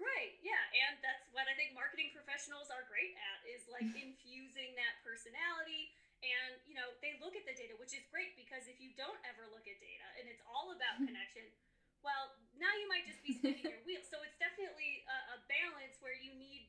Right. 0.00 0.36
Yeah, 0.40 0.60
and 0.88 0.96
that's 1.04 1.28
what 1.36 1.44
I 1.46 1.54
think 1.54 1.76
marketing 1.76 2.10
professionals 2.16 2.72
are 2.72 2.88
great 2.88 3.14
at 3.14 3.38
is 3.46 3.62
like 3.70 3.88
infusing 4.04 4.74
that 4.76 5.00
personality 5.06 5.92
and 6.20 6.60
you 6.68 6.76
know 6.76 6.84
they 7.00 7.16
look 7.20 7.32
at 7.32 7.48
the 7.48 7.56
data 7.56 7.72
which 7.80 7.96
is 7.96 8.04
great 8.12 8.36
because 8.36 8.68
if 8.68 8.76
you 8.76 8.92
don't 8.92 9.16
ever 9.24 9.48
look 9.48 9.64
at 9.64 9.76
data 9.80 10.04
and 10.20 10.28
it's 10.28 10.44
all 10.44 10.68
about 10.68 11.00
connection 11.00 11.48
well, 12.00 12.36
now 12.56 12.72
you 12.76 12.86
might 12.88 13.08
just 13.08 13.20
be 13.24 13.36
spinning 13.36 13.64
your 13.64 13.82
wheels. 13.88 14.08
So 14.08 14.20
it's 14.24 14.36
definitely 14.40 15.04
a, 15.08 15.36
a, 15.36 15.38
balance 15.48 15.98
where 16.04 16.16
you 16.16 16.32
need 16.36 16.68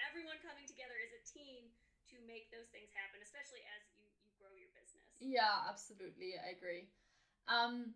everyone 0.00 0.38
coming 0.40 0.64
together 0.64 0.94
as 1.02 1.12
a 1.14 1.22
team 1.26 1.68
to 2.14 2.16
make 2.24 2.48
those 2.54 2.68
things 2.70 2.90
happen, 2.94 3.20
especially 3.22 3.62
as 3.76 3.82
you, 3.96 4.04
you 4.24 4.30
grow 4.38 4.52
your 4.54 4.70
business. 4.74 5.06
Yeah, 5.20 5.68
absolutely. 5.68 6.38
I 6.38 6.54
agree. 6.54 6.88
Um, 7.50 7.94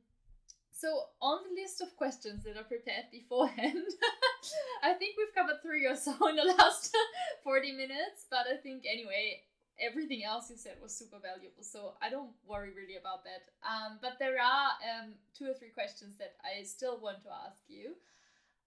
So, 0.70 1.08
on 1.22 1.40
the 1.48 1.56
list 1.56 1.80
of 1.80 1.96
questions 1.96 2.44
that 2.44 2.56
are 2.56 2.68
prepared 2.68 3.08
beforehand, 3.10 3.88
I 4.84 4.92
think 4.92 5.16
we've 5.16 5.32
covered 5.34 5.62
three 5.62 5.86
or 5.86 5.96
so 5.96 6.12
in 6.28 6.36
the 6.36 6.44
last 6.44 6.94
40 7.44 7.72
minutes, 7.72 8.28
but 8.30 8.44
I 8.46 8.56
think 8.60 8.84
anyway, 8.84 9.40
everything 9.80 10.24
else 10.24 10.50
you 10.50 10.56
said 10.56 10.76
was 10.82 10.96
super 10.96 11.18
valuable. 11.18 11.62
So, 11.62 11.94
I 12.02 12.10
don't 12.10 12.30
worry 12.46 12.70
really 12.74 12.96
about 12.96 13.24
that. 13.24 13.48
Um, 13.64 13.98
but 14.00 14.18
there 14.18 14.40
are 14.40 14.76
um, 14.84 15.14
two 15.36 15.46
or 15.50 15.54
three 15.54 15.70
questions 15.70 16.16
that 16.18 16.36
I 16.44 16.62
still 16.62 17.00
want 17.00 17.22
to 17.22 17.30
ask 17.46 17.62
you. 17.68 17.94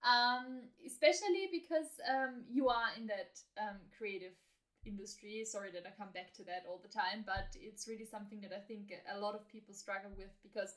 Um, 0.00 0.64
especially 0.86 1.52
because 1.52 2.00
um, 2.08 2.44
you 2.48 2.68
are 2.68 2.88
in 2.96 3.06
that 3.08 3.36
um, 3.60 3.76
creative 3.96 4.32
industry. 4.86 5.44
Sorry 5.44 5.70
that 5.72 5.84
I 5.84 5.92
come 5.92 6.12
back 6.14 6.32
to 6.34 6.44
that 6.44 6.64
all 6.68 6.80
the 6.80 6.88
time, 6.88 7.24
but 7.26 7.52
it's 7.54 7.86
really 7.88 8.06
something 8.06 8.40
that 8.40 8.52
I 8.56 8.60
think 8.64 8.92
a 9.12 9.18
lot 9.18 9.34
of 9.34 9.48
people 9.48 9.74
struggle 9.74 10.10
with 10.16 10.32
because 10.42 10.76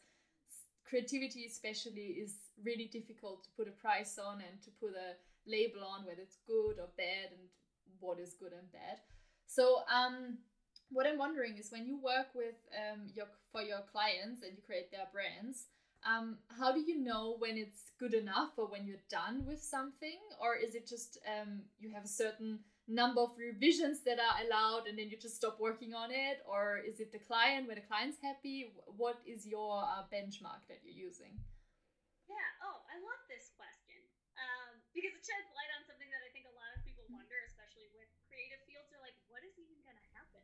creativity 0.84 1.46
especially 1.46 2.20
is 2.20 2.52
really 2.64 2.90
difficult 2.92 3.44
to 3.44 3.50
put 3.56 3.68
a 3.68 3.76
price 3.80 4.20
on 4.20 4.44
and 4.44 4.62
to 4.64 4.72
put 4.80 4.92
a 4.92 5.16
label 5.48 5.84
on 5.84 6.06
whether 6.06 6.22
it's 6.22 6.38
good 6.46 6.80
or 6.80 6.92
bad 6.98 7.32
and 7.32 7.48
what 8.00 8.20
is 8.20 8.36
good 8.36 8.52
and 8.52 8.72
bad 8.72 9.00
so 9.48 9.82
um 9.94 10.38
what 10.92 11.08
i'm 11.08 11.18
wondering 11.18 11.58
is 11.58 11.72
when 11.72 11.86
you 11.86 11.98
work 11.98 12.28
with 12.36 12.56
um 12.78 13.08
your 13.16 13.28
for 13.52 13.62
your 13.62 13.82
clients 13.92 14.44
and 14.44 14.52
you 14.56 14.62
create 14.66 14.92
their 14.92 15.08
brands 15.12 15.68
um, 16.04 16.38
how 16.60 16.72
do 16.72 16.84
you 16.84 17.00
know 17.00 17.36
when 17.40 17.56
it's 17.58 17.96
good 18.00 18.14
enough 18.14 18.52
or 18.58 18.68
when 18.68 18.86
you're 18.86 19.04
done 19.10 19.48
with 19.48 19.64
something? 19.64 20.20
Or 20.42 20.56
is 20.56 20.76
it 20.76 20.88
just 20.88 21.18
um, 21.24 21.64
you 21.80 21.92
have 21.96 22.04
a 22.04 22.12
certain 22.12 22.60
number 22.88 23.24
of 23.24 23.32
revisions 23.40 24.04
that 24.04 24.20
are 24.20 24.44
allowed 24.44 24.92
and 24.92 25.00
then 25.00 25.08
you 25.08 25.16
just 25.16 25.40
stop 25.40 25.60
working 25.60 25.96
on 25.96 26.12
it? 26.12 26.44
Or 26.44 26.84
is 26.84 27.00
it 27.00 27.16
the 27.16 27.24
client 27.24 27.68
when 27.68 27.80
the 27.80 27.88
client's 27.88 28.20
happy 28.20 28.76
what 29.00 29.24
is 29.24 29.48
your 29.48 29.80
uh, 29.80 30.04
benchmark 30.12 30.68
that 30.68 30.84
you're 30.84 30.98
using? 30.98 31.32
Yeah. 32.28 32.50
Oh 32.64 32.84
i 32.92 33.00
love 33.00 33.24
this 33.32 33.52
question. 33.56 34.04
Um, 34.34 34.82
because 34.92 35.14
it 35.16 35.24
sheds 35.24 35.48
light 35.54 35.70
on 35.78 35.86
something 35.86 36.10
that 36.10 36.26
i 36.26 36.30
think 36.34 36.50
a 36.50 36.56
lot 36.58 36.74
of 36.74 36.82
people 36.82 37.06
mm-hmm. 37.06 37.22
wonder 37.22 37.38
especially 37.46 37.86
with 37.94 38.10
creative 38.26 38.58
fields 38.66 38.90
are 38.90 39.02
like 39.06 39.14
what 39.30 39.46
is 39.46 39.54
even 39.62 39.78
going 39.86 39.94
to 39.94 40.10
happen 40.10 40.42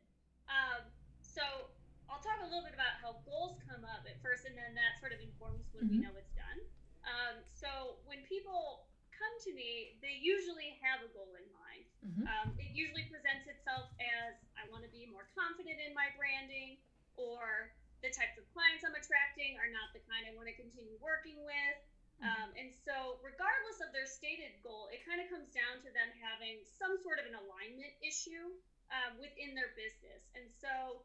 um, 0.50 0.82
so 1.22 1.70
i'll 2.10 2.22
talk 2.22 2.42
a 2.42 2.48
little 2.50 2.66
bit 2.66 2.74
about 2.74 2.98
how 2.98 3.16
goals 3.24 3.62
come 3.64 3.86
up 3.86 4.02
at 4.04 4.18
first 4.20 4.44
and 4.44 4.58
then 4.58 4.74
that 4.74 4.98
sort 4.98 5.14
of 5.14 5.22
informs 5.22 5.64
when 5.72 5.86
mm-hmm. 5.86 6.02
we 6.02 6.04
know 6.04 6.12
it's 6.18 6.34
done 6.34 6.60
um, 7.06 7.40
so 7.54 7.96
when 8.04 8.20
people 8.26 8.90
come 9.14 9.34
to 9.40 9.54
me 9.54 9.96
they 10.02 10.18
usually 10.18 10.76
have 10.82 11.00
a 11.00 11.08
goal 11.14 11.30
in 11.38 11.46
mind 11.54 11.60
Mm-hmm. 12.00 12.24
Um, 12.24 12.48
it 12.56 12.72
usually 12.72 13.04
presents 13.12 13.44
itself 13.44 13.92
as 14.00 14.40
I 14.56 14.64
want 14.72 14.88
to 14.88 14.92
be 14.92 15.04
more 15.04 15.28
confident 15.36 15.76
in 15.76 15.92
my 15.92 16.08
branding, 16.16 16.80
or 17.20 17.76
the 18.00 18.08
types 18.08 18.40
of 18.40 18.48
clients 18.56 18.80
I'm 18.80 18.96
attracting 18.96 19.60
are 19.60 19.68
not 19.68 19.92
the 19.92 20.00
kind 20.08 20.24
I 20.24 20.32
want 20.32 20.48
to 20.48 20.56
continue 20.56 20.96
working 20.96 21.44
with. 21.44 21.76
Mm-hmm. 22.20 22.24
Um, 22.24 22.48
and 22.56 22.72
so, 22.72 23.20
regardless 23.20 23.84
of 23.84 23.92
their 23.92 24.08
stated 24.08 24.56
goal, 24.64 24.88
it 24.88 25.04
kind 25.04 25.20
of 25.20 25.28
comes 25.28 25.52
down 25.52 25.84
to 25.84 25.92
them 25.92 26.08
having 26.16 26.64
some 26.64 26.96
sort 27.04 27.20
of 27.20 27.28
an 27.28 27.36
alignment 27.36 27.92
issue 28.00 28.56
um, 28.90 29.18
within 29.22 29.54
their 29.54 29.72
business. 29.78 30.22
And 30.34 30.46
so, 30.58 31.02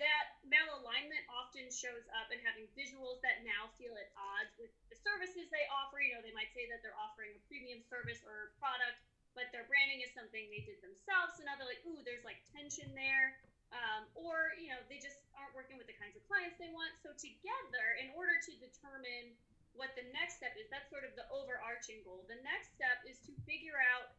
that 0.00 0.40
malalignment 0.42 1.22
often 1.30 1.68
shows 1.70 2.02
up 2.18 2.32
in 2.34 2.42
having 2.42 2.66
visuals 2.74 3.22
that 3.22 3.46
now 3.46 3.70
feel 3.76 3.94
at 3.94 4.10
odds 4.18 4.50
with 4.56 4.72
the 4.88 4.98
services 4.98 5.46
they 5.52 5.62
offer. 5.70 6.02
You 6.02 6.18
know, 6.18 6.22
they 6.24 6.34
might 6.34 6.50
say 6.56 6.66
that 6.66 6.80
they're 6.82 6.96
offering 6.96 7.36
a 7.36 7.42
premium 7.46 7.84
service 7.86 8.18
or 8.26 8.56
product, 8.58 8.98
but 9.38 9.52
their 9.54 9.68
branding 9.70 10.02
is 10.02 10.10
something 10.16 10.48
they 10.48 10.64
did 10.64 10.82
themselves. 10.82 11.38
So 11.38 11.46
now 11.46 11.54
they're 11.54 11.68
like, 11.68 11.84
ooh, 11.86 12.02
there's 12.02 12.24
like 12.26 12.40
tension 12.50 12.90
there. 12.98 13.38
Um, 13.72 14.04
or, 14.12 14.52
you 14.60 14.68
know, 14.68 14.80
they 14.92 15.00
just 15.00 15.16
aren't 15.32 15.56
working 15.56 15.80
with 15.80 15.88
the 15.88 15.96
kinds 15.96 16.12
of 16.12 16.22
clients 16.28 16.60
they 16.60 16.68
want. 16.68 16.92
So 17.00 17.14
together, 17.16 17.96
in 18.02 18.12
order 18.12 18.36
to 18.36 18.52
determine 18.60 19.32
what 19.72 19.96
the 19.96 20.04
next 20.12 20.36
step 20.36 20.52
is, 20.60 20.68
that's 20.68 20.92
sort 20.92 21.08
of 21.08 21.16
the 21.16 21.24
overarching 21.32 22.04
goal. 22.04 22.28
The 22.28 22.36
next 22.44 22.76
step 22.76 23.00
is 23.08 23.16
to 23.24 23.32
figure 23.48 23.80
out 23.96 24.12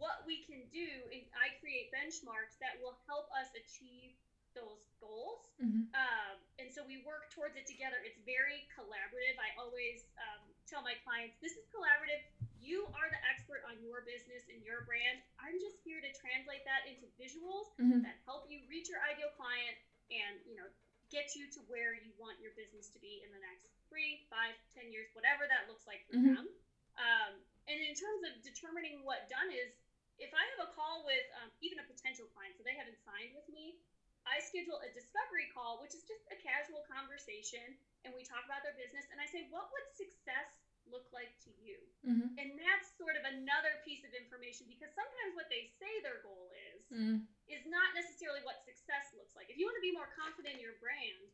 what 0.00 0.24
we 0.24 0.42
can 0.48 0.64
do 0.72 0.88
and 1.12 1.22
I 1.36 1.54
create 1.60 1.92
benchmarks 1.92 2.56
that 2.64 2.80
will 2.80 2.96
help 3.04 3.28
us 3.36 3.52
achieve 3.52 4.16
those 4.56 4.82
goals. 4.98 5.46
Mm-hmm. 5.62 5.94
Um, 5.94 6.34
and 6.58 6.66
so 6.66 6.82
we 6.82 7.06
work 7.06 7.30
towards 7.30 7.54
it 7.54 7.70
together. 7.70 8.02
It's 8.02 8.18
very 8.26 8.66
collaborative. 8.74 9.38
I 9.38 9.54
always 9.54 10.10
um, 10.18 10.42
tell 10.66 10.82
my 10.82 10.98
clients, 11.06 11.38
this 11.38 11.54
is 11.54 11.62
collaborative 11.70 12.26
you 12.60 12.84
are 12.92 13.08
the 13.08 13.20
expert 13.24 13.64
on 13.64 13.80
your 13.80 14.04
business 14.04 14.44
and 14.52 14.60
your 14.60 14.84
brand. 14.84 15.24
I'm 15.40 15.56
just 15.56 15.80
here 15.80 15.98
to 15.98 16.10
translate 16.12 16.62
that 16.68 16.84
into 16.84 17.08
visuals 17.16 17.72
mm-hmm. 17.80 18.04
that 18.04 18.20
help 18.28 18.46
you 18.52 18.60
reach 18.68 18.92
your 18.92 19.00
ideal 19.00 19.32
client 19.34 19.80
and, 20.12 20.36
you 20.44 20.54
know, 20.54 20.68
get 21.08 21.34
you 21.34 21.48
to 21.56 21.60
where 21.66 21.96
you 21.96 22.12
want 22.20 22.38
your 22.38 22.54
business 22.54 22.92
to 22.94 23.00
be 23.02 23.24
in 23.24 23.32
the 23.32 23.42
next 23.42 23.66
three, 23.88 24.22
five, 24.30 24.54
ten 24.76 24.92
years, 24.92 25.10
whatever 25.16 25.48
that 25.48 25.66
looks 25.66 25.88
like 25.88 26.06
for 26.06 26.20
mm-hmm. 26.20 26.36
them. 26.36 26.46
Um, 27.00 27.32
and 27.66 27.80
in 27.80 27.96
terms 27.96 28.22
of 28.28 28.38
determining 28.44 29.02
what 29.02 29.26
done 29.26 29.50
is, 29.50 29.72
if 30.20 30.30
I 30.36 30.44
have 30.56 30.68
a 30.68 30.70
call 30.76 31.02
with 31.02 31.24
um, 31.40 31.48
even 31.64 31.80
a 31.80 31.86
potential 31.88 32.28
client, 32.36 32.54
so 32.54 32.62
they 32.62 32.76
haven't 32.76 33.00
signed 33.02 33.32
with 33.32 33.48
me, 33.48 33.80
I 34.28 34.38
schedule 34.44 34.76
a 34.84 34.92
discovery 34.92 35.48
call, 35.50 35.80
which 35.80 35.96
is 35.96 36.04
just 36.04 36.22
a 36.28 36.36
casual 36.36 36.84
conversation, 36.84 37.64
and 38.04 38.12
we 38.12 38.22
talk 38.22 38.44
about 38.44 38.60
their 38.60 38.76
business. 38.76 39.08
And 39.08 39.16
I 39.16 39.26
say, 39.26 39.48
what 39.48 39.72
would 39.72 39.86
success 39.96 40.60
look 40.92 41.08
like 41.10 41.32
to 41.48 41.50
you? 41.56 41.80
Mm-hmm. 42.04 42.36
And 42.36 42.48
that's 42.60 42.92
sort 43.00 43.16
of 43.16 43.24
another 43.24 43.80
piece 43.80 44.04
of 44.04 44.12
information 44.12 44.68
because 44.68 44.92
sometimes 44.92 45.32
what 45.32 45.48
they 45.48 45.72
say 45.80 45.90
their 46.04 46.20
goal 46.20 46.52
is 46.72 46.80
mm. 46.92 47.16
is 47.48 47.64
not 47.64 47.96
necessarily 47.96 48.44
what 48.44 48.60
success 48.66 49.08
looks 49.16 49.32
like. 49.32 49.48
If 49.48 49.56
you 49.56 49.64
want 49.64 49.80
to 49.80 49.84
be 49.84 49.94
more 49.94 50.12
confident 50.12 50.58
in 50.58 50.62
your 50.62 50.76
brand, 50.82 51.32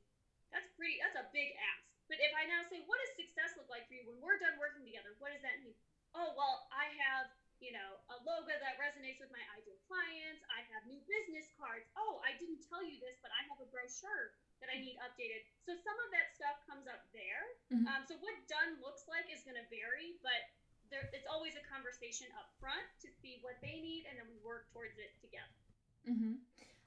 that's 0.55 0.69
pretty 0.79 1.03
that's 1.03 1.19
a 1.19 1.27
big 1.35 1.57
ask. 1.59 1.87
But 2.07 2.23
if 2.23 2.31
I 2.39 2.47
now 2.47 2.63
say, 2.71 2.87
what 2.87 3.03
does 3.03 3.19
success 3.19 3.59
look 3.59 3.67
like 3.67 3.91
for 3.91 3.99
you 3.99 4.07
when 4.07 4.23
we're 4.23 4.39
done 4.39 4.55
working 4.63 4.87
together? 4.87 5.19
What 5.19 5.35
does 5.35 5.43
that 5.43 5.59
mean? 5.59 5.75
Oh, 6.15 6.33
well, 6.39 6.71
I 6.71 6.87
have, 7.03 7.27
you 7.67 7.75
know, 7.75 7.99
a 8.15 8.23
logo 8.23 8.55
that 8.55 8.79
resonates 8.79 9.19
with 9.19 9.35
my 9.35 9.43
ideal 9.59 9.75
clients. 9.91 10.47
I 10.47 10.63
have 10.71 10.87
new 10.87 11.03
business 11.11 11.51
cards. 11.59 11.91
Oh, 11.99 12.23
I 12.23 12.39
didn't 12.39 12.63
tell 12.71 12.87
you 12.87 13.03
this, 13.03 13.19
but 13.19 13.35
I 13.35 13.43
have 13.51 13.59
a 13.59 13.67
brochure 13.75 14.39
that 14.63 14.71
I 14.71 14.79
need 14.79 14.95
updated. 15.03 15.43
So 15.67 15.75
some 15.75 15.99
of 15.99 16.09
that 16.15 16.31
stuff 16.39 16.63
comes 16.71 16.87
up 16.87 17.03
there. 17.11 17.43
Mm-hmm. 17.75 17.91
Um, 17.91 18.07
so 18.07 18.15
what 18.23 18.39
done 18.47 18.79
looks 18.79 19.11
like 19.11 19.27
is 19.35 19.43
going 19.43 19.59
to 19.59 19.67
vary, 19.67 20.15
but 20.23 20.47
there, 20.95 21.11
it's 21.11 21.27
always 21.27 21.59
a 21.59 21.65
conversation 21.67 22.31
up 22.39 22.55
front 22.63 22.87
to 23.03 23.11
see 23.19 23.43
what 23.43 23.59
they 23.59 23.83
need, 23.83 24.07
and 24.07 24.15
then 24.15 24.31
we 24.31 24.39
work 24.47 24.71
towards 24.71 24.95
it 25.03 25.11
together. 25.19 25.59
Mm-hmm. 26.07 26.39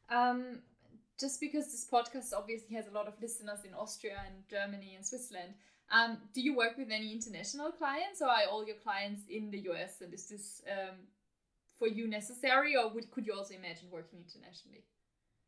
Um, 0.07 0.63
just 1.19 1.43
because 1.43 1.67
this 1.67 1.83
podcast 1.83 2.31
obviously 2.31 2.79
has 2.79 2.87
a 2.87 2.95
lot 2.95 3.11
of 3.11 3.19
listeners 3.19 3.67
in 3.67 3.75
Austria 3.75 4.23
and 4.23 4.47
Germany 4.47 4.95
and 4.95 5.03
Switzerland, 5.03 5.59
um, 5.89 6.21
do 6.33 6.41
you 6.41 6.53
work 6.55 6.77
with 6.77 6.93
any 6.93 7.11
international 7.11 7.71
clients, 7.73 8.21
or 8.21 8.29
are 8.29 8.45
all 8.45 8.65
your 8.65 8.77
clients 8.77 9.25
in 9.29 9.49
the 9.49 9.59
US? 9.73 10.01
And 10.01 10.13
is 10.13 10.29
this 10.29 10.61
um, 10.69 11.09
for 11.77 11.87
you 11.87 12.05
necessary, 12.05 12.77
or 12.77 12.93
would, 12.93 13.09
could 13.09 13.25
you 13.25 13.33
also 13.33 13.57
imagine 13.57 13.89
working 13.89 14.21
internationally? 14.21 14.85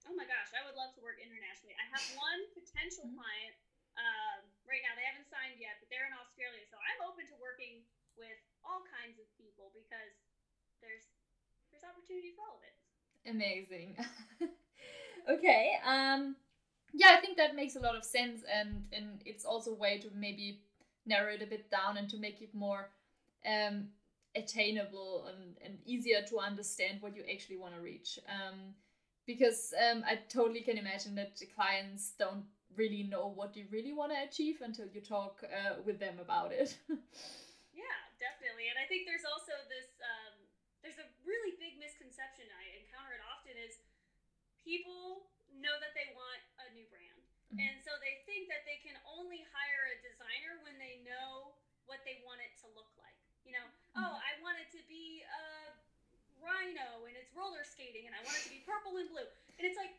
Oh 0.09 0.17
my 0.17 0.25
gosh, 0.25 0.49
I 0.57 0.65
would 0.65 0.73
love 0.73 0.97
to 0.97 1.01
work 1.05 1.21
internationally. 1.21 1.77
I 1.77 1.85
have 1.93 2.03
one 2.17 2.41
potential 2.57 3.05
mm-hmm. 3.05 3.21
client 3.21 3.53
um, 4.01 4.41
right 4.65 4.81
now. 4.81 4.97
They 4.97 5.05
haven't 5.05 5.29
signed 5.29 5.61
yet, 5.61 5.77
but 5.77 5.93
they're 5.93 6.09
in 6.09 6.15
Australia. 6.17 6.65
So 6.65 6.81
I'm 6.81 7.05
open 7.05 7.29
to 7.29 7.37
working 7.37 7.85
with 8.17 8.39
all 8.65 8.81
kinds 8.89 9.21
of 9.21 9.29
people 9.37 9.69
because 9.77 10.17
there's 10.81 11.05
there's 11.69 11.85
opportunity 11.85 12.33
for 12.33 12.49
all 12.49 12.57
of 12.57 12.65
it. 12.65 12.75
Amazing. 13.29 13.93
okay. 15.37 15.77
Um, 15.85 16.33
yeah, 16.93 17.15
I 17.17 17.21
think 17.21 17.37
that 17.37 17.55
makes 17.55 17.75
a 17.75 17.79
lot 17.79 17.95
of 17.95 18.03
sense, 18.03 18.41
and 18.53 18.85
and 18.91 19.21
it's 19.25 19.45
also 19.45 19.71
a 19.71 19.75
way 19.75 19.99
to 19.99 20.07
maybe 20.15 20.61
narrow 21.05 21.33
it 21.33 21.41
a 21.41 21.47
bit 21.47 21.69
down 21.71 21.97
and 21.97 22.09
to 22.09 22.17
make 22.17 22.41
it 22.41 22.53
more 22.53 22.89
um, 23.45 23.87
attainable 24.35 25.27
and, 25.27 25.57
and 25.65 25.77
easier 25.85 26.21
to 26.29 26.39
understand 26.39 27.01
what 27.01 27.15
you 27.15 27.23
actually 27.31 27.57
want 27.57 27.73
to 27.75 27.81
reach. 27.81 28.19
Um, 28.29 28.75
because 29.25 29.73
um, 29.77 30.03
I 30.05 30.19
totally 30.29 30.61
can 30.61 30.77
imagine 30.77 31.15
that 31.15 31.37
the 31.37 31.45
clients 31.45 32.13
don't 32.17 32.43
really 32.75 33.03
know 33.03 33.31
what 33.35 33.55
you 33.55 33.65
really 33.71 33.93
want 33.93 34.11
to 34.11 34.19
achieve 34.23 34.61
until 34.63 34.87
you 34.91 35.01
talk 35.01 35.43
uh, 35.43 35.79
with 35.85 35.99
them 35.99 36.19
about 36.19 36.51
it. 36.51 36.75
yeah, 37.71 37.97
definitely. 38.19 38.71
And 38.71 38.79
I 38.79 38.87
think 38.87 39.05
there's 39.05 39.27
also 39.27 39.53
this 39.67 39.91
um, 40.01 40.35
there's 40.81 40.97
a 40.97 41.07
really 41.27 41.53
big 41.61 41.77
misconception 41.77 42.49
I 42.49 42.81
encounter 42.81 43.13
it 43.13 43.23
often 43.23 43.53
is 43.55 43.77
people 44.57 45.29
know 45.59 45.75
that 45.77 45.93
they 45.93 46.09
want 46.17 46.41
new 46.81 46.89
brand. 46.89 47.21
Mm-hmm. 47.53 47.61
And 47.61 47.75
so 47.85 47.93
they 48.01 48.25
think 48.25 48.49
that 48.49 48.65
they 48.65 48.81
can 48.81 48.97
only 49.05 49.45
hire 49.53 49.93
a 49.93 49.97
designer 50.01 50.57
when 50.65 50.81
they 50.81 51.05
know 51.05 51.53
what 51.85 52.01
they 52.01 52.25
want 52.25 52.41
it 52.41 52.57
to 52.65 52.67
look 52.73 52.89
like. 52.97 53.17
You 53.45 53.53
know, 53.53 53.67
mm-hmm. 53.93 54.01
oh, 54.01 54.17
I 54.17 54.41
want 54.41 54.57
it 54.57 54.73
to 54.73 54.81
be 54.89 55.21
a 55.21 55.77
rhino 56.41 57.05
and 57.05 57.13
it's 57.13 57.29
roller 57.37 57.61
skating 57.61 58.09
and 58.09 58.17
I 58.17 58.21
want 58.25 58.33
it 58.41 58.49
to 58.49 58.53
be 58.53 58.65
purple 58.65 58.97
and 58.97 59.05
blue. 59.13 59.29
And 59.61 59.63
it's 59.69 59.77
like, 59.77 59.93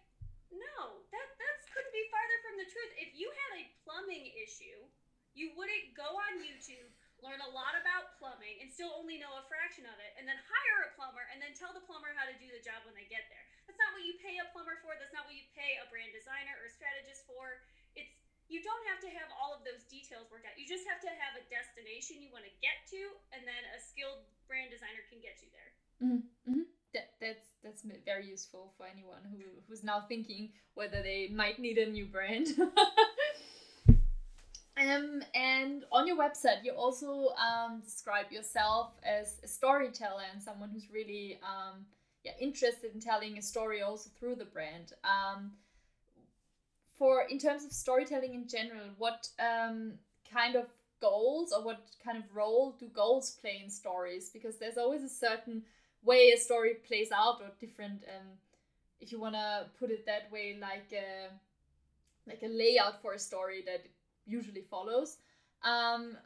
no, 0.50 1.06
that 1.14 1.28
that's 1.38 1.64
couldn't 1.70 1.94
be 1.94 2.04
farther 2.10 2.38
from 2.42 2.54
the 2.58 2.66
truth. 2.66 2.92
If 2.98 3.14
you 3.14 3.30
had 3.30 3.62
a 3.62 3.64
plumbing 3.86 4.34
issue, 4.36 4.84
you 5.32 5.54
wouldn't 5.56 5.96
go 5.96 6.04
on 6.04 6.44
YouTube, 6.44 6.92
learn 7.22 7.38
a 7.40 7.50
lot 7.54 7.78
about 7.78 8.18
plumbing, 8.18 8.58
and 8.58 8.68
still 8.68 8.90
only 8.98 9.16
know 9.16 9.30
a 9.38 9.46
fraction 9.46 9.86
of 9.86 9.96
it, 10.02 10.12
and 10.18 10.26
then 10.26 10.36
hire 10.36 10.90
a 10.90 10.90
plumber 10.98 11.22
and 11.30 11.38
then 11.38 11.54
tell 11.54 11.70
the 11.70 11.82
plumber 11.86 12.10
how 12.18 12.26
to 12.26 12.34
do 12.36 12.50
the 12.50 12.60
job 12.60 12.82
when 12.84 12.98
they 12.98 13.06
get 13.06 13.30
there. 13.30 13.46
That's 13.64 13.78
not 13.78 13.94
what 13.94 14.02
you 14.02 14.18
pay 14.18 14.42
a 14.42 14.46
plumber 14.50 14.76
for. 14.82 14.98
That's 14.98 15.14
not 15.14 15.24
what 15.24 15.38
you 15.38 15.46
pay 15.54 15.78
a 15.78 15.86
brand 15.88 16.10
designer 16.10 16.58
or 16.60 16.68
strategist 16.68 17.24
for. 17.30 17.62
It's 17.94 18.12
you 18.50 18.60
don't 18.60 18.84
have 18.92 19.00
to 19.00 19.10
have 19.16 19.32
all 19.32 19.56
of 19.56 19.64
those 19.64 19.88
details 19.88 20.28
worked 20.28 20.44
out. 20.44 20.58
You 20.60 20.68
just 20.68 20.84
have 20.84 21.00
to 21.00 21.08
have 21.08 21.40
a 21.40 21.44
destination 21.48 22.20
you 22.20 22.28
want 22.28 22.44
to 22.44 22.52
get 22.60 22.84
to, 22.92 23.00
and 23.32 23.48
then 23.48 23.62
a 23.72 23.80
skilled 23.80 24.28
brand 24.44 24.68
designer 24.68 25.00
can 25.08 25.24
get 25.24 25.40
you 25.40 25.48
there. 25.54 25.70
Mm-hmm. 26.04 26.22
Mm-hmm. 26.44 26.66
That, 26.92 27.16
that's 27.22 27.48
that's 27.64 27.80
very 28.04 28.28
useful 28.28 28.76
for 28.76 28.84
anyone 28.84 29.24
who 29.24 29.48
who's 29.64 29.80
now 29.80 30.04
thinking 30.04 30.52
whether 30.74 31.00
they 31.00 31.32
might 31.32 31.56
need 31.56 31.78
a 31.78 31.88
new 31.88 32.04
brand. 32.04 32.52
um, 34.76 35.22
and 35.34 35.84
on 35.92 36.06
your 36.06 36.16
website, 36.16 36.64
you 36.64 36.72
also 36.72 37.28
um, 37.36 37.80
describe 37.84 38.30
yourself 38.30 38.92
as 39.04 39.36
a 39.44 39.48
storyteller 39.48 40.22
and 40.32 40.42
someone 40.42 40.70
who's 40.70 40.90
really 40.90 41.38
um, 41.42 41.84
yeah 42.24 42.32
interested 42.40 42.94
in 42.94 43.00
telling 43.00 43.38
a 43.38 43.42
story 43.42 43.82
also 43.82 44.10
through 44.18 44.36
the 44.36 44.44
brand. 44.44 44.92
Um, 45.04 45.52
for 46.98 47.26
in 47.28 47.38
terms 47.38 47.64
of 47.64 47.72
storytelling 47.72 48.34
in 48.34 48.48
general, 48.48 48.88
what 48.98 49.28
um, 49.38 49.94
kind 50.32 50.56
of 50.56 50.66
goals 51.00 51.52
or 51.52 51.64
what 51.64 51.80
kind 52.04 52.16
of 52.16 52.24
role 52.34 52.76
do 52.78 52.86
goals 52.86 53.32
play 53.40 53.60
in 53.62 53.68
stories? 53.70 54.30
Because 54.32 54.56
there's 54.56 54.78
always 54.78 55.02
a 55.02 55.08
certain 55.08 55.62
way 56.02 56.32
a 56.34 56.36
story 56.36 56.74
plays 56.86 57.10
out 57.12 57.40
or 57.40 57.48
different 57.60 58.02
um 58.08 58.26
if 59.00 59.12
you 59.12 59.20
want 59.20 59.34
to 59.34 59.66
put 59.78 59.90
it 59.90 60.06
that 60.06 60.30
way 60.32 60.56
like 60.60 60.92
a 60.92 61.28
like 62.26 62.42
a 62.42 62.48
layout 62.48 63.00
for 63.02 63.14
a 63.14 63.18
story 63.18 63.62
that 63.66 63.84
usually 64.26 64.62
follows 64.62 65.18
um 65.64 66.16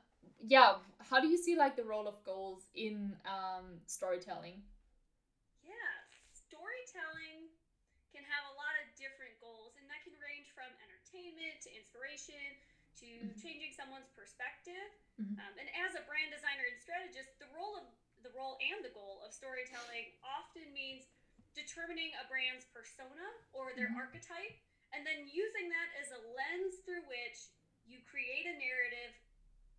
yeah 0.44 0.80
how 1.00 1.20
do 1.20 1.28
you 1.28 1.36
see 1.36 1.56
like 1.56 1.76
the 1.76 1.84
role 1.84 2.08
of 2.08 2.16
goals 2.24 2.68
in 2.74 3.12
um 3.24 3.80
storytelling 3.86 4.60
yeah 5.64 5.92
storytelling 6.32 7.48
can 8.12 8.24
have 8.24 8.44
a 8.52 8.54
lot 8.56 8.72
of 8.80 8.88
different 8.96 9.36
goals 9.40 9.76
and 9.80 9.84
that 9.88 10.00
can 10.04 10.16
range 10.20 10.48
from 10.52 10.68
entertainment 10.80 11.56
to 11.60 11.68
inspiration 11.72 12.40
to 12.96 13.08
mm-hmm. 13.08 13.36
changing 13.36 13.72
someone's 13.76 14.08
perspective 14.16 14.88
mm-hmm. 15.20 15.36
um, 15.36 15.52
and 15.60 15.68
as 15.84 15.92
a 15.96 16.02
brand 16.08 16.32
designer 16.32 16.64
and 16.64 16.80
strategist 16.80 17.36
the 17.40 17.48
role 17.52 17.76
of 17.76 17.84
the 18.24 18.32
role 18.32 18.56
and 18.64 18.80
the 18.80 18.92
goal 18.96 19.20
of 19.22 19.30
storytelling 19.30 20.08
often 20.24 20.64
means 20.72 21.04
determining 21.52 22.12
a 22.20 22.24
brand's 22.28 22.64
persona 22.72 23.24
or 23.52 23.76
their 23.76 23.92
mm-hmm. 23.92 24.04
archetype 24.04 24.56
and 24.96 25.04
then 25.04 25.28
using 25.28 25.68
that 25.68 25.92
as 26.00 26.08
a 26.12 26.20
lens 26.32 26.80
through 26.88 27.04
which 27.04 27.52
you 27.86 28.02
create 28.04 28.46
a 28.46 28.54
narrative 28.58 29.14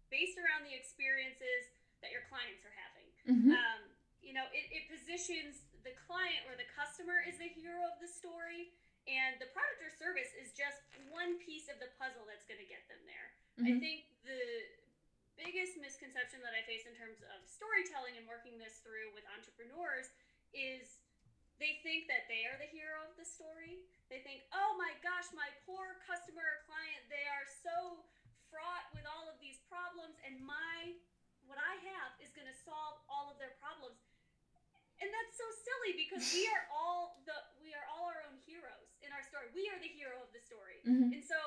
based 0.08 0.40
around 0.40 0.64
the 0.64 0.74
experiences 0.74 1.72
that 2.00 2.16
your 2.16 2.24
clients 2.32 2.64
are 2.64 2.76
having. 2.76 3.08
Mm-hmm. 3.28 3.54
Um, 3.54 3.82
you 4.24 4.32
know, 4.32 4.48
it, 4.56 4.68
it 4.72 4.88
positions 4.88 5.68
the 5.84 5.96
client 6.08 6.48
or 6.48 6.56
the 6.56 6.68
customer 6.76 7.24
as 7.24 7.40
the 7.40 7.48
hero 7.48 7.84
of 7.88 7.96
the 8.00 8.08
story, 8.08 8.72
and 9.08 9.40
the 9.40 9.48
product 9.56 9.80
or 9.80 9.92
service 9.96 10.36
is 10.36 10.52
just 10.52 10.84
one 11.12 11.40
piece 11.40 11.72
of 11.72 11.80
the 11.80 11.88
puzzle 11.96 12.28
that's 12.28 12.44
going 12.44 12.60
to 12.60 12.68
get 12.68 12.84
them 12.92 13.00
there. 13.08 13.28
Mm-hmm. 13.56 13.68
I 13.68 13.72
think 13.80 14.00
the 14.28 14.44
biggest 15.40 15.80
misconception 15.80 16.44
that 16.44 16.52
I 16.52 16.66
face 16.68 16.84
in 16.90 16.98
terms 16.98 17.24
of 17.24 17.40
storytelling 17.48 18.20
and 18.20 18.28
working 18.28 18.60
this 18.60 18.84
through 18.84 19.16
with 19.16 19.24
entrepreneurs 19.32 20.12
is 20.52 21.00
they 21.58 21.82
think 21.82 22.06
that 22.10 22.30
they 22.30 22.46
are 22.46 22.58
the 22.62 22.70
hero 22.70 23.02
of 23.06 23.18
the 23.18 23.26
story. 23.26 23.82
They 24.14 24.22
think, 24.22 24.46
oh 24.54 24.78
my 24.78 24.94
gosh, 25.02 25.28
my 25.34 25.50
poor 25.66 26.00
customer 26.06 26.46
or 26.46 26.60
client, 26.70 27.02
they 27.10 27.26
are 27.28 27.46
so 27.66 28.06
fraught 28.48 28.88
with 28.94 29.04
all 29.10 29.28
of 29.28 29.36
these 29.44 29.60
problems, 29.68 30.16
and 30.24 30.40
my 30.46 30.96
what 31.50 31.60
I 31.60 31.80
have 31.96 32.12
is 32.20 32.36
going 32.36 32.48
to 32.48 32.58
solve 32.68 33.00
all 33.08 33.32
of 33.32 33.40
their 33.40 33.56
problems. 33.64 34.04
And 35.00 35.08
that's 35.08 35.36
so 35.40 35.48
silly 35.64 35.96
because 35.96 36.26
we 36.36 36.44
are 36.52 36.66
all 36.76 37.24
the 37.24 37.36
we 37.64 37.72
are 37.72 37.88
all 37.88 38.12
our 38.12 38.22
own 38.28 38.38
heroes 38.44 38.92
in 39.00 39.10
our 39.16 39.24
story. 39.24 39.50
We 39.56 39.72
are 39.72 39.80
the 39.80 39.92
hero 39.92 40.20
of 40.20 40.30
the 40.36 40.44
story. 40.44 40.84
Mm-hmm. 40.84 41.16
And 41.16 41.24
so 41.24 41.38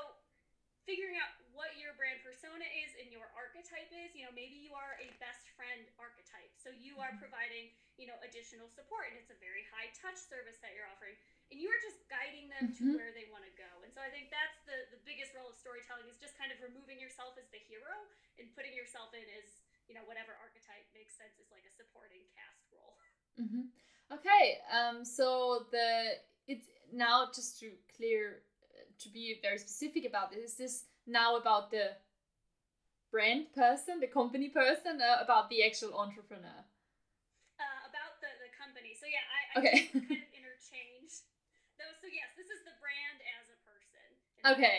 figuring 0.88 1.20
out 1.20 1.30
what 1.52 1.76
your 1.76 1.92
brand 1.94 2.18
persona 2.24 2.64
is 2.82 2.90
and 2.98 3.12
your 3.12 3.28
archetype 3.36 3.92
is 3.92 4.16
you 4.16 4.24
know 4.24 4.32
maybe 4.32 4.56
you 4.56 4.72
are 4.72 4.96
a 4.98 5.12
best 5.20 5.44
friend 5.54 5.84
archetype 6.00 6.50
so 6.56 6.72
you 6.72 6.96
are 6.98 7.12
mm-hmm. 7.12 7.20
providing 7.20 7.68
you 8.00 8.08
know 8.08 8.16
additional 8.24 8.64
support 8.72 9.12
and 9.12 9.20
it's 9.20 9.28
a 9.28 9.36
very 9.36 9.62
high 9.68 9.92
touch 9.92 10.16
service 10.16 10.56
that 10.64 10.72
you're 10.72 10.88
offering 10.88 11.12
and 11.52 11.60
you 11.60 11.68
are 11.68 11.80
just 11.84 12.00
guiding 12.08 12.48
them 12.48 12.72
mm-hmm. 12.72 12.96
to 12.96 12.96
where 12.96 13.12
they 13.12 13.28
want 13.28 13.44
to 13.44 13.52
go 13.60 13.68
and 13.84 13.92
so 13.92 14.00
i 14.00 14.08
think 14.08 14.32
that's 14.32 14.56
the 14.64 14.88
the 14.96 15.00
biggest 15.04 15.36
role 15.36 15.52
of 15.52 15.56
storytelling 15.60 16.08
is 16.08 16.16
just 16.16 16.32
kind 16.40 16.48
of 16.48 16.56
removing 16.64 16.96
yourself 16.96 17.36
as 17.36 17.44
the 17.52 17.60
hero 17.68 17.92
and 18.40 18.48
putting 18.56 18.72
yourself 18.72 19.12
in 19.12 19.24
as 19.36 19.60
you 19.84 19.92
know 19.92 20.02
whatever 20.08 20.32
archetype 20.40 20.88
makes 20.96 21.12
sense 21.20 21.36
is 21.36 21.52
like 21.52 21.68
a 21.68 21.72
supporting 21.76 22.24
cast 22.32 22.64
role 22.72 22.96
mm-hmm. 23.44 23.68
okay 24.08 24.64
um 24.72 25.04
so 25.04 25.68
the 25.68 26.16
it's 26.48 26.66
now 26.88 27.28
just 27.30 27.60
to 27.60 27.76
clear 27.92 28.40
to 29.00 29.08
be 29.08 29.38
very 29.42 29.58
specific 29.58 30.04
about 30.06 30.30
this, 30.30 30.52
is 30.52 30.56
this 30.56 30.84
now 31.06 31.36
about 31.36 31.70
the 31.70 31.96
brand 33.10 33.52
person, 33.54 33.98
the 34.00 34.06
company 34.06 34.48
person, 34.48 35.00
uh, 35.00 35.24
about 35.24 35.48
the 35.48 35.64
actual 35.64 35.96
entrepreneur? 35.96 36.60
Uh, 37.58 37.80
about 37.88 38.20
the, 38.20 38.30
the 38.44 38.52
company. 38.52 38.89
So 39.00 39.08
yeah, 39.08 39.24
I, 39.24 39.40
I 39.40 39.54
okay. 39.60 39.76
kind 39.88 40.04
of 40.04 40.10
interchange 40.38 41.24
those. 41.80 41.96
So 42.04 42.06
yes, 42.12 42.28
this 42.36 42.52
is 42.52 42.60
the 42.68 42.76
brand 42.84 43.18
as 43.40 43.48
a 43.48 43.58
person. 43.64 44.06
Okay. 44.44 44.78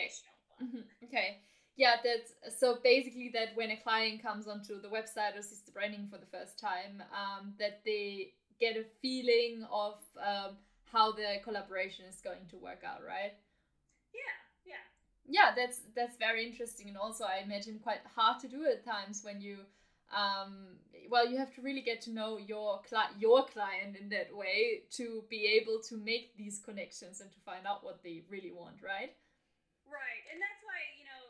Mm-hmm. 0.61 0.85
Okay. 1.09 1.41
Yeah, 1.75 1.95
that's 2.03 2.33
so 2.59 2.77
basically 2.83 3.31
that 3.33 3.55
when 3.55 3.71
a 3.71 3.77
client 3.77 4.21
comes 4.21 4.47
onto 4.47 4.79
the 4.79 4.89
website 4.89 5.37
or 5.37 5.41
sees 5.41 5.61
the 5.63 5.71
branding 5.71 6.05
for 6.05 6.17
the 6.17 6.29
first 6.29 6.59
time, 6.59 7.01
um, 7.09 7.53
that 7.57 7.81
they 7.85 8.33
get 8.59 8.77
a 8.77 8.85
feeling 9.01 9.65
of 9.71 9.95
um, 10.21 10.57
how 10.85 11.11
the 11.11 11.41
collaboration 11.43 12.05
is 12.05 12.21
going 12.21 12.45
to 12.49 12.57
work 12.57 12.83
out, 12.85 13.01
right? 13.07 13.33
yeah 14.13 14.37
yeah. 14.65 14.83
Yeah, 15.27 15.51
that's 15.55 15.81
that's 15.95 16.17
very 16.17 16.45
interesting 16.45 16.87
and 16.89 16.97
also 16.97 17.23
i 17.23 17.41
imagine 17.43 17.79
quite 17.81 18.01
hard 18.15 18.39
to 18.41 18.47
do 18.47 18.65
at 18.65 18.85
times 18.85 19.21
when 19.23 19.41
you 19.41 19.57
um, 20.15 20.79
well 21.09 21.27
you 21.27 21.37
have 21.37 21.51
to 21.55 21.61
really 21.61 21.81
get 21.81 21.99
to 22.07 22.11
know 22.11 22.37
your 22.37 22.79
cli- 22.87 23.15
your 23.19 23.43
client 23.47 23.95
in 23.95 24.07
that 24.11 24.31
way 24.31 24.87
to 24.91 25.23
be 25.27 25.47
able 25.59 25.79
to 25.83 25.97
make 25.99 26.35
these 26.35 26.59
connections 26.63 27.19
and 27.19 27.31
to 27.31 27.39
find 27.43 27.67
out 27.67 27.83
what 27.83 28.03
they 28.03 28.23
really 28.31 28.51
want 28.51 28.79
right 28.79 29.15
right 29.87 30.23
and 30.31 30.39
that's 30.39 30.61
why 30.63 30.79
you 30.95 31.03
know 31.07 31.21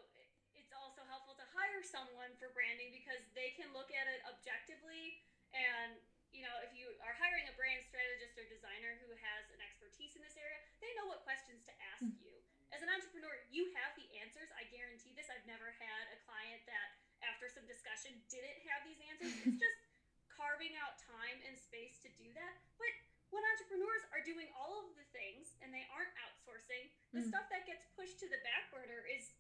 it's 0.53 0.73
also 0.73 1.01
helpful 1.09 1.33
to 1.33 1.45
hire 1.53 1.81
someone 1.81 2.29
for 2.37 2.49
branding 2.53 2.93
because 2.93 3.21
they 3.33 3.53
can 3.57 3.69
look 3.73 3.89
at 3.93 4.05
it 4.05 4.21
objectively 4.29 5.21
and 5.53 5.97
you 6.29 6.45
know 6.45 6.55
if 6.61 6.71
you 6.77 6.89
are 7.01 7.17
hiring 7.17 7.45
a 7.49 7.55
brand 7.57 7.81
strategist 7.85 8.37
or 8.37 8.45
designer 8.49 8.97
who 9.01 9.09
has 9.17 9.49
an 9.51 9.61
expertise 9.65 10.13
in 10.13 10.21
this 10.21 10.37
area 10.37 10.61
they 10.83 10.91
know 10.97 11.09
what 11.09 11.25
questions 11.25 11.65
to 11.65 11.73
ask 11.93 12.05
mm-hmm. 12.05 12.21
you 12.21 12.31
as 12.71 12.79
an 12.79 12.87
entrepreneur, 12.87 13.35
you 13.51 13.67
have 13.75 13.91
the 13.99 14.07
answers. 14.23 14.47
I 14.55 14.63
guarantee 14.71 15.11
this. 15.11 15.27
I've 15.27 15.43
never 15.43 15.75
had 15.75 16.03
a 16.15 16.17
client 16.23 16.63
that, 16.71 17.00
after 17.25 17.49
some 17.49 17.65
discussion, 17.69 18.13
didn't 18.29 18.61
have 18.69 18.81
these 18.85 18.99
answers. 19.09 19.33
It's 19.45 19.59
just 19.61 19.79
carving 20.37 20.73
out 20.81 20.97
time 21.01 21.37
and 21.45 21.53
space 21.57 22.01
to 22.05 22.09
do 22.17 22.27
that. 22.33 22.53
But 22.77 22.91
when 23.29 23.41
entrepreneurs 23.55 24.03
are 24.11 24.23
doing 24.25 24.49
all 24.57 24.83
of 24.83 24.91
the 24.97 25.07
things 25.15 25.55
and 25.63 25.71
they 25.71 25.85
aren't 25.93 26.11
outsourcing, 26.25 26.91
the 27.15 27.23
mm. 27.23 27.31
stuff 27.31 27.47
that 27.53 27.63
gets 27.69 27.85
pushed 27.95 28.19
to 28.19 28.27
the 28.27 28.41
back 28.43 28.69
burner 28.73 29.07
is 29.07 29.31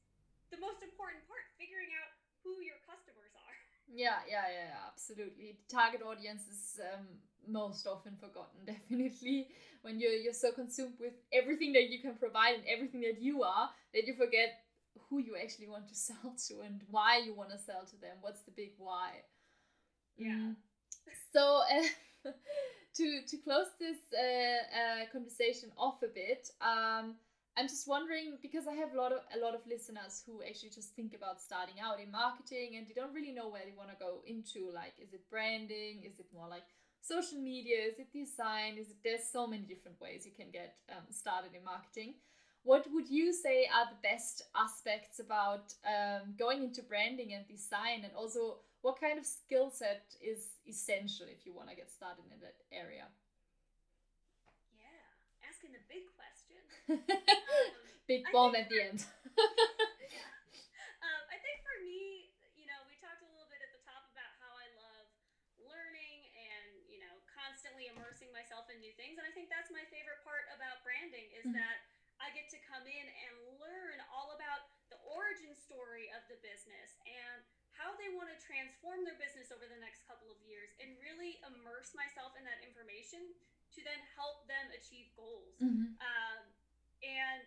the 0.53 0.59
most 0.59 0.83
important 0.83 1.23
part 1.27 1.43
figuring 1.57 1.91
out 1.97 2.11
who 2.43 2.59
your 2.63 2.79
customers 2.87 3.33
are. 3.35 3.57
Yeah, 3.91 4.23
yeah, 4.29 4.47
yeah, 4.47 4.71
absolutely. 4.87 5.59
The 5.59 5.67
Target 5.67 6.01
audience 6.01 6.47
is 6.47 6.79
um, 6.79 7.07
most 7.43 7.87
often 7.87 8.15
forgotten, 8.15 8.63
definitely 8.69 9.51
when 9.81 9.99
you're 9.99 10.13
you're 10.13 10.33
so 10.33 10.51
consumed 10.51 10.93
with 10.99 11.13
everything 11.33 11.73
that 11.73 11.89
you 11.89 11.99
can 11.99 12.15
provide 12.15 12.55
and 12.55 12.63
everything 12.69 13.01
that 13.01 13.21
you 13.21 13.43
are 13.43 13.69
that 13.93 14.05
you 14.05 14.13
forget 14.13 14.61
who 15.11 15.19
you 15.19 15.35
actually 15.35 15.67
want 15.67 15.87
to 15.87 15.95
sell 16.07 16.33
to 16.47 16.61
and 16.61 16.81
why 16.89 17.17
you 17.19 17.35
want 17.35 17.51
to 17.51 17.59
sell 17.59 17.85
to 17.85 17.97
them 18.01 18.17
what's 18.21 18.41
the 18.41 18.51
big 18.51 18.71
why 18.79 19.11
yeah 20.17 20.31
mm. 20.31 20.55
so 21.31 21.61
uh, 21.71 22.31
to 22.95 23.21
to 23.27 23.37
close 23.37 23.67
this 23.79 23.99
uh, 24.17 24.23
uh, 24.23 25.05
conversation 25.11 25.69
off 25.77 26.01
a 26.01 26.07
bit 26.07 26.49
um, 26.61 27.15
I'm 27.57 27.67
just 27.67 27.87
wondering 27.87 28.37
because 28.41 28.65
I 28.65 28.73
have 28.75 28.93
a 28.93 28.97
lot 28.97 29.11
of 29.11 29.19
a 29.35 29.39
lot 29.39 29.53
of 29.53 29.61
listeners 29.67 30.23
who 30.25 30.41
actually 30.41 30.69
just 30.69 30.95
think 30.95 31.13
about 31.13 31.41
starting 31.41 31.75
out 31.83 31.99
in 31.99 32.09
marketing 32.09 32.77
and 32.77 32.87
they 32.87 32.93
don't 32.95 33.13
really 33.13 33.33
know 33.33 33.49
where 33.49 33.63
they 33.67 33.75
want 33.75 33.89
to 33.91 33.99
go 33.99 34.23
into. 34.25 34.71
Like, 34.73 34.95
is 35.03 35.13
it 35.13 35.29
branding? 35.29 36.03
Is 36.07 36.19
it 36.19 36.27
more 36.33 36.47
like 36.47 36.63
social 37.01 37.39
media? 37.39 37.83
Is 37.91 37.99
it 37.99 38.13
design? 38.13 38.77
Is 38.79 38.89
it, 38.89 38.97
there's 39.03 39.27
so 39.27 39.45
many 39.47 39.63
different 39.63 39.99
ways 39.99 40.25
you 40.25 40.31
can 40.31 40.49
get 40.49 40.75
um, 40.89 41.03
started 41.11 41.51
in 41.53 41.63
marketing. 41.65 42.15
What 42.63 42.85
would 42.93 43.09
you 43.09 43.33
say 43.33 43.65
are 43.65 43.89
the 43.89 43.97
best 44.05 44.43
aspects 44.55 45.17
about 45.19 45.73
um, 45.81 46.37
going 46.37 46.61
into 46.61 46.83
branding 46.83 47.33
and 47.33 47.47
design, 47.47 48.05
and 48.05 48.13
also 48.13 48.61
what 48.81 49.01
kind 49.01 49.17
of 49.17 49.25
skill 49.25 49.73
set 49.73 50.05
is 50.21 50.57
essential 50.69 51.25
if 51.25 51.45
you 51.45 51.53
want 51.53 51.69
to 51.69 51.75
get 51.75 51.89
started 51.89 52.25
in 52.29 52.37
that 52.45 52.57
area? 52.69 53.09
Yeah, 54.77 55.45
asking 55.45 55.73
the 55.73 55.81
big 55.89 56.05
question. 56.13 56.61
um, 57.01 57.81
big 58.05 58.25
bomb 58.29 58.53
at 58.53 58.69
the 58.69 58.81
end. 58.81 59.05
Yeah. 60.11 61.07
um, 61.07 61.23
I 61.31 61.37
think 61.39 61.63
for 61.65 61.77
me, 61.81 62.29
you 62.59 62.67
know, 62.69 62.77
we 62.85 62.93
talked 63.01 63.23
a 63.23 63.29
little 63.31 63.49
bit 63.49 63.63
at 63.63 63.71
the 63.73 63.81
top 63.87 64.05
about 64.11 64.33
how 64.37 64.53
I 64.53 64.67
love 64.75 65.07
learning 65.63 66.29
and, 66.35 66.83
you 66.91 66.99
know, 66.99 67.15
constantly 67.31 67.89
immersing 67.89 68.29
myself 68.35 68.69
in 68.69 68.77
new 68.83 68.93
things. 68.99 69.17
And 69.17 69.25
I 69.25 69.31
think 69.33 69.49
that's 69.49 69.71
my 69.73 69.81
favorite 69.89 70.21
part 70.21 70.45
about 70.53 70.83
branding 70.85 71.31
is 71.33 71.47
mm-hmm. 71.47 71.57
that 71.57 71.90
I 72.31 72.39
get 72.39 72.47
to 72.55 72.63
come 72.63 72.87
in 72.87 73.07
and 73.27 73.59
learn 73.59 73.99
all 74.07 74.31
about 74.31 74.71
the 74.87 74.95
origin 75.03 75.51
story 75.51 76.07
of 76.15 76.23
the 76.31 76.39
business 76.39 76.95
and 77.03 77.43
how 77.75 77.91
they 77.99 78.07
want 78.15 78.31
to 78.31 78.39
transform 78.39 79.03
their 79.03 79.19
business 79.19 79.51
over 79.51 79.67
the 79.67 79.75
next 79.83 80.07
couple 80.07 80.31
of 80.31 80.39
years 80.47 80.71
and 80.79 80.95
really 81.03 81.43
immerse 81.43 81.91
myself 81.91 82.31
in 82.39 82.47
that 82.47 82.63
information 82.63 83.19
to 83.75 83.83
then 83.83 83.99
help 84.15 84.47
them 84.47 84.63
achieve 84.71 85.11
goals. 85.19 85.59
Mm-hmm. 85.59 85.91
Um, 85.99 86.39
and 87.03 87.43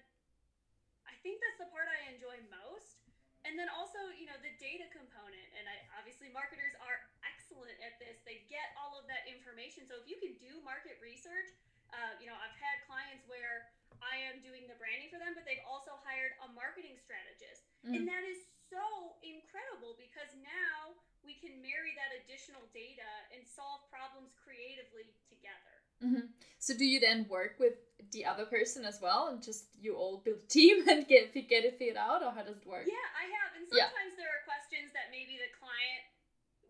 I 1.08 1.16
think 1.24 1.40
that's 1.40 1.64
the 1.64 1.72
part 1.72 1.88
I 1.88 2.12
enjoy 2.12 2.36
most. 2.52 3.00
And 3.48 3.56
then 3.56 3.72
also, 3.72 3.96
you 4.20 4.28
know, 4.28 4.36
the 4.44 4.52
data 4.60 4.84
component. 4.92 5.48
And 5.56 5.64
I, 5.64 5.80
obviously, 5.96 6.28
marketers 6.28 6.76
are 6.84 7.08
excellent 7.24 7.80
at 7.80 7.96
this. 7.96 8.20
They 8.28 8.44
get 8.52 8.76
all 8.76 9.00
of 9.00 9.08
that 9.08 9.24
information. 9.32 9.88
So 9.88 9.96
if 10.04 10.04
you 10.12 10.20
can 10.20 10.36
do 10.36 10.60
market 10.60 11.00
research, 11.00 11.56
uh, 11.88 12.20
you 12.20 12.28
know, 12.28 12.36
I've 12.36 12.56
had 12.60 12.84
clients 12.84 13.24
where 13.32 13.72
I 14.14 14.22
am 14.30 14.38
doing 14.46 14.70
the 14.70 14.78
branding 14.78 15.10
for 15.10 15.18
them, 15.18 15.34
but 15.34 15.42
they've 15.42 15.66
also 15.66 15.98
hired 16.06 16.38
a 16.46 16.48
marketing 16.54 16.94
strategist. 17.02 17.66
Mm. 17.82 17.98
And 17.98 18.02
that 18.06 18.22
is 18.22 18.38
so 18.70 19.18
incredible 19.26 19.98
because 19.98 20.30
now 20.38 20.94
we 21.26 21.34
can 21.42 21.58
marry 21.58 21.98
that 21.98 22.14
additional 22.22 22.62
data 22.70 23.10
and 23.34 23.42
solve 23.42 23.82
problems 23.90 24.30
creatively 24.38 25.10
together. 25.26 25.74
Mm-hmm. 26.04 26.30
So 26.60 26.76
do 26.76 26.84
you 26.84 27.00
then 27.00 27.26
work 27.26 27.56
with 27.56 27.80
the 28.12 28.28
other 28.28 28.44
person 28.44 28.84
as 28.84 29.00
well, 29.00 29.32
and 29.32 29.40
just 29.40 29.72
you 29.78 29.96
all 29.96 30.20
build 30.20 30.44
a 30.44 30.50
team 30.50 30.84
and 30.90 31.08
get 31.08 31.32
get 31.32 31.64
it 31.64 31.80
figured 31.80 31.96
out, 31.96 32.20
or 32.20 32.30
how 32.30 32.44
does 32.44 32.60
it 32.60 32.68
work? 32.68 32.84
Yeah, 32.84 33.08
I 33.16 33.24
have, 33.40 33.50
and 33.56 33.64
sometimes 33.66 34.14
yeah. 34.14 34.20
there 34.20 34.30
are 34.30 34.42
questions 34.44 34.92
that 34.92 35.08
maybe 35.08 35.40
the 35.40 35.48
client 35.56 36.04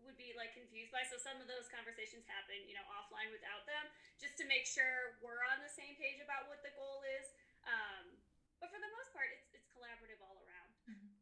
would 0.07 0.15
be 0.15 0.37
like 0.37 0.53
confused 0.55 0.93
by. 0.93 1.03
So 1.03 1.17
some 1.19 1.41
of 1.41 1.49
those 1.49 1.67
conversations 1.67 2.23
happen, 2.29 2.63
you 2.69 2.77
know, 2.77 2.85
offline 2.95 3.33
without 3.33 3.65
them, 3.67 3.89
just 4.25 4.41
to 4.41 4.49
make 4.49 4.65
sure 4.65 5.13
we're 5.21 5.45
on 5.53 5.61
the 5.61 5.69
same 5.69 5.93
page 6.01 6.17
about 6.17 6.49
what 6.49 6.65
the 6.65 6.73
goal 6.73 7.05
is. 7.21 7.29
Um, 7.69 8.17
but 8.57 8.73
for 8.73 8.81
the 8.81 8.89
most 8.97 9.13
part, 9.13 9.29
it's 9.29 9.53
it's 9.53 9.69
collaborative 9.69 10.17
all 10.25 10.41
around. 10.41 10.71
Mm-hmm. 10.89 11.13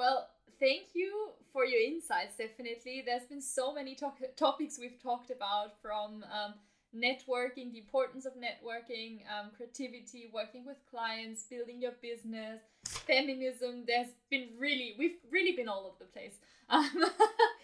Well, 0.00 0.32
thank 0.56 0.96
you 0.96 1.36
for 1.52 1.68
your 1.68 1.84
insights. 1.84 2.40
Definitely, 2.40 3.04
there's 3.04 3.28
been 3.28 3.44
so 3.44 3.76
many 3.76 3.92
to- 4.00 4.32
topics 4.40 4.80
we've 4.80 4.96
talked 4.96 5.28
about 5.28 5.76
from. 5.84 6.24
Um, 6.32 6.56
networking, 6.94 7.72
the 7.72 7.78
importance 7.78 8.24
of 8.24 8.32
networking, 8.34 9.20
um, 9.28 9.50
creativity, 9.54 10.30
working 10.32 10.64
with 10.64 10.76
clients, 10.88 11.42
building 11.42 11.82
your 11.82 11.92
business, 12.00 12.60
feminism. 12.84 13.84
There's 13.86 14.08
been 14.30 14.48
really, 14.58 14.94
we've 14.98 15.16
really 15.30 15.52
been 15.52 15.68
all 15.68 15.84
over 15.84 15.96
the 15.98 16.06
place. 16.06 16.36
Um, 16.70 16.88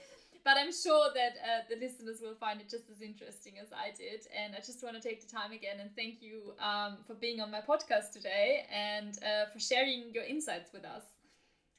but 0.44 0.58
I'm 0.58 0.72
sure 0.72 1.06
that 1.14 1.38
uh, 1.38 1.62
the 1.70 1.78
listeners 1.78 2.18
will 2.20 2.34
find 2.34 2.60
it 2.60 2.68
just 2.68 2.90
as 2.90 3.00
interesting 3.00 3.58
as 3.62 3.70
I 3.70 3.94
did. 3.94 4.26
And 4.34 4.54
I 4.54 4.58
just 4.58 4.82
want 4.82 4.98
to 4.98 5.02
take 5.02 5.22
the 5.22 5.30
time 5.30 5.52
again 5.52 5.78
and 5.78 5.90
thank 5.94 6.20
you 6.20 6.54
um, 6.58 6.98
for 7.06 7.14
being 7.14 7.40
on 7.40 7.50
my 7.50 7.60
podcast 7.60 8.10
today 8.12 8.66
and 8.66 9.14
uh, 9.22 9.46
for 9.52 9.60
sharing 9.60 10.10
your 10.12 10.24
insights 10.24 10.72
with 10.72 10.84
us. 10.84 11.06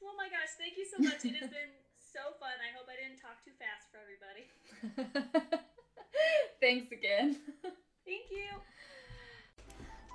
Oh 0.02 0.16
my 0.16 0.28
gosh, 0.32 0.52
thank 0.56 0.76
you 0.76 0.86
so 0.88 0.96
much. 1.02 1.24
It 1.24 1.36
has 1.40 1.50
been 1.52 1.72
so 2.12 2.32
fun. 2.40 2.56
I 2.60 2.72
hope 2.72 2.88
I 2.88 2.96
didn't 2.96 3.20
talk 3.20 3.36
too 3.44 3.56
fast 3.60 3.92
for 3.92 4.00
everybody. 4.00 4.48
Thanks 6.60 6.92
again. 6.92 7.36
Thank 8.04 8.30
you. 8.30 8.60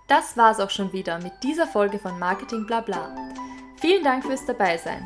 Das 0.08 0.36
war's 0.38 0.60
auch 0.60 0.72
schon 0.72 0.92
wieder 0.92 1.20
mit 1.20 1.34
dieser 1.44 1.68
Folge 1.68 2.00
von 2.00 2.18
Marketing 2.18 2.66
Blabla. 2.66 3.16
Vielen 3.80 4.04
Dank 4.04 4.26
fürs 4.26 4.46
Dabeisein. 4.46 5.06